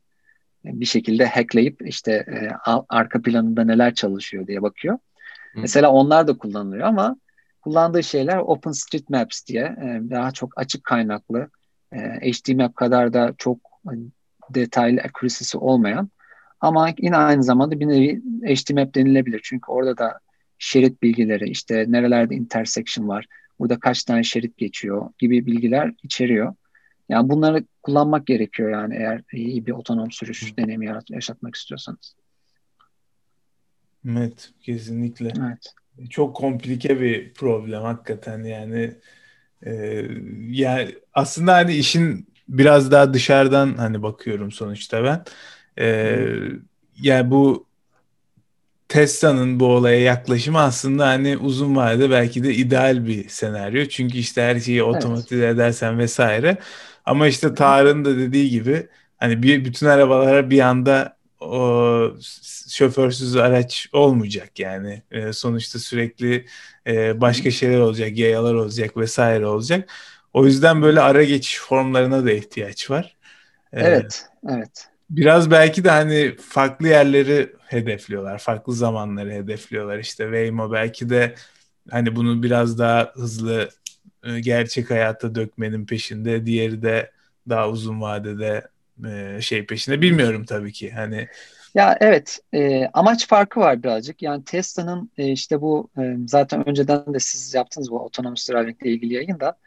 bir 0.64 0.86
şekilde 0.86 1.26
hackleyip 1.26 1.88
işte 1.88 2.12
e, 2.12 2.50
arka 2.90 3.22
planında 3.22 3.64
neler 3.64 3.94
çalışıyor 3.94 4.48
diye 4.48 4.62
bakıyor. 4.62 4.98
Hı. 5.54 5.60
Mesela 5.60 5.92
onlar 5.92 6.28
da 6.28 6.38
kullanılıyor 6.38 6.88
ama 6.88 7.16
kullandığı 7.62 8.04
şeyler 8.04 8.38
OpenStreetMaps 8.38 9.46
diye 9.46 9.64
e, 9.64 10.10
daha 10.10 10.32
çok 10.32 10.60
açık 10.60 10.84
kaynaklı 10.84 11.50
e, 11.92 11.98
HDMap 11.98 12.76
kadar 12.76 13.14
da 13.14 13.34
çok 13.38 13.58
detaylı 14.50 15.02
accuracy'si 15.02 15.58
olmayan 15.58 16.10
ama 16.62 16.90
yine 16.98 17.18
aynı 17.18 17.44
zamanda 17.44 17.80
bir 17.80 17.88
nevi 17.88 18.22
HDMap 18.44 18.96
denilebilir. 18.96 19.42
Çünkü 19.44 19.72
orada 19.72 19.98
da 19.98 20.20
şerit 20.60 21.04
bilgileri, 21.04 21.50
işte 21.50 21.86
nerelerde 21.88 22.36
intersection 22.36 23.08
var, 23.08 23.26
burada 23.60 23.80
kaç 23.80 24.04
tane 24.04 24.24
şerit 24.24 24.58
geçiyor 24.58 25.10
gibi 25.20 25.46
bilgiler 25.46 25.94
içeriyor. 26.04 26.56
Yani 27.10 27.30
bunları 27.30 27.64
kullanmak 27.84 28.28
gerekiyor 28.28 28.72
yani 28.72 28.96
eğer 28.96 29.22
iyi 29.34 29.66
bir 29.66 29.72
otonom 29.72 30.12
sürüş 30.12 30.58
deneyimi 30.58 30.94
yaşatmak 31.10 31.56
istiyorsanız. 31.56 32.16
Evet, 34.10 34.52
kesinlikle. 34.62 35.34
Evet. 35.40 35.74
Çok 36.10 36.36
komplike 36.36 37.02
bir 37.02 37.34
problem 37.34 37.82
hakikaten 37.82 38.44
yani 38.44 38.96
ee, 39.66 40.06
yani 40.50 40.96
aslında 41.14 41.54
hani 41.54 41.76
işin 41.76 42.28
biraz 42.48 42.92
daha 42.92 43.14
dışarıdan 43.14 43.74
hani 43.74 44.04
bakıyorum 44.04 44.52
sonuçta 44.52 45.04
ben. 45.04 45.24
Ee, 45.84 46.28
yani 47.02 47.32
bu 47.32 47.69
Tesla'nın 48.90 49.60
bu 49.60 49.66
olaya 49.66 50.00
yaklaşımı 50.00 50.60
aslında 50.60 51.08
hani 51.08 51.38
uzun 51.38 51.76
vadede 51.76 52.12
belki 52.12 52.44
de 52.44 52.54
ideal 52.54 53.06
bir 53.06 53.30
senaryo. 53.30 53.86
Çünkü 53.86 54.18
işte 54.18 54.42
her 54.42 54.60
şeyi 54.60 54.84
otomatize 54.84 55.46
evet. 55.46 55.56
edersen 55.56 56.00
vesaire. 56.00 56.58
Ama 57.06 57.28
işte 57.28 57.54
Tarık'ın 57.54 58.06
da 58.06 58.18
dediği 58.18 58.50
gibi 58.50 58.88
hani 59.18 59.44
bir 59.44 59.66
bütün 59.66 59.88
arabalara 59.88 60.50
bir 60.50 60.60
anda 60.60 61.18
o 61.40 62.14
şoförsüz 62.70 63.36
araç 63.36 63.90
olmayacak 63.94 64.60
yani. 64.60 65.04
E, 65.12 65.34
sonuçta 65.34 65.80
sürekli 65.80 66.46
e, 66.88 67.22
başka 67.22 67.52
şeyler 67.52 67.80
olacak, 67.80 68.18
yayalar 68.18 68.54
olacak 68.54 68.98
vesaire 68.98 69.46
olacak. 69.46 69.90
O 70.34 70.46
yüzden 70.46 70.82
böyle 70.82 71.02
ara 71.02 71.24
geçiş 71.24 71.60
formlarına 71.60 72.26
da 72.26 72.32
ihtiyaç 72.32 72.92
var. 72.92 73.18
E, 73.74 73.82
evet, 73.82 74.26
evet. 74.50 74.88
Biraz 75.10 75.52
belki 75.52 75.84
de 75.84 75.90
hani 75.90 76.36
farklı 76.50 76.88
yerleri 76.88 77.59
hedefliyorlar, 77.72 78.38
farklı 78.38 78.74
zamanları 78.74 79.32
hedefliyorlar. 79.32 80.00
İşte 80.00 80.24
Waymo 80.24 80.72
belki 80.72 81.10
de 81.10 81.36
hani 81.90 82.16
bunu 82.16 82.44
biraz 82.44 82.80
daha 82.80 83.12
hızlı 83.14 83.70
e, 84.24 84.40
gerçek 84.40 84.92
hayata 84.92 85.36
dökmenin 85.36 85.86
peşinde, 85.86 86.46
diğeri 86.46 86.82
de 86.82 87.12
daha 87.50 87.70
uzun 87.70 88.02
vadede 88.02 88.68
e, 89.08 89.42
şey 89.42 89.66
peşinde. 89.66 90.02
Bilmiyorum 90.02 90.46
tabii 90.46 90.72
ki. 90.72 90.92
Hani 90.92 91.28
ya 91.76 91.98
evet 92.02 92.40
e, 92.54 92.86
amaç 92.94 93.28
farkı 93.28 93.60
var 93.60 93.84
birazcık. 93.84 94.22
Yani 94.22 94.44
Tesla'nın 94.44 95.12
e, 95.18 95.32
işte 95.32 95.62
bu 95.62 95.90
e, 95.98 96.16
zaten 96.28 96.70
önceden 96.70 97.14
de 97.14 97.20
siz 97.20 97.54
yaptınız 97.54 97.92
bu 97.92 98.00
otonomous 98.00 98.50
driving 98.50 98.82
ile 98.82 98.92
ilgili 98.92 99.14
yayında 99.14 99.58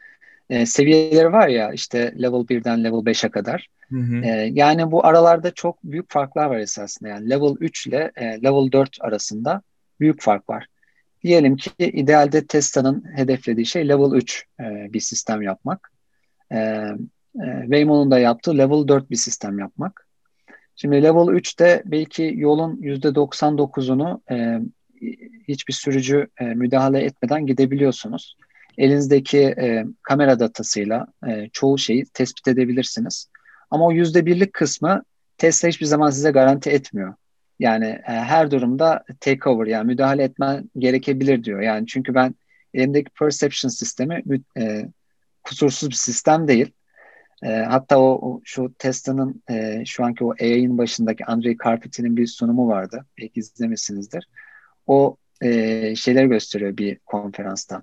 e, 0.50 0.66
seviyeleri 0.66 1.32
var 1.32 1.48
ya 1.48 1.72
işte 1.72 2.14
level 2.22 2.46
1'den 2.46 2.84
level 2.84 2.98
5'e 2.98 3.30
kadar. 3.30 3.68
Hı 3.88 3.98
hı. 3.98 4.24
E, 4.24 4.50
yani 4.52 4.90
bu 4.90 5.06
aralarda 5.06 5.50
çok 5.50 5.84
büyük 5.84 6.10
farklar 6.10 6.46
var 6.46 6.58
esasında. 6.58 7.08
Yani 7.08 7.30
level 7.30 7.56
3 7.60 7.86
ile 7.86 8.12
e, 8.16 8.24
level 8.24 8.72
4 8.72 8.96
arasında 9.00 9.62
büyük 10.00 10.22
fark 10.22 10.48
var. 10.48 10.66
Diyelim 11.24 11.56
ki 11.56 11.70
idealde 11.78 12.46
Tesla'nın 12.46 13.04
hedeflediği 13.16 13.66
şey 13.66 13.88
level 13.88 14.16
3 14.16 14.46
e, 14.60 14.92
bir 14.92 15.00
sistem 15.00 15.42
yapmak. 15.42 15.92
E, 16.52 16.56
e, 16.56 17.60
Waymo'nun 17.62 18.10
da 18.10 18.18
yaptığı 18.18 18.58
level 18.58 18.88
4 18.88 19.10
bir 19.10 19.16
sistem 19.16 19.58
yapmak. 19.58 20.06
Şimdi 20.76 21.02
level 21.02 21.28
3'te 21.28 21.82
belki 21.86 22.32
yolun 22.36 22.76
%99'unu 22.76 24.20
e, 24.30 24.60
hiçbir 25.48 25.72
sürücü 25.72 26.26
e, 26.40 26.44
müdahale 26.44 27.04
etmeden 27.04 27.46
gidebiliyorsunuz. 27.46 28.36
Elinizdeki 28.78 29.38
e, 29.38 29.84
kamera 30.02 30.40
datasıyla 30.40 31.06
e, 31.28 31.48
çoğu 31.52 31.78
şeyi 31.78 32.04
tespit 32.04 32.48
edebilirsiniz. 32.48 33.28
Ama 33.70 33.86
o 33.86 33.92
%1'lik 33.92 34.52
kısmı 34.52 35.02
Tesla 35.38 35.68
hiçbir 35.68 35.86
zaman 35.86 36.10
size 36.10 36.30
garanti 36.30 36.70
etmiyor. 36.70 37.14
Yani 37.58 37.86
e, 37.86 38.12
her 38.12 38.50
durumda 38.50 39.04
takeover 39.20 39.66
yani 39.66 39.86
müdahale 39.86 40.22
etmen 40.22 40.70
gerekebilir 40.78 41.44
diyor. 41.44 41.60
Yani 41.60 41.86
çünkü 41.86 42.14
ben 42.14 42.34
elimdeki 42.74 43.10
perception 43.10 43.70
sistemi 43.70 44.22
e, 44.58 44.88
kusursuz 45.42 45.90
bir 45.90 45.94
sistem 45.94 46.48
değil. 46.48 46.72
E, 47.42 47.48
hatta 47.48 47.98
o, 47.98 48.30
o 48.30 48.40
şu 48.44 48.74
Tesla'nın 48.78 49.42
e, 49.50 49.82
şu 49.86 50.04
anki 50.04 50.24
o 50.24 50.34
AI'nin 50.40 50.78
başındaki 50.78 51.24
Andrei 51.24 51.56
Karpathy'nin 51.56 52.16
bir 52.16 52.26
sunumu 52.26 52.68
vardı. 52.68 53.06
Belki 53.18 53.40
izlemişsinizdir. 53.40 54.28
O 54.86 55.16
e, 55.42 55.94
şeyler 55.96 56.24
gösteriyor 56.24 56.76
bir 56.76 56.98
konferansta. 56.98 57.82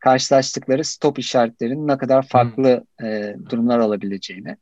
Karşılaştıkları 0.00 0.84
stop 0.84 1.18
işaretlerinin 1.18 1.88
ne 1.88 1.98
kadar 1.98 2.28
farklı 2.28 2.84
hmm. 2.98 3.06
e, 3.06 3.36
durumlar 3.50 3.78
alabileceğini. 3.78 4.56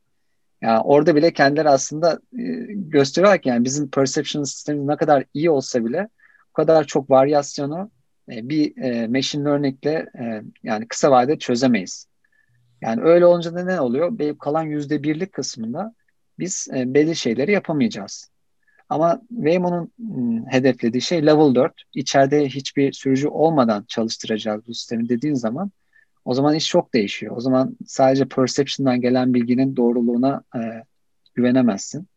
Yani 0.61 0.81
orada 0.81 1.17
bile 1.17 1.33
kendileri 1.33 1.69
aslında 1.69 2.13
e, 2.13 2.43
gösteriyorlar 2.69 3.43
ki 3.43 3.49
yani 3.49 3.65
bizim 3.65 3.91
perception 3.91 4.45
sistemimiz 4.45 4.89
ne 4.89 4.97
kadar 4.97 5.25
iyi 5.35 5.51
olsa 5.51 5.85
bile 5.85 6.09
o 6.51 6.53
kadar 6.53 6.85
çok 6.85 7.11
varyasyonu 7.11 7.91
e, 8.33 8.49
bir 8.49 8.77
e, 8.83 9.07
machine 9.09 9.45
learning 9.45 9.87
ile 9.87 10.07
e, 10.21 10.43
yani 10.63 10.89
kısa 10.89 11.11
vadede 11.11 11.39
çözemeyiz. 11.39 12.07
Yani 12.81 13.03
öyle 13.03 13.27
olunca 13.27 13.55
da 13.55 13.65
ne 13.65 13.81
oluyor? 13.81 14.39
Kalan 14.39 14.63
yüzde 14.63 15.03
birlik 15.03 15.33
kısmında 15.33 15.95
biz 16.39 16.69
e, 16.75 16.95
belli 16.95 17.17
şeyleri 17.17 17.53
yapamayacağız. 17.53 18.31
Ama 18.89 19.21
Waymo'nun 19.29 19.93
ıı, 20.01 20.45
hedeflediği 20.51 21.03
şey 21.03 21.27
level 21.27 21.55
4. 21.55 21.83
İçeride 21.95 22.49
hiçbir 22.49 22.93
sürücü 22.93 23.29
olmadan 23.29 23.85
çalıştıracağız 23.89 24.67
bu 24.69 24.75
sistemi 24.75 25.09
dediğin 25.09 25.35
zaman 25.35 25.71
O 26.25 26.35
zaman 26.35 26.55
iş 26.55 26.69
çok 26.69 26.95
değişiyor. 26.95 27.37
O 27.37 27.41
zaman 27.41 27.77
sadece 27.87 28.25
perception'dan 28.25 29.01
gelen 29.01 29.35
bilginin 29.35 29.77
doğruluğuna 29.77 30.43
e, 30.57 30.61
güvenemezsin. 31.35 32.09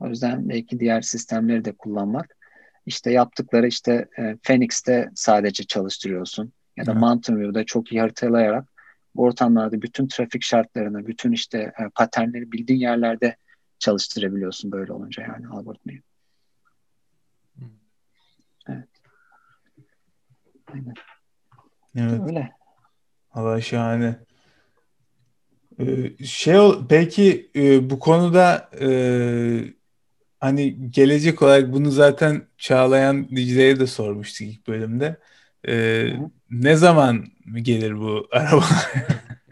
O 0.00 0.08
yüzden 0.08 0.48
belki 0.48 0.80
diğer 0.80 1.00
sistemleri 1.00 1.64
de 1.64 1.72
kullanmak. 1.72 2.36
İşte 2.86 3.10
yaptıkları 3.10 3.66
işte 3.66 4.08
e, 4.18 4.36
Phoenix'te 4.42 5.10
sadece 5.14 5.64
çalıştırıyorsun 5.64 6.52
ya 6.76 6.86
da 6.86 6.92
evet. 6.92 7.00
Mountain 7.00 7.40
View'da 7.40 7.64
çok 7.64 7.92
iyi 7.92 8.00
haritalayarak 8.00 8.64
ortamlarda 9.16 9.82
bütün 9.82 10.08
trafik 10.08 10.42
şartlarını, 10.42 11.06
bütün 11.06 11.32
işte 11.32 11.58
e, 11.58 11.88
paternleri 11.94 12.52
bildiğin 12.52 12.80
yerlerde 12.80 13.36
çalıştırabiliyorsun 13.78 14.72
böyle 14.72 14.92
olunca 14.92 15.22
yani 15.22 15.48
algoritmayı. 15.48 16.02
Aynen. 20.72 20.94
Evet. 21.96 22.20
Öyle. 22.28 22.52
Allah 23.30 23.60
şahane. 23.60 24.18
Ee, 25.80 26.24
şey 26.24 26.58
peki 26.88 27.50
e, 27.56 27.90
bu 27.90 27.98
konuda 27.98 28.70
e, 28.80 28.88
hani 30.40 30.90
gelecek 30.90 31.42
olarak 31.42 31.72
bunu 31.72 31.90
zaten 31.90 32.46
Çağlayan 32.58 33.28
Dicle'ye 33.28 33.80
de 33.80 33.86
sormuştuk 33.86 34.46
ilk 34.46 34.66
bölümde. 34.68 35.16
Ee, 35.68 36.08
ne 36.50 36.76
zaman 36.76 37.26
gelir 37.62 37.98
bu 37.98 38.28
araba? 38.32 38.64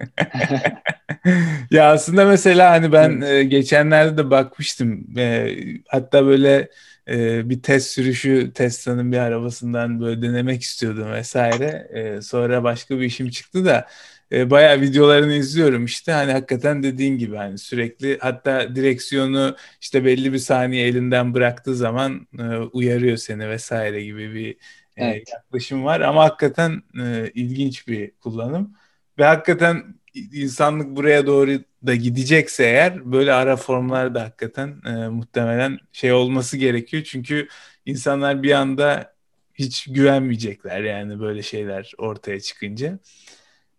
ya 1.70 1.90
aslında 1.92 2.24
mesela 2.24 2.70
hani 2.70 2.92
ben 2.92 3.20
e, 3.20 3.44
geçenlerde 3.44 4.16
de 4.18 4.30
bakmıştım. 4.30 5.18
E, 5.18 5.56
hatta 5.88 6.26
böyle 6.26 6.68
e, 7.08 7.50
bir 7.50 7.62
test 7.62 7.90
sürüşü 7.90 8.52
Tesla'nın 8.54 9.12
bir 9.12 9.18
arabasından 9.18 10.00
böyle 10.00 10.22
denemek 10.22 10.62
istiyordum 10.62 11.12
vesaire. 11.12 11.88
E, 11.94 12.22
sonra 12.22 12.64
başka 12.64 12.98
bir 12.98 13.04
işim 13.04 13.30
çıktı 13.30 13.64
da 13.64 13.86
e, 14.32 14.50
bayağı 14.50 14.80
videolarını 14.80 15.32
izliyorum 15.32 15.84
işte 15.84 16.12
hani 16.12 16.32
hakikaten 16.32 16.82
dediğin 16.82 17.18
gibi 17.18 17.36
hani 17.36 17.58
sürekli 17.58 18.18
hatta 18.20 18.76
direksiyonu 18.76 19.56
işte 19.80 20.04
belli 20.04 20.32
bir 20.32 20.38
saniye 20.38 20.86
elinden 20.86 21.34
bıraktığı 21.34 21.76
zaman 21.76 22.26
e, 22.38 22.42
uyarıyor 22.56 23.16
seni 23.16 23.48
vesaire 23.48 24.04
gibi 24.04 24.34
bir 24.34 24.50
e, 24.96 25.04
evet. 25.04 25.28
yaklaşım 25.32 25.84
var 25.84 26.00
ama 26.00 26.24
hakikaten 26.24 26.82
e, 27.02 27.30
ilginç 27.34 27.88
bir 27.88 28.10
kullanım 28.10 28.74
ve 29.18 29.24
hakikaten 29.24 29.94
insanlık 30.14 30.96
buraya 30.96 31.26
doğru 31.26 31.50
da 31.86 31.94
gidecekse 31.94 32.64
eğer 32.64 33.12
böyle 33.12 33.32
ara 33.32 33.56
formlar 33.56 34.14
da 34.14 34.22
hakikaten 34.22 34.80
e, 34.86 35.08
muhtemelen 35.08 35.78
şey 35.92 36.12
olması 36.12 36.56
gerekiyor. 36.56 37.02
Çünkü 37.02 37.48
insanlar 37.86 38.42
bir 38.42 38.52
anda 38.52 39.14
hiç 39.54 39.86
güvenmeyecekler 39.92 40.82
yani 40.82 41.20
böyle 41.20 41.42
şeyler 41.42 41.92
ortaya 41.98 42.40
çıkınca. 42.40 42.98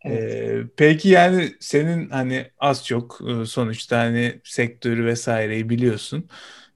Evet. 0.05 0.33
Ee, 0.33 0.63
peki 0.77 1.09
yani 1.09 1.51
senin 1.59 2.09
hani 2.09 2.51
az 2.59 2.85
çok 2.85 3.21
e, 3.29 3.45
sonuçta 3.45 3.99
hani 3.99 4.41
sektörü 4.43 5.05
vesaireyi 5.05 5.69
biliyorsun. 5.69 6.29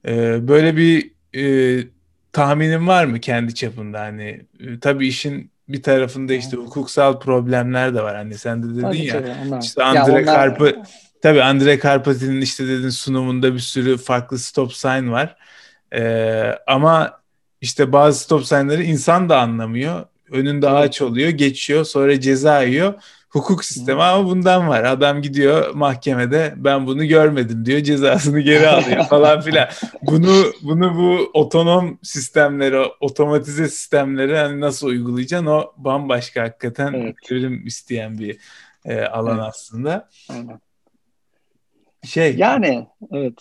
Ee, 0.08 0.48
böyle 0.48 0.78
bir 0.78 1.12
e, 1.82 1.84
tahminin 2.34 2.88
var 2.88 3.06
mı 3.06 3.20
kendi 3.20 3.56
çapında 3.56 4.00
hani 4.00 4.46
e, 4.60 4.80
tabii 4.80 5.08
işin 5.08 5.52
bir 5.74 5.84
tarafında 5.84 6.34
işte 6.34 6.58
hukuksal 6.58 7.20
problemler 7.20 7.96
de 7.96 8.04
var. 8.04 8.16
Hani 8.16 8.38
sen 8.38 8.64
de 8.64 8.70
dedin 8.70 8.82
tabii 8.82 9.06
ya 9.06 9.24
onlar. 9.46 9.62
işte 9.62 9.84
Andre 9.84 10.14
ya 10.14 10.26
Karpa 10.26 10.64
onlar... 10.64 10.76
tabii 11.22 11.44
Andre 11.44 11.80
Karpati'nin 11.80 12.42
işte 12.42 12.68
dedin 12.68 12.90
sunumunda 12.90 13.54
bir 13.54 13.60
sürü 13.60 13.98
farklı 13.98 14.40
stop 14.40 14.74
sign 14.74 15.12
var. 15.12 15.36
Ee, 15.94 16.56
ama 16.68 17.22
işte 17.62 17.92
bazı 17.92 18.20
stop 18.20 18.46
sign'ları 18.46 18.84
insan 18.84 19.30
da 19.30 19.40
anlamıyor. 19.40 20.06
Önünde 20.32 20.70
ağaç 20.70 21.02
oluyor, 21.02 21.30
geçiyor, 21.30 21.86
sonra 21.86 22.20
ceza 22.20 22.62
yiyor 22.62 22.94
hukuk 23.32 23.66
sistemi 23.66 24.04
ama 24.04 24.30
bundan 24.30 24.68
var. 24.68 24.84
Adam 24.84 25.22
gidiyor 25.22 25.74
mahkemede 25.74 26.54
ben 26.58 26.88
bunu 26.88 27.06
görmedim 27.06 27.66
diyor 27.66 27.80
cezasını 27.80 28.40
geri 28.40 28.68
alıyor 28.68 29.04
falan 29.10 29.42
filan. 29.42 29.68
Bunu 30.02 30.46
bunu 30.62 30.96
bu 30.98 31.40
otonom 31.40 32.00
sistemleri, 32.04 32.78
otomatize 33.00 33.68
sistemleri 33.68 34.38
hani 34.38 34.60
nasıl 34.60 34.88
uygulayacaksın 34.88 35.46
o 35.46 35.74
bambaşka 35.78 36.42
hakikaten 36.42 36.94
evet. 36.94 37.16
çözüm 37.24 37.68
isteyen 37.68 38.20
bir 38.20 38.38
e, 38.86 39.02
alan 39.02 39.38
evet. 39.38 39.48
aslında. 39.48 40.10
Aynen. 40.30 40.60
Şey. 42.04 42.36
Yani 42.36 42.88
evet. 43.12 43.34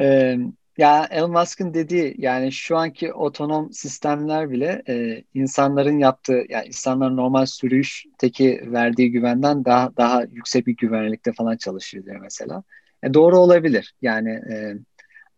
Ee, 0.00 0.38
ya 0.78 1.08
Elon 1.10 1.30
Musk'ın 1.30 1.74
dediği 1.74 2.14
yani 2.18 2.52
şu 2.52 2.76
anki 2.76 3.12
otonom 3.12 3.72
sistemler 3.72 4.50
bile 4.50 4.82
e, 4.88 5.24
insanların 5.34 5.98
yaptığı 5.98 6.44
yani 6.48 6.66
insanların 6.66 7.16
normal 7.16 7.46
sürüşteki 7.46 8.62
verdiği 8.66 9.12
güvenden 9.12 9.64
daha 9.64 9.96
daha 9.96 10.22
yüksek 10.22 10.66
bir 10.66 10.76
güvenlikte 10.76 11.32
falan 11.32 11.56
çalışıyor 11.56 12.04
diyor 12.04 12.20
mesela. 12.20 12.62
E, 13.02 13.14
doğru 13.14 13.38
olabilir 13.38 13.94
yani 14.02 14.30
e, 14.30 14.74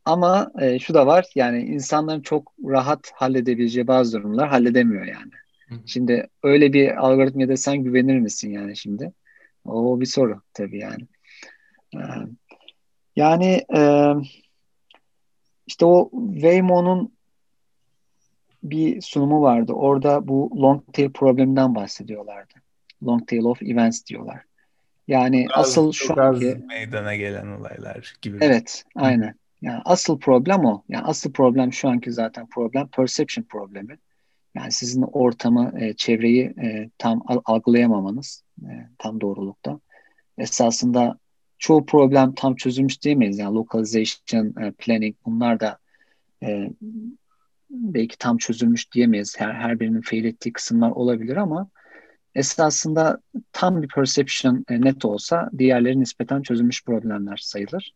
ama 0.05 0.53
e, 0.61 0.79
şu 0.79 0.95
da 0.95 1.07
var 1.07 1.27
yani 1.35 1.63
insanların 1.63 2.21
çok 2.21 2.53
rahat 2.65 3.11
halledebileceği 3.15 3.87
bazı 3.87 4.19
durumlar 4.19 4.49
halledemiyor 4.49 5.05
yani. 5.05 5.33
Hı. 5.69 5.75
Şimdi 5.87 6.29
öyle 6.43 6.73
bir 6.73 7.07
algoritmaya 7.07 7.57
sen 7.57 7.79
güvenir 7.79 8.19
misin 8.19 8.51
yani 8.51 8.77
şimdi? 8.77 9.13
O 9.65 10.01
bir 10.01 10.07
soru 10.07 10.43
tabii 10.55 10.79
yani. 10.79 11.07
E, 11.95 12.03
yani 13.17 13.65
e, 13.77 14.13
işte 15.67 15.87
o 15.87 16.11
Waymo'nun 16.33 17.13
bir 18.63 19.03
sunumu 19.03 19.43
vardı. 19.43 19.73
Orada 19.73 20.29
bu 20.29 20.51
long 20.57 20.93
tail 20.93 21.11
probleminden 21.11 21.75
bahsediyorlardı. 21.75 22.55
Long 23.05 23.29
tail 23.29 23.43
of 23.45 23.63
events 23.63 24.07
diyorlar. 24.07 24.43
Yani 25.09 25.47
az, 25.55 25.67
asıl 25.67 25.93
şu 25.93 26.23
anki 26.23 26.59
meydana 26.69 27.17
gelen 27.17 27.47
olaylar 27.47 28.15
gibi. 28.23 28.39
Evet, 28.41 28.85
aynen. 28.95 29.35
Yani 29.63 29.81
asıl 29.85 30.19
problem 30.19 30.65
o. 30.65 30.83
Yani 30.89 31.05
asıl 31.05 31.33
problem 31.33 31.73
şu 31.73 31.89
anki 31.89 32.13
zaten 32.13 32.47
problem 32.47 32.89
perception 32.89 33.45
problemi. 33.45 33.99
Yani 34.55 34.73
sizin 34.73 35.03
ortamı, 35.03 35.73
e, 35.81 35.93
çevreyi 35.93 36.45
e, 36.45 36.91
tam 36.99 37.23
algılayamamanız 37.45 38.43
e, 38.63 38.71
tam 38.99 39.21
doğrulukta. 39.21 39.81
Esasında 40.39 41.19
çoğu 41.59 41.87
problem 41.87 42.35
tam 42.35 42.57
çözülmüş 42.57 43.03
diyemeyiz. 43.03 43.39
Yani 43.39 43.55
localization, 43.55 44.63
e, 44.63 44.71
planning 44.71 45.17
bunlar 45.27 45.61
da 45.61 45.79
e, 46.43 46.71
belki 47.71 48.19
tam 48.19 48.37
çözülmüş 48.37 48.93
diyemeyiz. 48.93 49.41
Her, 49.41 49.53
her 49.53 49.81
birinin 49.81 50.01
fail 50.01 50.25
ettiği 50.25 50.53
kısımlar 50.53 50.91
olabilir 50.91 51.37
ama 51.37 51.69
esasında 52.35 53.21
tam 53.53 53.83
bir 53.83 53.89
perception 53.89 54.65
e, 54.69 54.81
net 54.81 55.05
olsa 55.05 55.51
diğerleri 55.59 56.01
nispeten 56.01 56.43
çözülmüş 56.43 56.85
problemler 56.85 57.37
sayılır. 57.37 57.95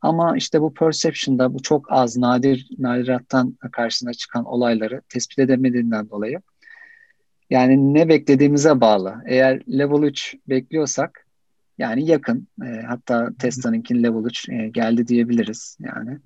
Ama 0.00 0.36
işte 0.36 0.60
bu 0.60 0.74
perception'da 0.74 1.54
bu 1.54 1.62
çok 1.62 1.92
az 1.92 2.16
nadir 2.16 2.68
nadirattan 2.78 3.58
karşısına 3.72 4.12
çıkan 4.12 4.44
olayları 4.44 5.02
tespit 5.08 5.38
edemediğinden 5.38 6.10
dolayı 6.10 6.40
yani 7.50 7.94
ne 7.94 8.08
beklediğimize 8.08 8.80
bağlı. 8.80 9.16
Eğer 9.26 9.62
level 9.68 10.02
3 10.02 10.34
bekliyorsak 10.48 11.26
yani 11.78 12.06
yakın. 12.06 12.48
E, 12.64 12.82
hatta 12.82 13.30
Tesla'nınkin 13.38 14.02
level 14.02 14.24
3 14.24 14.48
e, 14.48 14.68
geldi 14.68 15.08
diyebiliriz 15.08 15.78
yani. 15.80 16.18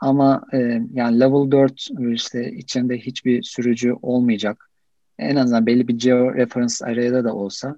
Ama 0.00 0.44
e, 0.52 0.58
yani 0.92 1.20
level 1.20 1.50
4 1.50 1.88
işte 2.14 2.52
içinde 2.52 2.98
hiçbir 2.98 3.42
sürücü 3.42 3.92
olmayacak. 4.02 4.70
En 5.18 5.36
azından 5.36 5.66
belli 5.66 5.88
bir 5.88 5.98
geo 5.98 6.34
reference 6.34 6.84
array'da 6.84 7.24
da 7.24 7.34
olsa 7.34 7.76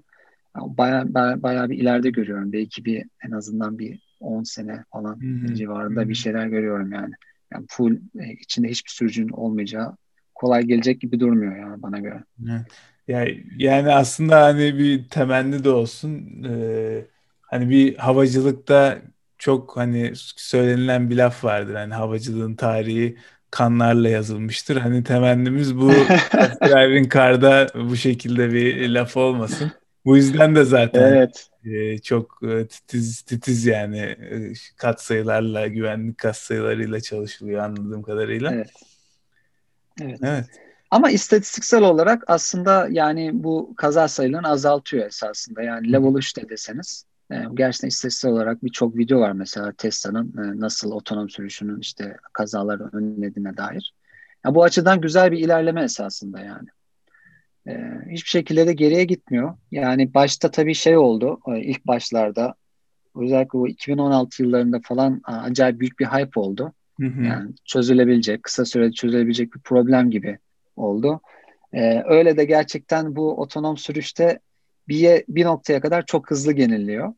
bayağı 0.55 1.13
baya, 1.13 1.43
baya 1.43 1.69
bir 1.69 1.77
ileride 1.77 2.09
görüyorum. 2.09 2.53
Belki 2.53 2.85
bir 2.85 3.03
en 3.25 3.31
azından 3.31 3.79
bir 3.79 3.99
10 4.19 4.43
sene 4.43 4.83
falan 4.91 5.19
civarında 5.53 6.09
bir 6.09 6.15
şeyler 6.15 6.47
görüyorum 6.47 6.91
yani. 6.91 7.13
Yani 7.53 7.65
full 7.69 7.95
e, 8.19 8.33
içinde 8.33 8.67
hiçbir 8.67 8.91
sürücünün 8.91 9.29
olmayacağı 9.29 9.95
kolay 10.35 10.63
gelecek 10.63 11.01
gibi 11.01 11.19
durmuyor 11.19 11.57
yani 11.57 11.81
bana 11.81 11.99
göre. 11.99 12.23
Evet. 12.49 12.61
Yani, 13.07 13.43
yani 13.57 13.91
aslında 13.91 14.41
hani 14.41 14.77
bir 14.77 15.09
temenni 15.09 15.63
de 15.63 15.69
olsun. 15.69 16.43
Ee, 16.49 17.05
hani 17.53 17.69
bir 17.69 17.95
havacılıkta 17.97 19.01
çok 19.37 19.77
hani 19.77 20.13
söylenilen 20.35 21.09
bir 21.09 21.17
laf 21.17 21.43
vardır. 21.43 21.75
Hani 21.75 21.93
havacılığın 21.93 22.55
tarihi 22.55 23.17
kanlarla 23.51 24.09
yazılmıştır. 24.09 24.77
Hani 24.77 25.03
temennimiz 25.03 25.77
bu 25.77 25.89
driving 26.61 27.13
car'da 27.13 27.67
bu 27.75 27.95
şekilde 27.95 28.53
bir 28.53 28.89
laf 28.89 29.17
olmasın. 29.17 29.71
Bu 30.05 30.17
yüzden 30.17 30.55
de 30.55 30.63
zaten 30.63 31.13
evet. 31.13 31.49
e, 31.65 31.97
çok 31.97 32.39
e, 32.43 32.67
titiz 32.67 33.21
titiz 33.21 33.65
yani 33.65 33.99
e, 33.99 34.53
kat 34.77 35.01
sayılarla 35.01 35.67
güvenlik 35.67 36.17
kat 36.17 36.37
sayılarıyla 36.37 37.01
çalışılıyor 37.01 37.63
anladığım 37.63 38.03
kadarıyla. 38.03 38.53
Evet. 38.53 38.71
Evet. 40.01 40.19
evet. 40.23 40.45
Ama 40.91 41.11
istatistiksel 41.11 41.81
olarak 41.81 42.23
aslında 42.27 42.87
yani 42.91 43.31
bu 43.33 43.73
kaza 43.77 44.07
sayılarını 44.07 44.47
azaltıyor 44.47 45.05
esasında. 45.05 45.61
Yani 45.61 45.91
level 45.91 46.15
3 46.15 46.37
de 46.37 46.49
deseniz 46.49 47.05
gerçekten 47.29 47.87
istatistik 47.87 48.29
olarak 48.29 48.63
birçok 48.63 48.97
video 48.97 49.19
var 49.19 49.31
mesela 49.31 49.71
Tesla'nın 49.77 50.27
e, 50.37 50.59
nasıl 50.59 50.91
otonom 50.91 51.29
sürüşünün 51.29 51.79
işte 51.79 52.17
kazaları 52.33 52.89
önlediğine 52.93 53.57
dair. 53.57 53.93
Ya 54.45 54.55
bu 54.55 54.63
açıdan 54.63 55.01
güzel 55.01 55.31
bir 55.31 55.37
ilerleme 55.37 55.83
esasında 55.83 56.39
yani. 56.39 56.67
E, 57.67 57.73
hiçbir 58.09 58.29
şekilde 58.29 58.67
de 58.67 58.73
geriye 58.73 59.03
gitmiyor. 59.03 59.57
Yani 59.71 60.13
başta 60.13 60.51
tabii 60.51 60.75
şey 60.75 60.97
oldu 60.97 61.39
e, 61.47 61.61
ilk 61.61 61.87
başlarda 61.87 62.55
özellikle 63.15 63.59
bu 63.59 63.67
2016 63.67 64.43
yıllarında 64.43 64.79
falan 64.83 65.21
acayip 65.25 65.79
büyük 65.79 65.99
bir 65.99 66.05
hype 66.05 66.39
oldu. 66.39 66.73
Hı 66.99 67.07
hı. 67.07 67.23
Yani 67.23 67.51
çözülebilecek, 67.65 68.43
kısa 68.43 68.65
sürede 68.65 68.91
çözülebilecek 68.91 69.53
bir 69.53 69.59
problem 69.59 70.09
gibi 70.09 70.37
oldu. 70.75 71.21
Ee, 71.73 72.03
öyle 72.05 72.37
de 72.37 72.45
gerçekten 72.45 73.15
bu 73.15 73.41
otonom 73.41 73.77
sürüşte 73.77 74.39
bir, 74.87 75.23
bir 75.27 75.45
noktaya 75.45 75.81
kadar 75.81 76.05
çok 76.05 76.31
hızlı 76.31 76.53
geniliyor. 76.53 77.13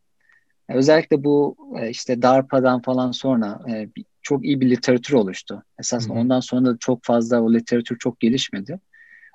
Yani 0.69 0.77
özellikle 0.77 1.23
bu 1.23 1.57
e, 1.79 1.89
işte 1.89 2.21
DARPA'dan 2.21 2.81
falan 2.81 3.11
sonra 3.11 3.61
e, 3.69 3.89
çok 4.21 4.45
iyi 4.45 4.61
bir 4.61 4.69
literatür 4.69 5.13
oluştu. 5.13 5.63
Esasında 5.79 6.13
ondan 6.13 6.39
sonra 6.39 6.65
da 6.65 6.77
çok 6.79 7.03
fazla 7.03 7.41
o 7.41 7.53
literatür 7.53 7.97
çok 7.97 8.19
gelişmedi. 8.19 8.79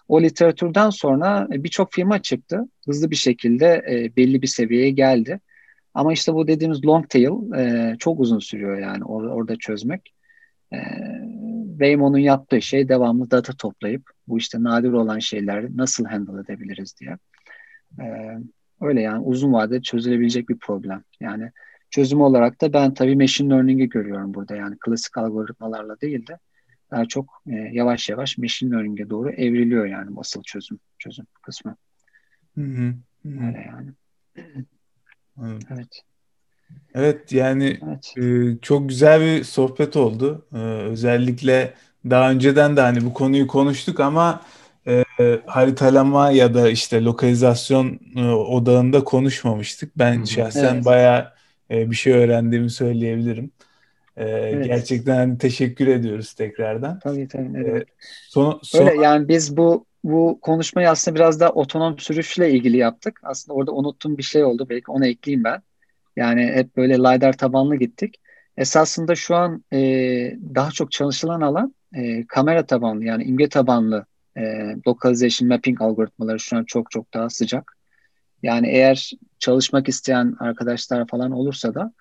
O 0.08 0.22
literatürden 0.22 0.90
sonra 0.90 1.48
e, 1.52 1.64
birçok 1.64 1.92
firma 1.92 2.22
çıktı. 2.22 2.68
Hızlı 2.86 3.10
bir 3.10 3.16
şekilde 3.16 3.66
e, 3.90 4.16
belli 4.16 4.42
bir 4.42 4.46
seviyeye 4.46 4.90
geldi. 4.90 5.40
Ama 5.94 6.12
işte 6.12 6.34
bu 6.34 6.48
dediğimiz 6.48 6.84
long 6.84 7.08
tail 7.08 7.52
e, 7.58 7.96
çok 7.98 8.20
uzun 8.20 8.38
sürüyor 8.38 8.78
yani 8.78 9.02
or- 9.04 9.30
orada 9.30 9.56
çözmek. 9.56 10.14
E, 10.72 10.78
Waymo'nun 11.70 12.18
yaptığı 12.18 12.62
şey 12.62 12.88
devamlı 12.88 13.30
data 13.30 13.52
toplayıp 13.52 14.10
bu 14.28 14.38
işte 14.38 14.62
nadir 14.62 14.92
olan 14.92 15.18
şeyleri 15.18 15.76
nasıl 15.76 16.04
handle 16.04 16.40
edebiliriz 16.40 16.94
diye. 17.00 17.16
E, 17.98 18.38
öyle 18.80 19.00
yani 19.00 19.22
uzun 19.22 19.52
vadede 19.52 19.82
çözülebilecek 19.82 20.48
bir 20.48 20.58
problem. 20.58 21.04
Yani 21.20 21.50
çözüm 21.90 22.20
olarak 22.20 22.60
da 22.60 22.72
ben 22.72 22.94
tabii 22.94 23.16
machine 23.16 23.54
learning'i 23.54 23.88
görüyorum 23.88 24.34
burada. 24.34 24.56
Yani 24.56 24.76
klasik 24.80 25.18
algoritmalarla 25.18 26.00
değil 26.00 26.26
de 26.26 26.38
daha 26.90 27.04
çok 27.04 27.42
e, 27.46 27.54
yavaş 27.54 28.08
yavaş 28.08 28.38
machine 28.38 28.74
learning'e 28.74 29.10
doğru 29.10 29.30
evriliyor 29.30 29.86
yani 29.86 30.10
asıl 30.16 30.42
çözüm 30.42 30.78
çözüm 30.98 31.26
kısmı. 31.42 31.76
Hı 32.54 32.64
hı. 32.64 32.94
Öyle 33.24 33.66
yani. 33.66 33.90
Evet. 35.70 36.02
Evet 36.94 37.32
yani 37.32 37.78
evet. 37.86 38.14
E, 38.16 38.58
çok 38.62 38.88
güzel 38.88 39.20
bir 39.20 39.44
sohbet 39.44 39.96
oldu. 39.96 40.46
E, 40.52 40.58
özellikle 40.58 41.74
daha 42.10 42.30
önceden 42.30 42.76
de 42.76 42.80
hani 42.80 43.04
bu 43.04 43.14
konuyu 43.14 43.46
konuştuk 43.46 44.00
ama 44.00 44.42
e, 44.86 45.04
haritalama 45.46 46.30
ya 46.30 46.54
da 46.54 46.70
işte 46.70 47.04
lokalizasyon 47.04 48.00
e, 48.16 48.28
odağında 48.30 49.04
konuşmamıştık. 49.04 49.98
Ben 49.98 50.16
Hı-hı. 50.16 50.26
şahsen 50.26 50.74
evet. 50.74 50.84
bayağı 50.84 51.32
e, 51.70 51.90
bir 51.90 51.96
şey 51.96 52.12
öğrendiğimi 52.12 52.70
söyleyebilirim. 52.70 53.50
E, 54.16 54.24
evet. 54.28 54.66
Gerçekten 54.66 55.16
hani 55.16 55.38
teşekkür 55.38 55.86
ediyoruz 55.86 56.32
tekrardan. 56.34 56.98
Tabii 56.98 57.28
tabii. 57.28 57.52
Ne 57.52 57.60
E, 57.60 57.84
son, 58.28 58.60
son... 58.62 58.86
Öyle 58.86 59.02
yani 59.02 59.28
biz 59.28 59.56
bu 59.56 59.86
bu 60.04 60.38
konuşmayı 60.42 60.90
aslında 60.90 61.14
biraz 61.14 61.40
da 61.40 61.50
otonom 61.50 61.98
sürüşle 61.98 62.50
ilgili 62.50 62.76
yaptık. 62.76 63.20
Aslında 63.22 63.56
orada 63.56 63.72
unuttuğum 63.72 64.18
bir 64.18 64.22
şey 64.22 64.44
oldu. 64.44 64.66
Belki 64.70 64.90
onu 64.90 65.06
ekleyeyim 65.06 65.44
ben. 65.44 65.62
Yani 66.16 66.52
hep 66.54 66.76
böyle 66.76 66.98
LiDAR 66.98 67.32
tabanlı 67.32 67.76
gittik. 67.76 68.20
Esasında 68.56 69.14
şu 69.14 69.34
an 69.36 69.64
e, 69.72 69.78
daha 70.54 70.70
çok 70.70 70.92
çalışılan 70.92 71.40
alan 71.40 71.74
e, 71.94 72.26
kamera 72.26 72.66
tabanlı 72.66 73.04
yani 73.04 73.24
imge 73.24 73.48
tabanlı 73.48 74.06
e, 74.36 74.74
localization 74.88 75.48
mapping 75.48 75.82
algoritmaları 75.82 76.40
şu 76.40 76.56
an 76.56 76.64
çok 76.64 76.90
çok 76.90 77.14
daha 77.14 77.30
sıcak. 77.30 77.76
Yani 78.42 78.68
eğer 78.68 79.12
çalışmak 79.38 79.88
isteyen 79.88 80.36
arkadaşlar 80.40 81.06
falan 81.06 81.30
olursa 81.30 81.74
da 81.74 81.92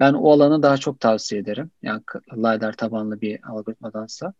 ben 0.00 0.12
o 0.12 0.30
alanı 0.30 0.62
daha 0.62 0.76
çok 0.76 1.00
tavsiye 1.00 1.40
ederim. 1.40 1.70
Yani 1.82 2.02
LiDAR 2.36 2.72
tabanlı 2.72 3.20
bir 3.20 3.40
algoritmadansa. 3.50 4.34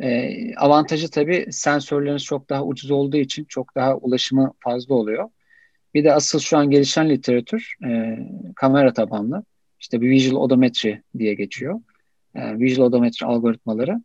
E, 0.00 0.54
avantajı 0.56 1.10
tabii 1.10 1.46
sensörleriniz 1.50 2.24
çok 2.24 2.48
daha 2.50 2.64
ucuz 2.64 2.90
olduğu 2.90 3.16
için 3.16 3.44
çok 3.44 3.74
daha 3.74 3.96
ulaşımı 3.96 4.52
fazla 4.60 4.94
oluyor. 4.94 5.28
Bir 5.94 6.04
de 6.04 6.12
asıl 6.14 6.38
şu 6.38 6.58
an 6.58 6.70
gelişen 6.70 7.10
literatür 7.10 7.74
e, 7.86 8.18
kamera 8.56 8.92
tabanlı. 8.92 9.44
İşte 9.80 10.00
bir 10.00 10.10
visual 10.10 10.42
odometry 10.42 11.02
diye 11.18 11.34
geçiyor. 11.34 11.80
E, 12.34 12.58
visual 12.58 12.86
odometry 12.86 13.26
algoritmaları. 13.26 14.02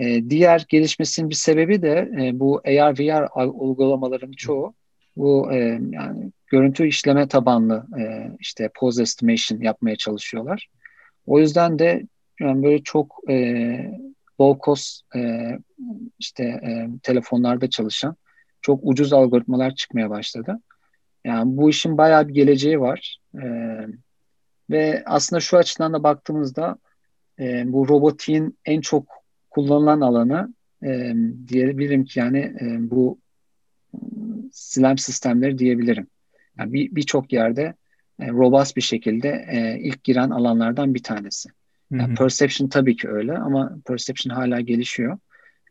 E, 0.00 0.30
diğer 0.30 0.66
gelişmesinin 0.68 1.30
bir 1.30 1.34
sebebi 1.34 1.82
de 1.82 2.10
e, 2.20 2.40
bu 2.40 2.60
AR 2.64 2.98
VR 2.98 3.28
uygulamaların 3.46 4.32
çoğu 4.32 4.74
bu 5.16 5.52
e, 5.52 5.58
yani 5.90 6.32
görüntü 6.46 6.86
işleme 6.86 7.28
tabanlı 7.28 7.86
e, 8.00 8.30
işte 8.40 8.70
pose 8.74 9.02
estimation 9.02 9.60
yapmaya 9.60 9.96
çalışıyorlar. 9.96 10.68
O 11.26 11.38
yüzden 11.38 11.78
de 11.78 12.06
yani 12.40 12.62
böyle 12.62 12.82
çok 12.82 13.20
e, 13.28 13.34
low 14.40 14.64
cost 14.64 15.16
e, 15.16 15.50
işte 16.18 16.44
e, 16.44 16.88
telefonlarda 17.02 17.70
çalışan 17.70 18.16
çok 18.62 18.80
ucuz 18.82 19.12
algoritmalar 19.12 19.74
çıkmaya 19.74 20.10
başladı. 20.10 20.60
Yani 21.24 21.56
bu 21.56 21.70
işin 21.70 21.98
bayağı 21.98 22.28
bir 22.28 22.34
geleceği 22.34 22.80
var. 22.80 23.18
E, 23.34 23.46
ve 24.70 25.02
aslında 25.06 25.40
şu 25.40 25.56
açıdan 25.56 25.92
da 25.92 26.02
baktığımızda 26.02 26.78
e, 27.38 27.72
bu 27.72 27.88
robotiğin 27.88 28.58
en 28.64 28.80
çok 28.80 29.19
kullanılan 29.50 30.00
alanı 30.00 30.54
e, 30.84 31.14
diyebilirim 31.48 32.04
ki 32.04 32.18
yani 32.18 32.38
e, 32.38 32.76
bu 32.90 33.18
SLAM 34.52 34.98
sistemleri 34.98 35.58
diyebilirim. 35.58 36.06
Yani 36.58 36.72
birçok 36.72 37.30
bir 37.30 37.36
yerde 37.36 37.74
e, 38.20 38.28
robust 38.28 38.76
bir 38.76 38.82
şekilde 38.82 39.46
e, 39.50 39.78
ilk 39.80 40.04
giren 40.04 40.30
alanlardan 40.30 40.94
bir 40.94 41.02
tanesi. 41.02 41.48
Yani 41.90 42.14
perception 42.14 42.68
tabii 42.68 42.96
ki 42.96 43.08
öyle 43.08 43.38
ama 43.38 43.76
perception 43.86 44.34
hala 44.34 44.60
gelişiyor. 44.60 45.18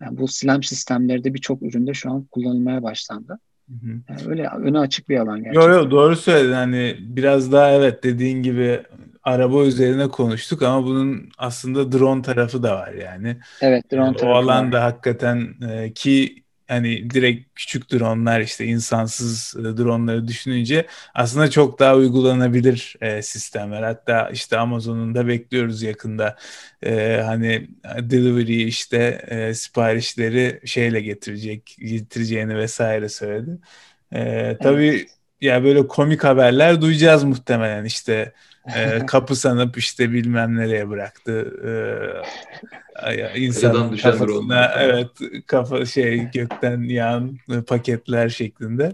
Yani 0.01 0.17
bu 0.17 0.27
SLAM 0.27 0.63
sistemleri 0.63 1.23
de 1.23 1.33
birçok 1.33 1.61
üründe 1.61 1.93
şu 1.93 2.11
an 2.11 2.23
kullanılmaya 2.23 2.83
başlandı. 2.83 3.39
Yani 4.09 4.19
öyle 4.27 4.47
önü 4.47 4.79
açık 4.79 5.09
bir 5.09 5.17
alan 5.17 5.43
gerçekten. 5.43 5.61
Yok 5.61 5.75
yok 5.75 5.91
doğru 5.91 6.15
söyledin. 6.15 6.53
Hani 6.53 6.97
biraz 6.99 7.51
daha 7.51 7.71
evet 7.71 8.03
dediğin 8.03 8.43
gibi 8.43 8.83
araba 9.29 9.63
üzerine 9.65 10.07
konuştuk 10.07 10.61
ama 10.61 10.85
bunun 10.85 11.29
aslında 11.37 11.91
drone 11.91 12.21
tarafı 12.21 12.63
da 12.63 12.75
var 12.75 12.93
yani. 12.93 13.37
Evet 13.61 13.91
drone 13.91 14.05
yani 14.05 14.17
tarafı 14.17 14.33
O 14.33 14.35
alan 14.35 14.71
da 14.71 14.83
hakikaten 14.83 15.55
e, 15.69 15.93
ki 15.93 16.43
hani 16.67 17.09
direkt 17.09 17.55
küçük 17.55 17.91
dronlar 17.91 18.39
işte 18.41 18.65
insansız 18.65 19.55
e, 19.59 19.63
dronları 19.63 20.27
düşününce 20.27 20.85
aslında 21.13 21.49
çok 21.49 21.79
daha 21.79 21.95
uygulanabilir 21.95 22.95
e, 23.01 23.21
sistemler. 23.21 23.83
Hatta 23.83 24.29
işte 24.29 24.57
Amazon'un 24.57 25.15
da 25.15 25.27
bekliyoruz 25.27 25.81
yakında 25.83 26.37
e, 26.83 27.21
hani 27.25 27.67
delivery 27.85 28.63
işte 28.63 28.97
e, 29.27 29.53
siparişleri 29.53 30.61
şeyle 30.65 31.01
getirecek 31.01 31.77
getireceğini 31.79 32.57
vesaire 32.57 33.09
söyledi. 33.09 33.57
E, 34.13 34.57
tabii 34.63 34.87
evet. 34.87 35.07
ya 35.41 35.63
böyle 35.63 35.87
komik 35.87 36.23
haberler 36.23 36.81
duyacağız 36.81 37.23
muhtemelen 37.23 37.85
işte 37.85 38.33
e, 38.75 39.05
kapı 39.05 39.35
sanıp 39.35 39.77
işte 39.77 40.11
bilmem 40.11 40.57
nereye 40.57 40.89
bıraktı. 40.89 41.53
E, 43.07 43.39
insan 43.39 43.97
kafasına 43.97 44.71
evet 44.79 45.07
kafa 45.47 45.85
şey 45.85 46.31
gökten 46.31 46.81
yağan 46.81 47.37
paketler 47.67 48.29
şeklinde. 48.29 48.93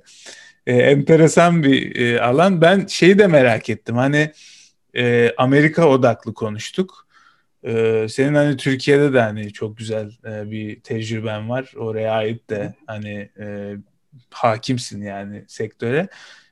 E, 0.68 0.74
enteresan 0.74 1.64
bir 1.64 2.02
e, 2.02 2.22
alan. 2.22 2.62
Ben 2.62 2.86
şeyi 2.86 3.20
de 3.20 3.28
merak 3.28 3.70
ettim. 3.70 3.96
Hani 3.98 4.32
e, 4.98 5.34
Amerika 5.38 5.90
odaklı 5.90 6.34
konuştuk. 6.34 7.08
E, 7.64 8.06
senin 8.10 8.36
hani 8.36 8.58
Türkiye'de 8.58 9.14
de 9.14 9.22
hani 9.22 9.54
çok 9.54 9.78
güzel 9.78 10.12
e, 10.26 10.52
bir 10.52 10.80
tecrüben 10.80 11.50
var. 11.50 11.74
Oraya 11.78 12.12
ait 12.12 12.50
de 12.50 12.74
hani 12.88 13.30
e, 13.40 13.76
hakimsin 14.30 15.02
yani 15.02 15.44
sektöre. 15.48 16.08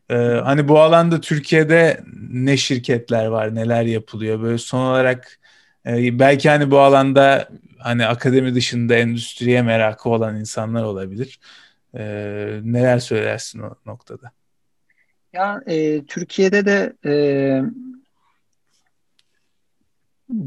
Ee, 0.09 0.15
hani 0.43 0.67
bu 0.67 0.79
alanda 0.79 1.21
Türkiye'de 1.21 2.03
ne 2.29 2.57
şirketler 2.57 3.25
var, 3.25 3.55
neler 3.55 3.83
yapılıyor? 3.83 4.41
Böyle 4.41 4.57
son 4.57 4.79
olarak 4.85 5.39
e, 5.85 6.19
belki 6.19 6.49
hani 6.49 6.71
bu 6.71 6.79
alanda 6.79 7.49
hani 7.79 8.05
akademi 8.05 8.55
dışında 8.55 8.95
endüstriye 8.95 9.61
merakı 9.61 10.09
olan 10.09 10.39
insanlar 10.39 10.83
olabilir. 10.83 11.39
E, 11.97 12.03
neler 12.63 12.99
söylersin 12.99 13.59
o 13.59 13.75
noktada? 13.85 14.31
Ya 15.33 15.61
e, 15.67 16.05
Türkiye'de 16.05 16.65
de 16.65 16.93
e, 17.05 17.13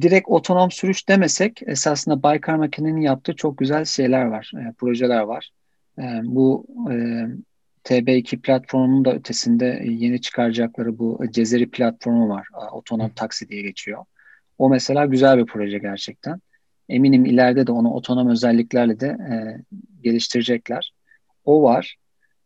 direkt 0.00 0.28
otonom 0.28 0.70
sürüş 0.70 1.08
demesek 1.08 1.62
esasında 1.66 2.22
Baykar 2.22 2.54
Makine'nin 2.54 3.00
yaptığı 3.00 3.36
çok 3.36 3.58
güzel 3.58 3.84
şeyler 3.84 4.24
var, 4.24 4.52
e, 4.56 4.72
projeler 4.72 5.20
var. 5.20 5.50
E, 5.98 6.02
bu 6.24 6.66
e, 6.90 6.94
TB2 7.86 8.40
platformunun 8.40 9.04
da 9.04 9.14
ötesinde 9.14 9.82
yeni 9.84 10.20
çıkaracakları 10.20 10.98
bu 10.98 11.20
Cezeri 11.30 11.70
platformu 11.70 12.28
var. 12.28 12.48
Otonom 12.72 13.10
taksi 13.10 13.48
diye 13.48 13.62
geçiyor. 13.62 14.04
O 14.58 14.70
mesela 14.70 15.06
güzel 15.06 15.38
bir 15.38 15.46
proje 15.46 15.78
gerçekten. 15.78 16.40
Eminim 16.88 17.24
ileride 17.24 17.66
de 17.66 17.72
onu 17.72 17.92
otonom 17.92 18.30
özelliklerle 18.30 19.00
de 19.00 19.06
e, 19.06 19.34
geliştirecekler. 20.02 20.92
O 21.44 21.62
var. 21.62 21.96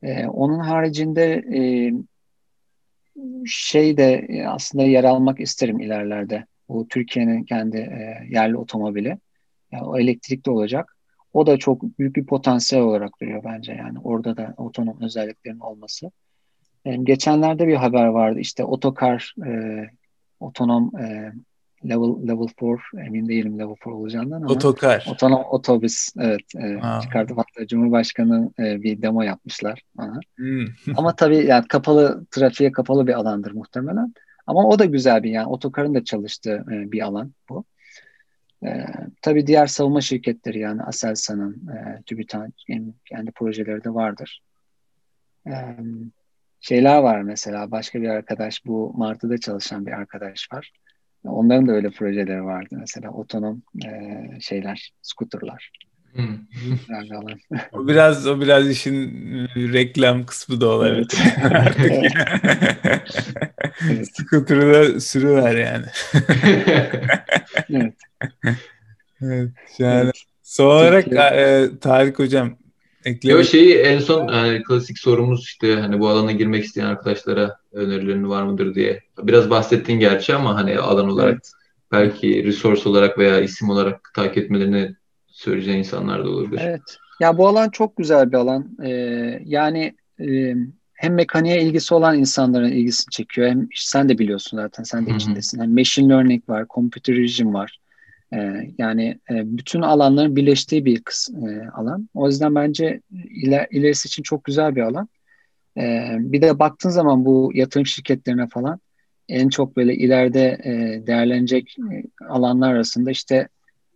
E, 0.02 0.26
onun 0.26 0.58
haricinde 0.58 1.44
e, 1.54 1.92
şey 3.46 3.96
de 3.96 4.28
aslında 4.48 4.84
yer 4.84 5.04
almak 5.04 5.40
isterim 5.40 5.80
ilerlerde. 5.80 6.46
Bu 6.68 6.88
Türkiye'nin 6.88 7.44
kendi 7.44 7.76
e, 7.76 8.26
yerli 8.30 8.56
otomobili. 8.56 9.18
Yani 9.72 9.84
o 9.84 9.98
elektrikli 9.98 10.50
olacak. 10.50 10.96
O 11.32 11.46
da 11.46 11.56
çok 11.56 11.98
büyük 11.98 12.16
bir 12.16 12.26
potansiyel 12.26 12.84
olarak 12.84 13.20
duruyor 13.20 13.44
bence 13.44 13.72
yani 13.72 13.98
orada 14.04 14.36
da 14.36 14.54
otonom 14.56 14.96
özelliklerin 15.02 15.60
olması. 15.60 16.10
Yani 16.84 17.04
geçenlerde 17.04 17.66
bir 17.66 17.76
haber 17.76 18.06
vardı 18.06 18.40
işte 18.40 18.64
otokar 18.64 19.34
e, 19.46 19.84
otonom 20.40 20.96
e, 20.96 21.32
level 21.84 22.28
level 22.28 22.48
4 22.60 22.80
emin 23.06 23.28
değilim 23.28 23.58
level 23.58 23.74
4 23.86 23.86
olacağından 23.86 24.36
ama 24.36 24.52
otokar 24.52 25.06
otonom 25.10 25.44
otobüs 25.50 26.08
evet 26.18 26.54
e, 26.56 26.80
çıkardı 27.02 27.32
hatta 27.36 27.66
Cumhurbaşkanı 27.66 28.50
e, 28.58 28.82
bir 28.82 29.02
demo 29.02 29.22
yapmışlar 29.22 29.82
bana. 29.96 30.20
Hmm. 30.36 30.66
ama 30.96 31.16
tabii 31.16 31.46
yani 31.46 31.68
kapalı 31.68 32.26
trafiğe 32.30 32.72
kapalı 32.72 33.06
bir 33.06 33.12
alandır 33.12 33.52
muhtemelen. 33.52 34.14
Ama 34.46 34.68
o 34.68 34.78
da 34.78 34.84
güzel 34.84 35.22
bir 35.22 35.30
yani 35.30 35.46
otokarın 35.46 35.94
da 35.94 36.04
çalıştığı 36.04 36.64
e, 36.72 36.92
bir 36.92 37.00
alan 37.00 37.32
bu. 37.48 37.64
E, 38.64 38.86
tabii 39.22 39.46
diğer 39.46 39.66
savunma 39.66 40.00
şirketleri 40.00 40.58
yani 40.58 40.82
Aselsan'ın, 40.82 41.68
e, 41.68 42.02
TÜBİTAK 42.02 42.50
kendi 43.04 43.30
projeleri 43.30 43.84
de 43.84 43.94
vardır. 43.94 44.42
E, 45.46 45.54
şeyler 46.60 46.98
var 46.98 47.22
mesela 47.22 47.70
başka 47.70 48.02
bir 48.02 48.08
arkadaş 48.08 48.66
bu 48.66 48.92
Martı'da 48.96 49.38
çalışan 49.38 49.86
bir 49.86 49.92
arkadaş 49.92 50.48
var. 50.52 50.72
Onların 51.24 51.68
da 51.68 51.72
öyle 51.72 51.90
projeleri 51.90 52.44
vardı 52.44 52.76
mesela 52.78 53.10
otonom 53.10 53.62
e, 53.86 54.26
şeyler, 54.40 54.92
skuterlar. 55.02 55.70
Hmm. 56.14 56.38
o 57.72 57.88
biraz 57.88 58.26
o 58.26 58.40
biraz 58.40 58.70
işin 58.70 59.10
reklam 59.72 60.26
kısmı 60.26 60.60
da 60.60 60.68
olabilir. 60.68 61.08
Evet. 61.42 61.76
evet. 63.90 64.08
Skuter'ı 64.12 64.74
da 64.74 65.00
sürüver 65.00 65.56
yani. 65.56 65.84
evet. 67.70 67.94
evet. 69.22 69.50
Yani 69.78 70.04
evet. 70.04 70.14
son 70.42 70.66
olarak 70.66 71.12
e, 71.12 71.68
Tarık 71.80 72.18
hocam 72.18 72.56
Eklemek... 73.04 73.46
şeyi 73.46 73.74
en 73.74 73.98
son 73.98 74.28
yani 74.28 74.62
klasik 74.62 74.98
sorumuz 74.98 75.44
işte 75.44 75.74
hani 75.74 76.00
bu 76.00 76.08
alana 76.08 76.32
girmek 76.32 76.64
isteyen 76.64 76.86
arkadaşlara 76.86 77.56
önerilerin 77.72 78.28
var 78.28 78.42
mıdır 78.42 78.74
diye. 78.74 79.00
Biraz 79.22 79.50
bahsettin 79.50 79.98
gerçi 79.98 80.34
ama 80.34 80.54
hani 80.54 80.78
alan 80.78 81.08
olarak 81.08 81.32
evet. 81.32 81.52
belki 81.92 82.44
resource 82.44 82.88
olarak 82.88 83.18
veya 83.18 83.40
isim 83.40 83.70
olarak 83.70 84.10
takip 84.14 84.38
etmelerini 84.38 84.94
söyleyeceğin 85.40 85.78
insanlar 85.78 86.24
da 86.24 86.30
olabilir. 86.30 86.60
Evet. 86.64 86.98
Ya 87.20 87.38
bu 87.38 87.48
alan 87.48 87.70
çok 87.70 87.96
güzel 87.96 88.32
bir 88.32 88.36
alan. 88.36 88.76
Ee, 88.82 88.90
yani 89.44 89.94
e, 90.20 90.54
hem 90.94 91.14
mekaniğe 91.14 91.62
ilgisi 91.62 91.94
olan 91.94 92.18
insanların 92.18 92.70
ilgisini 92.70 93.10
çekiyor. 93.10 93.48
Hem 93.48 93.68
sen 93.74 94.08
de 94.08 94.18
biliyorsun 94.18 94.56
zaten 94.56 94.82
sen 94.82 95.06
de 95.06 95.10
içindesin. 95.16 95.60
Hem 95.60 95.74
machine 95.74 96.08
learning 96.08 96.48
var, 96.48 96.66
computer 96.70 97.14
vision 97.14 97.54
var. 97.54 97.78
Ee, 98.34 98.70
yani 98.78 99.18
e, 99.30 99.56
bütün 99.56 99.82
alanların 99.82 100.36
birleştiği 100.36 100.84
bir 100.84 101.02
kıs, 101.02 101.28
e, 101.28 101.68
alan. 101.74 102.08
O 102.14 102.26
yüzden 102.26 102.54
bence 102.54 103.00
iler, 103.30 103.66
ilerisi 103.70 104.06
için 104.06 104.22
çok 104.22 104.44
güzel 104.44 104.76
bir 104.76 104.82
alan. 104.82 105.08
Ee, 105.76 106.16
bir 106.18 106.42
de 106.42 106.58
baktığın 106.58 106.90
zaman 106.90 107.24
bu 107.24 107.50
yatırım 107.54 107.86
şirketlerine 107.86 108.46
falan 108.48 108.80
en 109.28 109.48
çok 109.48 109.76
böyle 109.76 109.94
ileride 109.94 110.58
e, 110.64 111.06
değerlenecek 111.06 111.76
alanlar 112.28 112.74
arasında 112.74 113.10
işte 113.10 113.48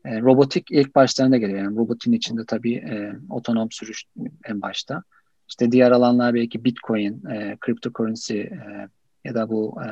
robotik 0.05 0.70
ilk 0.70 0.94
başlarında 0.94 1.36
geliyor. 1.36 1.59
Yani 1.59 1.76
robotin 1.76 2.12
içinde 2.12 2.46
tabii 2.46 2.84
otonom 3.30 3.70
sürüş 3.70 4.05
en 4.44 4.62
başta. 4.62 5.02
İşte 5.48 5.72
diğer 5.72 5.90
alanlar 5.90 6.34
belki 6.34 6.64
Bitcoin, 6.64 7.26
e, 7.26 7.59
cryptocurrency 7.66 8.40
e, 8.40 8.88
ya 9.24 9.34
da 9.34 9.48
bu 9.48 9.76
e, 9.82 9.88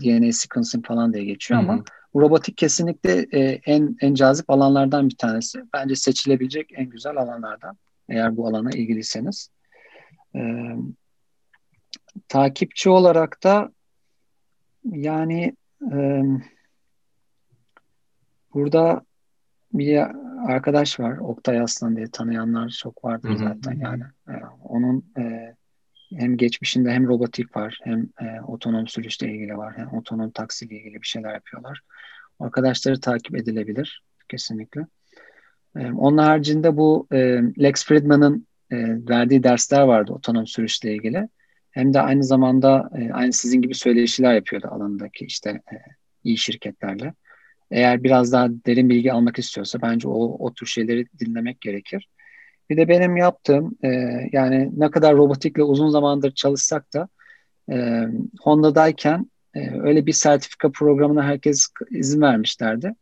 DNA 0.00 0.32
sequencing 0.32 0.86
falan 0.86 1.12
diye 1.12 1.24
geçiyor 1.24 1.62
Hı-hı. 1.62 1.70
ama 1.70 1.84
robotik 2.14 2.56
kesinlikle 2.56 3.26
e, 3.32 3.60
en 3.66 3.96
en 4.00 4.14
cazip 4.14 4.50
alanlardan 4.50 5.08
bir 5.08 5.16
tanesi. 5.16 5.64
Bence 5.72 5.96
seçilebilecek 5.96 6.70
en 6.72 6.90
güzel 6.90 7.16
alanlardan. 7.16 7.76
Eğer 8.08 8.36
bu 8.36 8.48
alana 8.48 8.70
ilgiliyseniz. 8.70 9.48
E, 10.36 10.40
takipçi 12.28 12.90
olarak 12.90 13.44
da 13.44 13.72
yani 14.84 15.56
e, 15.92 16.22
burada 18.54 19.04
bir 19.74 20.06
arkadaş 20.46 21.00
var 21.00 21.18
Oktay 21.18 21.60
Aslan 21.60 21.96
diye 21.96 22.06
tanıyanlar 22.10 22.68
çok 22.68 23.04
vardır 23.04 23.28
Hı-hı. 23.28 23.38
zaten 23.38 23.78
yani. 23.80 24.02
E, 24.28 24.34
onun 24.64 25.04
e, 25.18 25.54
hem 26.16 26.36
geçmişinde 26.36 26.92
hem 26.92 27.06
robotik 27.06 27.56
var 27.56 27.78
hem 27.84 28.08
e, 28.20 28.40
otonom 28.46 28.88
sürüşle 28.88 29.32
ilgili 29.32 29.56
var 29.56 29.74
hem 29.76 29.92
otonom 29.92 30.30
taksiyle 30.30 30.76
ilgili 30.76 30.94
bir 30.94 31.06
şeyler 31.06 31.34
yapıyorlar. 31.34 31.80
Arkadaşları 32.40 33.00
takip 33.00 33.36
edilebilir 33.36 34.02
kesinlikle. 34.28 34.86
E, 35.76 35.92
onun 35.92 36.18
haricinde 36.18 36.76
bu 36.76 37.06
e, 37.12 37.18
Lex 37.62 37.84
Friedman'ın 37.84 38.46
e, 38.70 38.76
verdiği 39.08 39.42
dersler 39.42 39.80
vardı 39.80 40.12
otonom 40.12 40.46
sürüşle 40.46 40.94
ilgili. 40.94 41.28
Hem 41.70 41.94
de 41.94 42.00
aynı 42.00 42.24
zamanda 42.24 42.90
e, 42.98 43.12
aynı 43.12 43.32
sizin 43.32 43.62
gibi 43.62 43.74
söyleşiler 43.74 44.34
yapıyordu 44.34 44.68
alanındaki 44.70 45.24
işte 45.24 45.50
e, 45.50 45.76
iyi 46.24 46.38
şirketlerle. 46.38 47.14
Eğer 47.74 48.04
biraz 48.04 48.32
daha 48.32 48.48
derin 48.66 48.88
bilgi 48.90 49.12
almak 49.12 49.38
istiyorsa 49.38 49.82
bence 49.82 50.08
o, 50.08 50.36
o 50.46 50.54
tür 50.54 50.66
şeyleri 50.66 51.06
dinlemek 51.20 51.60
gerekir. 51.60 52.08
Bir 52.70 52.76
de 52.76 52.88
benim 52.88 53.16
yaptığım 53.16 53.74
e, 53.84 53.88
yani 54.32 54.70
ne 54.76 54.90
kadar 54.90 55.16
robotikle 55.16 55.62
uzun 55.62 55.88
zamandır 55.88 56.34
çalışsak 56.34 56.94
da 56.94 57.08
e, 57.72 58.06
Honda'dayken 58.40 59.30
e, 59.54 59.80
öyle 59.80 60.06
bir 60.06 60.12
sertifika 60.12 60.70
programına 60.70 61.24
herkes 61.24 61.66
izin 61.90 62.20
vermişlerdi. 62.20 62.94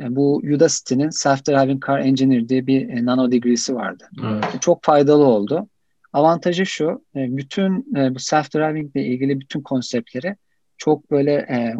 E, 0.00 0.16
bu 0.16 0.36
Udacity'nin 0.36 1.08
Self-Driving 1.08 1.86
Car 1.86 1.98
Engineer 1.98 2.48
diye 2.48 2.66
bir 2.66 2.88
e, 2.88 3.04
nano 3.04 3.32
degree'si 3.32 3.74
vardı. 3.74 4.08
Evet. 4.24 4.44
Çok 4.60 4.84
faydalı 4.84 5.24
oldu. 5.24 5.68
Avantajı 6.12 6.66
şu, 6.66 7.04
e, 7.16 7.36
bütün 7.36 7.96
e, 7.96 8.14
bu 8.14 8.18
self-driving 8.18 8.90
ile 8.94 9.04
ilgili 9.04 9.40
bütün 9.40 9.60
konseptleri 9.60 10.36
çok 10.78 11.10
böyle 11.10 11.32
e, 11.32 11.74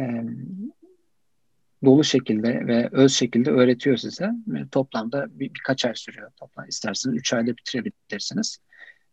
e, 0.00 0.24
dolu 1.84 2.04
şekilde 2.04 2.66
ve 2.66 2.88
öz 2.92 3.14
şekilde 3.14 3.50
öğretiyor 3.50 3.96
size. 3.96 4.30
Toplamda 4.72 5.26
bir, 5.30 5.54
birkaç 5.54 5.84
ay 5.84 5.94
sürüyor. 5.94 6.30
Toplam 6.40 6.68
isterseniz 6.68 7.16
3 7.16 7.32
ayda 7.32 7.56
bitirebilirsiniz. 7.56 8.58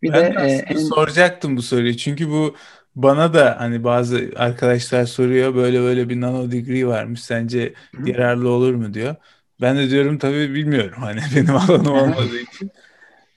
Bir 0.01 0.13
ben 0.13 0.33
de, 0.33 0.35
de 0.35 0.41
e, 0.41 0.51
en... 0.51 0.75
soracaktım 0.75 1.57
bu 1.57 1.61
soruyu. 1.61 1.97
Çünkü 1.97 2.29
bu 2.29 2.55
bana 2.95 3.33
da 3.33 3.55
hani 3.59 3.83
bazı 3.83 4.31
arkadaşlar 4.35 5.05
soruyor 5.05 5.55
böyle 5.55 5.81
böyle 5.81 6.09
bir 6.09 6.21
nano 6.21 6.51
degree 6.51 6.87
varmış. 6.87 7.23
Sence 7.23 7.73
Hı. 7.95 8.09
yararlı 8.09 8.49
olur 8.49 8.73
mu 8.73 8.93
diyor. 8.93 9.15
Ben 9.61 9.77
de 9.77 9.89
diyorum 9.89 10.17
tabii 10.17 10.53
bilmiyorum 10.53 10.97
hani 11.01 11.19
benim 11.35 11.55
alanım 11.55 11.93
olmadığı 11.93 12.39
için. 12.39 12.71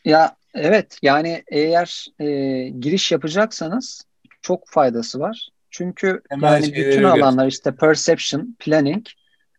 Ya 0.05 0.37
evet 0.55 0.99
yani 1.03 1.43
eğer 1.49 2.07
e, 2.19 2.27
giriş 2.69 3.13
yapacaksanız 3.13 4.05
çok 4.43 4.69
faydası 4.69 5.21
var. 5.21 5.49
Çünkü 5.71 6.21
Hemen 6.29 6.53
yani 6.53 6.75
bütün 6.75 7.03
alanlar 7.03 7.47
işte 7.47 7.75
perception, 7.75 8.57
planning 8.59 9.07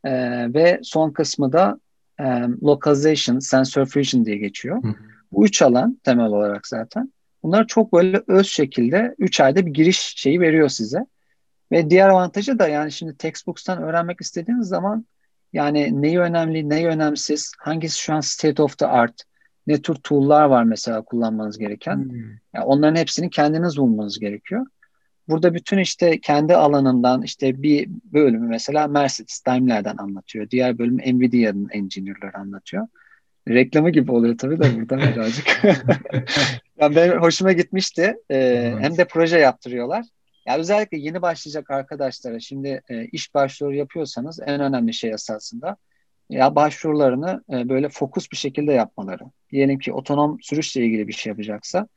e, 0.04 0.12
ve 0.54 0.80
son 0.84 1.12
kısmı 1.12 1.54
da 1.54 1.80
e, 2.20 2.24
localization, 2.64 3.40
sensor 3.40 3.86
fusion 3.86 4.26
diye 4.26 4.38
geçiyor. 4.38 4.84
Hı. 4.84 4.96
Bu 5.32 5.46
üç 5.46 5.62
alan 5.62 6.00
temel 6.04 6.26
olarak 6.26 6.68
zaten. 6.68 7.14
Bunlar 7.44 7.68
çok 7.68 7.94
böyle 7.94 8.22
öz 8.28 8.48
şekilde 8.48 9.16
3 9.20 9.40
ayda 9.40 9.66
bir 9.66 9.72
giriş 9.74 10.00
şeyi 10.00 10.42
veriyor 10.42 10.70
size. 10.70 11.06
Ve 11.72 11.90
diğer 11.90 12.10
avantajı 12.10 12.60
da 12.60 12.68
yani 12.68 12.92
şimdi 12.92 13.18
textbooks'tan 13.18 13.84
öğrenmek 13.84 14.22
istediğiniz 14.22 14.68
zaman 14.68 15.06
yani 15.54 16.02
neyi 16.02 16.20
önemli, 16.20 16.70
neyi 16.70 16.88
önemsiz, 16.88 17.54
hangisi 17.60 18.00
şu 18.00 18.14
an 18.14 18.20
state 18.20 18.62
of 18.62 18.78
the 18.78 18.88
art, 18.88 19.24
ne 19.68 19.82
tür 19.82 19.96
tool'lar 19.96 20.46
var 20.46 20.64
mesela 20.64 21.02
kullanmanız 21.02 21.58
gereken. 21.58 21.96
Hmm. 21.96 22.20
Yani 22.54 22.66
onların 22.66 22.96
hepsini 22.96 23.30
kendiniz 23.30 23.78
bulmanız 23.78 24.20
gerekiyor. 24.20 24.66
Burada 25.30 25.54
bütün 25.54 25.78
işte 25.78 26.20
kendi 26.20 26.56
alanından 26.56 27.22
işte 27.22 27.64
bir 27.64 27.90
bölümü 27.90 28.48
mesela 28.48 28.88
Mercedes 28.88 29.46
Daimler'den 29.46 29.98
anlatıyor. 29.98 30.50
Diğer 30.50 30.78
bölüm 30.78 30.98
Nvidia'nın 30.98 31.70
engineer'ları 31.72 32.38
anlatıyor. 32.38 32.88
Reklamı 33.48 33.90
gibi 33.90 34.12
oluyor 34.12 34.38
tabii 34.38 34.60
de 34.60 34.76
burada 34.76 34.98
birazcık. 35.16 35.62
yani 36.82 36.96
benim 36.96 37.22
hoşuma 37.22 37.52
gitmişti. 37.52 38.16
Ee, 38.30 38.36
evet. 38.38 38.76
Hem 38.80 38.98
de 38.98 39.06
proje 39.06 39.38
yaptırıyorlar. 39.40 40.06
Ya 40.46 40.58
özellikle 40.58 40.98
yeni 40.98 41.22
başlayacak 41.22 41.72
arkadaşlara 41.72 42.40
şimdi 42.40 42.82
e, 42.90 43.06
iş 43.06 43.34
başvuru 43.34 43.76
yapıyorsanız 43.76 44.40
en 44.46 44.62
önemli 44.62 44.94
şey 44.94 45.12
esasında 45.12 45.78
ya 46.30 46.56
başvurularını 46.56 47.44
e, 47.54 47.70
böyle 47.70 47.90
fokus 47.90 48.32
bir 48.32 48.38
şekilde 48.38 48.74
yapmaları. 48.74 49.24
Diyelim 49.52 49.80
ki 49.80 49.94
otonom 49.94 50.38
sürüşle 50.42 50.86
ilgili 50.86 51.08
bir 51.08 51.14
şey 51.14 51.30
yapacaksa 51.30 51.88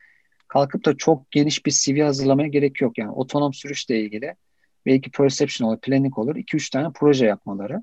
kalkıp 0.53 0.84
da 0.84 0.96
çok 0.96 1.30
geniş 1.30 1.66
bir 1.66 1.70
CV 1.70 2.03
hazırlamaya 2.03 2.48
gerek 2.48 2.80
yok. 2.80 2.98
Yani 2.98 3.11
otonom 3.11 3.55
sürüşle 3.55 4.00
ilgili 4.00 4.34
belki 4.86 5.11
perception 5.11 5.68
olur, 5.68 5.80
planning 5.80 6.18
olur. 6.18 6.36
2-3 6.36 6.70
tane 6.70 6.88
proje 6.94 7.26
yapmaları. 7.26 7.82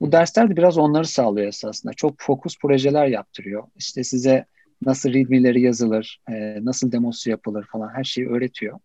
Bu 0.00 0.12
dersler 0.12 0.50
de 0.50 0.56
biraz 0.56 0.78
onları 0.78 1.06
sağlıyor 1.06 1.48
esasında. 1.48 1.92
Çok 1.92 2.14
fokus 2.18 2.58
projeler 2.58 3.06
yaptırıyor. 3.06 3.62
İşte 3.76 4.04
size 4.04 4.44
nasıl 4.82 5.12
readme'leri 5.12 5.60
yazılır, 5.60 6.20
e, 6.30 6.64
nasıl 6.64 6.92
demosu 6.92 7.30
yapılır 7.30 7.66
falan 7.72 7.88
her 7.94 8.04
şeyi 8.04 8.28
öğretiyor. 8.28 8.78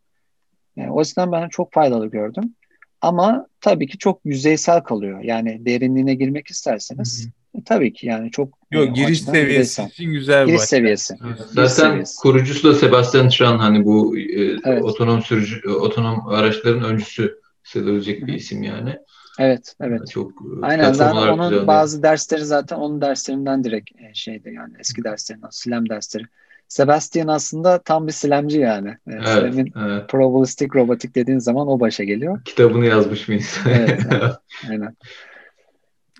E, 0.77 0.87
o 0.87 0.99
yüzden 0.99 1.31
ben 1.31 1.49
çok 1.49 1.73
faydalı 1.73 2.07
gördüm. 2.07 2.55
Ama 3.01 3.47
tabii 3.61 3.87
ki 3.87 3.97
çok 3.97 4.21
yüzeysel 4.25 4.81
kalıyor. 4.81 5.21
Yani 5.21 5.65
derinliğine 5.65 6.15
girmek 6.15 6.47
isterseniz 6.47 7.29
E, 7.59 7.63
tabii 7.65 7.93
ki 7.93 8.07
yani 8.07 8.31
çok 8.31 8.57
Yok 8.71 8.87
e, 8.87 8.91
giriş 8.91 9.21
seviyesi 9.21 9.83
için 9.83 10.11
güzel 10.11 10.45
Giriş 10.45 10.61
bir 10.61 10.65
seviyesi. 10.65 11.15
Zaten 11.51 11.67
seviyesi. 11.67 12.21
kurucusu 12.21 12.69
da 12.69 12.73
Sebastian 12.75 13.29
Tran 13.29 13.57
hani 13.57 13.85
bu 13.85 14.17
e, 14.17 14.41
Evet. 14.65 14.83
otonom 14.83 15.21
sürücü 15.21 15.69
otonom 15.69 16.27
araçların 16.27 16.83
öncüsü 16.83 17.39
sayılabilecek 17.63 18.27
bir 18.27 18.33
isim 18.33 18.63
yani. 18.63 18.97
Evet, 19.39 19.75
evet. 19.81 20.11
Çok 20.11 20.31
e, 20.31 20.65
Aynen 20.65 20.93
olarak 20.93 21.33
onun 21.33 21.67
bazı 21.67 22.03
dersleri 22.03 22.45
zaten 22.45 22.75
onun 22.75 23.01
derslerinden 23.01 23.63
direkt 23.63 23.91
e, 23.91 24.13
şeydi 24.13 24.53
yani 24.53 24.73
eski 24.79 25.03
derslerinden 25.03 25.49
Slam 25.51 25.89
dersleri. 25.89 26.23
Sebastian 26.67 27.27
aslında 27.27 27.81
tam 27.81 28.07
bir 28.07 28.11
Slamcı 28.11 28.59
yani. 28.59 28.89
E, 28.89 28.95
Evet, 29.07 29.27
Slam'in 29.27 29.73
evet. 29.85 30.09
probabilistik 30.09 30.75
robotik 30.75 31.15
dediğin 31.15 31.39
zaman 31.39 31.67
o 31.67 31.79
başa 31.79 32.03
geliyor. 32.03 32.41
Kitabını 32.45 32.85
yazmış 32.85 33.27
mıyız? 33.27 33.57
Evet, 33.69 33.99
evet. 34.11 34.33
Aynen. 34.69 34.95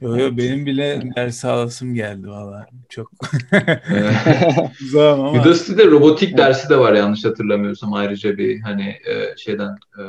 Yo, 0.02 0.18
yo, 0.18 0.38
benim 0.38 0.66
bile 0.66 1.02
ders 1.16 1.46
alasım 1.46 1.94
geldi 1.94 2.28
valla. 2.28 2.68
Çok 2.90 3.12
uzağım 4.82 5.20
ama. 5.20 5.42
Udacity'de 5.42 5.88
robotik 5.88 6.30
Evet. 6.30 6.38
dersi 6.38 6.70
de 6.70 6.78
var 6.78 6.94
yanlış 6.94 7.26
hatırlamıyorsam 7.26 7.94
ayrıca 7.94 8.38
bir 8.38 8.60
hani 8.60 8.90
e, 8.90 9.38
şeyden 9.38 9.76
e, 9.98 10.04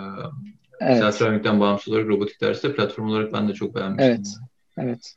Evet. 0.80 1.20
Bağımsız 1.45 1.93
olarak 1.93 2.09
robotik 2.09 2.41
dersi 2.41 2.62
de 2.62 2.74
platform 2.74 3.09
olarak 3.09 3.32
ben 3.32 3.49
de 3.49 3.53
çok 3.53 3.74
beğenmiştim. 3.74 4.07
Evet. 4.07 4.26
Evet. 4.78 5.14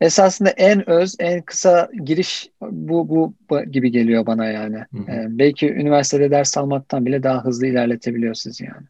Esasında 0.00 0.50
en 0.50 0.90
öz, 0.90 1.16
en 1.18 1.42
kısa 1.42 1.88
giriş 2.04 2.50
bu 2.62 3.08
bu, 3.08 3.62
gibi 3.64 3.90
geliyor 3.90 4.26
bana 4.26 4.46
yani. 4.46 4.76
Hı 4.76 4.98
hı. 4.98 5.12
E, 5.12 5.26
belki 5.28 5.72
üniversitede 5.72 6.30
ders 6.30 6.58
almaktan 6.58 7.06
bile 7.06 7.22
daha 7.22 7.44
hızlı 7.44 7.66
ilerletebiliyor 7.66 8.34
sizi 8.34 8.64
yani. 8.64 8.86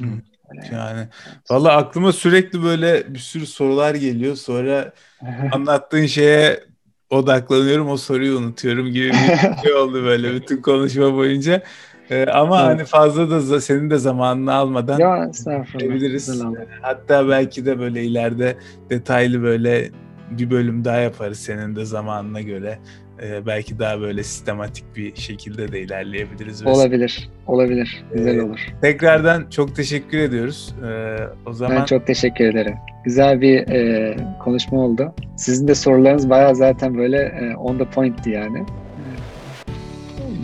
Hı. 0.00 0.20
Öyle 0.50 0.76
yani. 0.76 0.98
Yani 0.98 1.08
valla 1.50 1.76
aklıma 1.76 2.12
sürekli 2.12 2.62
böyle 2.62 3.14
bir 3.14 3.18
sürü 3.18 3.46
sorular 3.46 3.94
geliyor. 3.94 4.36
Sonra 4.36 4.92
anlattığın 5.52 6.06
şeye 6.06 6.64
odaklanıyorum. 7.10 7.90
O 7.90 7.96
soruyu 7.96 8.38
unutuyorum 8.38 8.86
gibi 8.86 9.10
bir 9.10 9.62
şey 9.62 9.74
oldu 9.74 10.04
böyle 10.04 10.34
bütün 10.34 10.62
konuşma 10.62 11.14
boyunca. 11.14 11.62
Ee, 12.10 12.26
ama 12.26 12.58
Evet. 12.60 12.68
hani 12.78 12.84
fazla 12.84 13.30
da 13.30 13.60
senin 13.60 13.90
de 13.90 13.98
zamanını 13.98 14.54
almadan 14.54 14.98
Ya. 14.98 15.30
Güzel 15.78 16.46
oldu. 16.46 16.58
hatta 16.82 17.28
belki 17.28 17.66
de 17.66 17.78
böyle 17.78 18.04
ileride 18.04 18.56
detaylı 18.90 19.42
böyle 19.42 19.90
bir 20.30 20.50
bölüm 20.50 20.84
daha 20.84 20.96
yaparız 20.96 21.38
senin 21.38 21.76
de 21.76 21.84
zamanına 21.84 22.40
göre. 22.40 22.78
Ee, 23.22 23.46
belki 23.46 23.78
daha 23.78 24.00
böyle 24.00 24.22
sistematik 24.22 24.84
bir 24.96 25.16
şekilde 25.16 25.72
de 25.72 25.80
ilerleyebiliriz. 25.80 26.66
Olabilir. 26.66 27.28
Olabilir. 27.46 28.04
Güzel 28.14 28.36
Ee, 28.38 28.42
olur. 28.42 28.58
Tekrardan 28.82 29.50
çok 29.50 29.76
teşekkür 29.76 30.18
ediyoruz. 30.18 30.74
Ee, 30.88 31.16
o 31.46 31.52
zaman 31.52 31.76
Ben 31.76 31.84
çok 31.84 32.06
teşekkür 32.06 32.44
ederim. 32.44 32.74
Güzel 33.04 33.40
bir 33.40 33.68
e, 33.68 34.16
konuşma 34.44 34.78
oldu. 34.78 35.14
Sizin 35.36 35.68
de 35.68 35.74
sorularınız 35.74 36.30
bayağı 36.30 36.56
zaten 36.56 36.98
böyle 36.98 37.16
e, 37.18 37.56
on 37.56 37.78
the 37.78 37.84
point'ti 37.84 38.30
yani. 38.30 38.66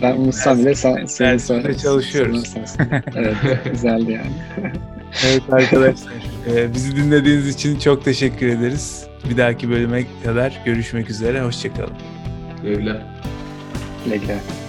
Ben 0.01 0.17
unutsam 0.17 0.59
bile 0.59 0.75
sen, 0.75 1.05
senin 1.05 1.29
Dersimizde 1.29 1.73
sor- 1.73 1.79
çalışıyoruz. 1.83 2.31
sorun 2.47 2.65
sensin. 2.65 2.83
Evet, 3.15 3.35
güzeldi 3.71 4.11
yani. 4.11 4.71
Evet 5.29 5.41
arkadaşlar 5.51 6.13
e, 6.55 6.73
bizi 6.73 6.95
dinlediğiniz 6.95 7.47
için 7.47 7.79
çok 7.79 8.05
teşekkür 8.05 8.47
ederiz. 8.47 9.07
Bir 9.29 9.37
dahaki 9.37 9.69
bölüme 9.69 10.03
kadar 10.23 10.61
görüşmek 10.65 11.09
üzere. 11.09 11.41
Hoşçakalın. 11.41 11.93
Güle 12.65 14.17
güle. 14.17 14.64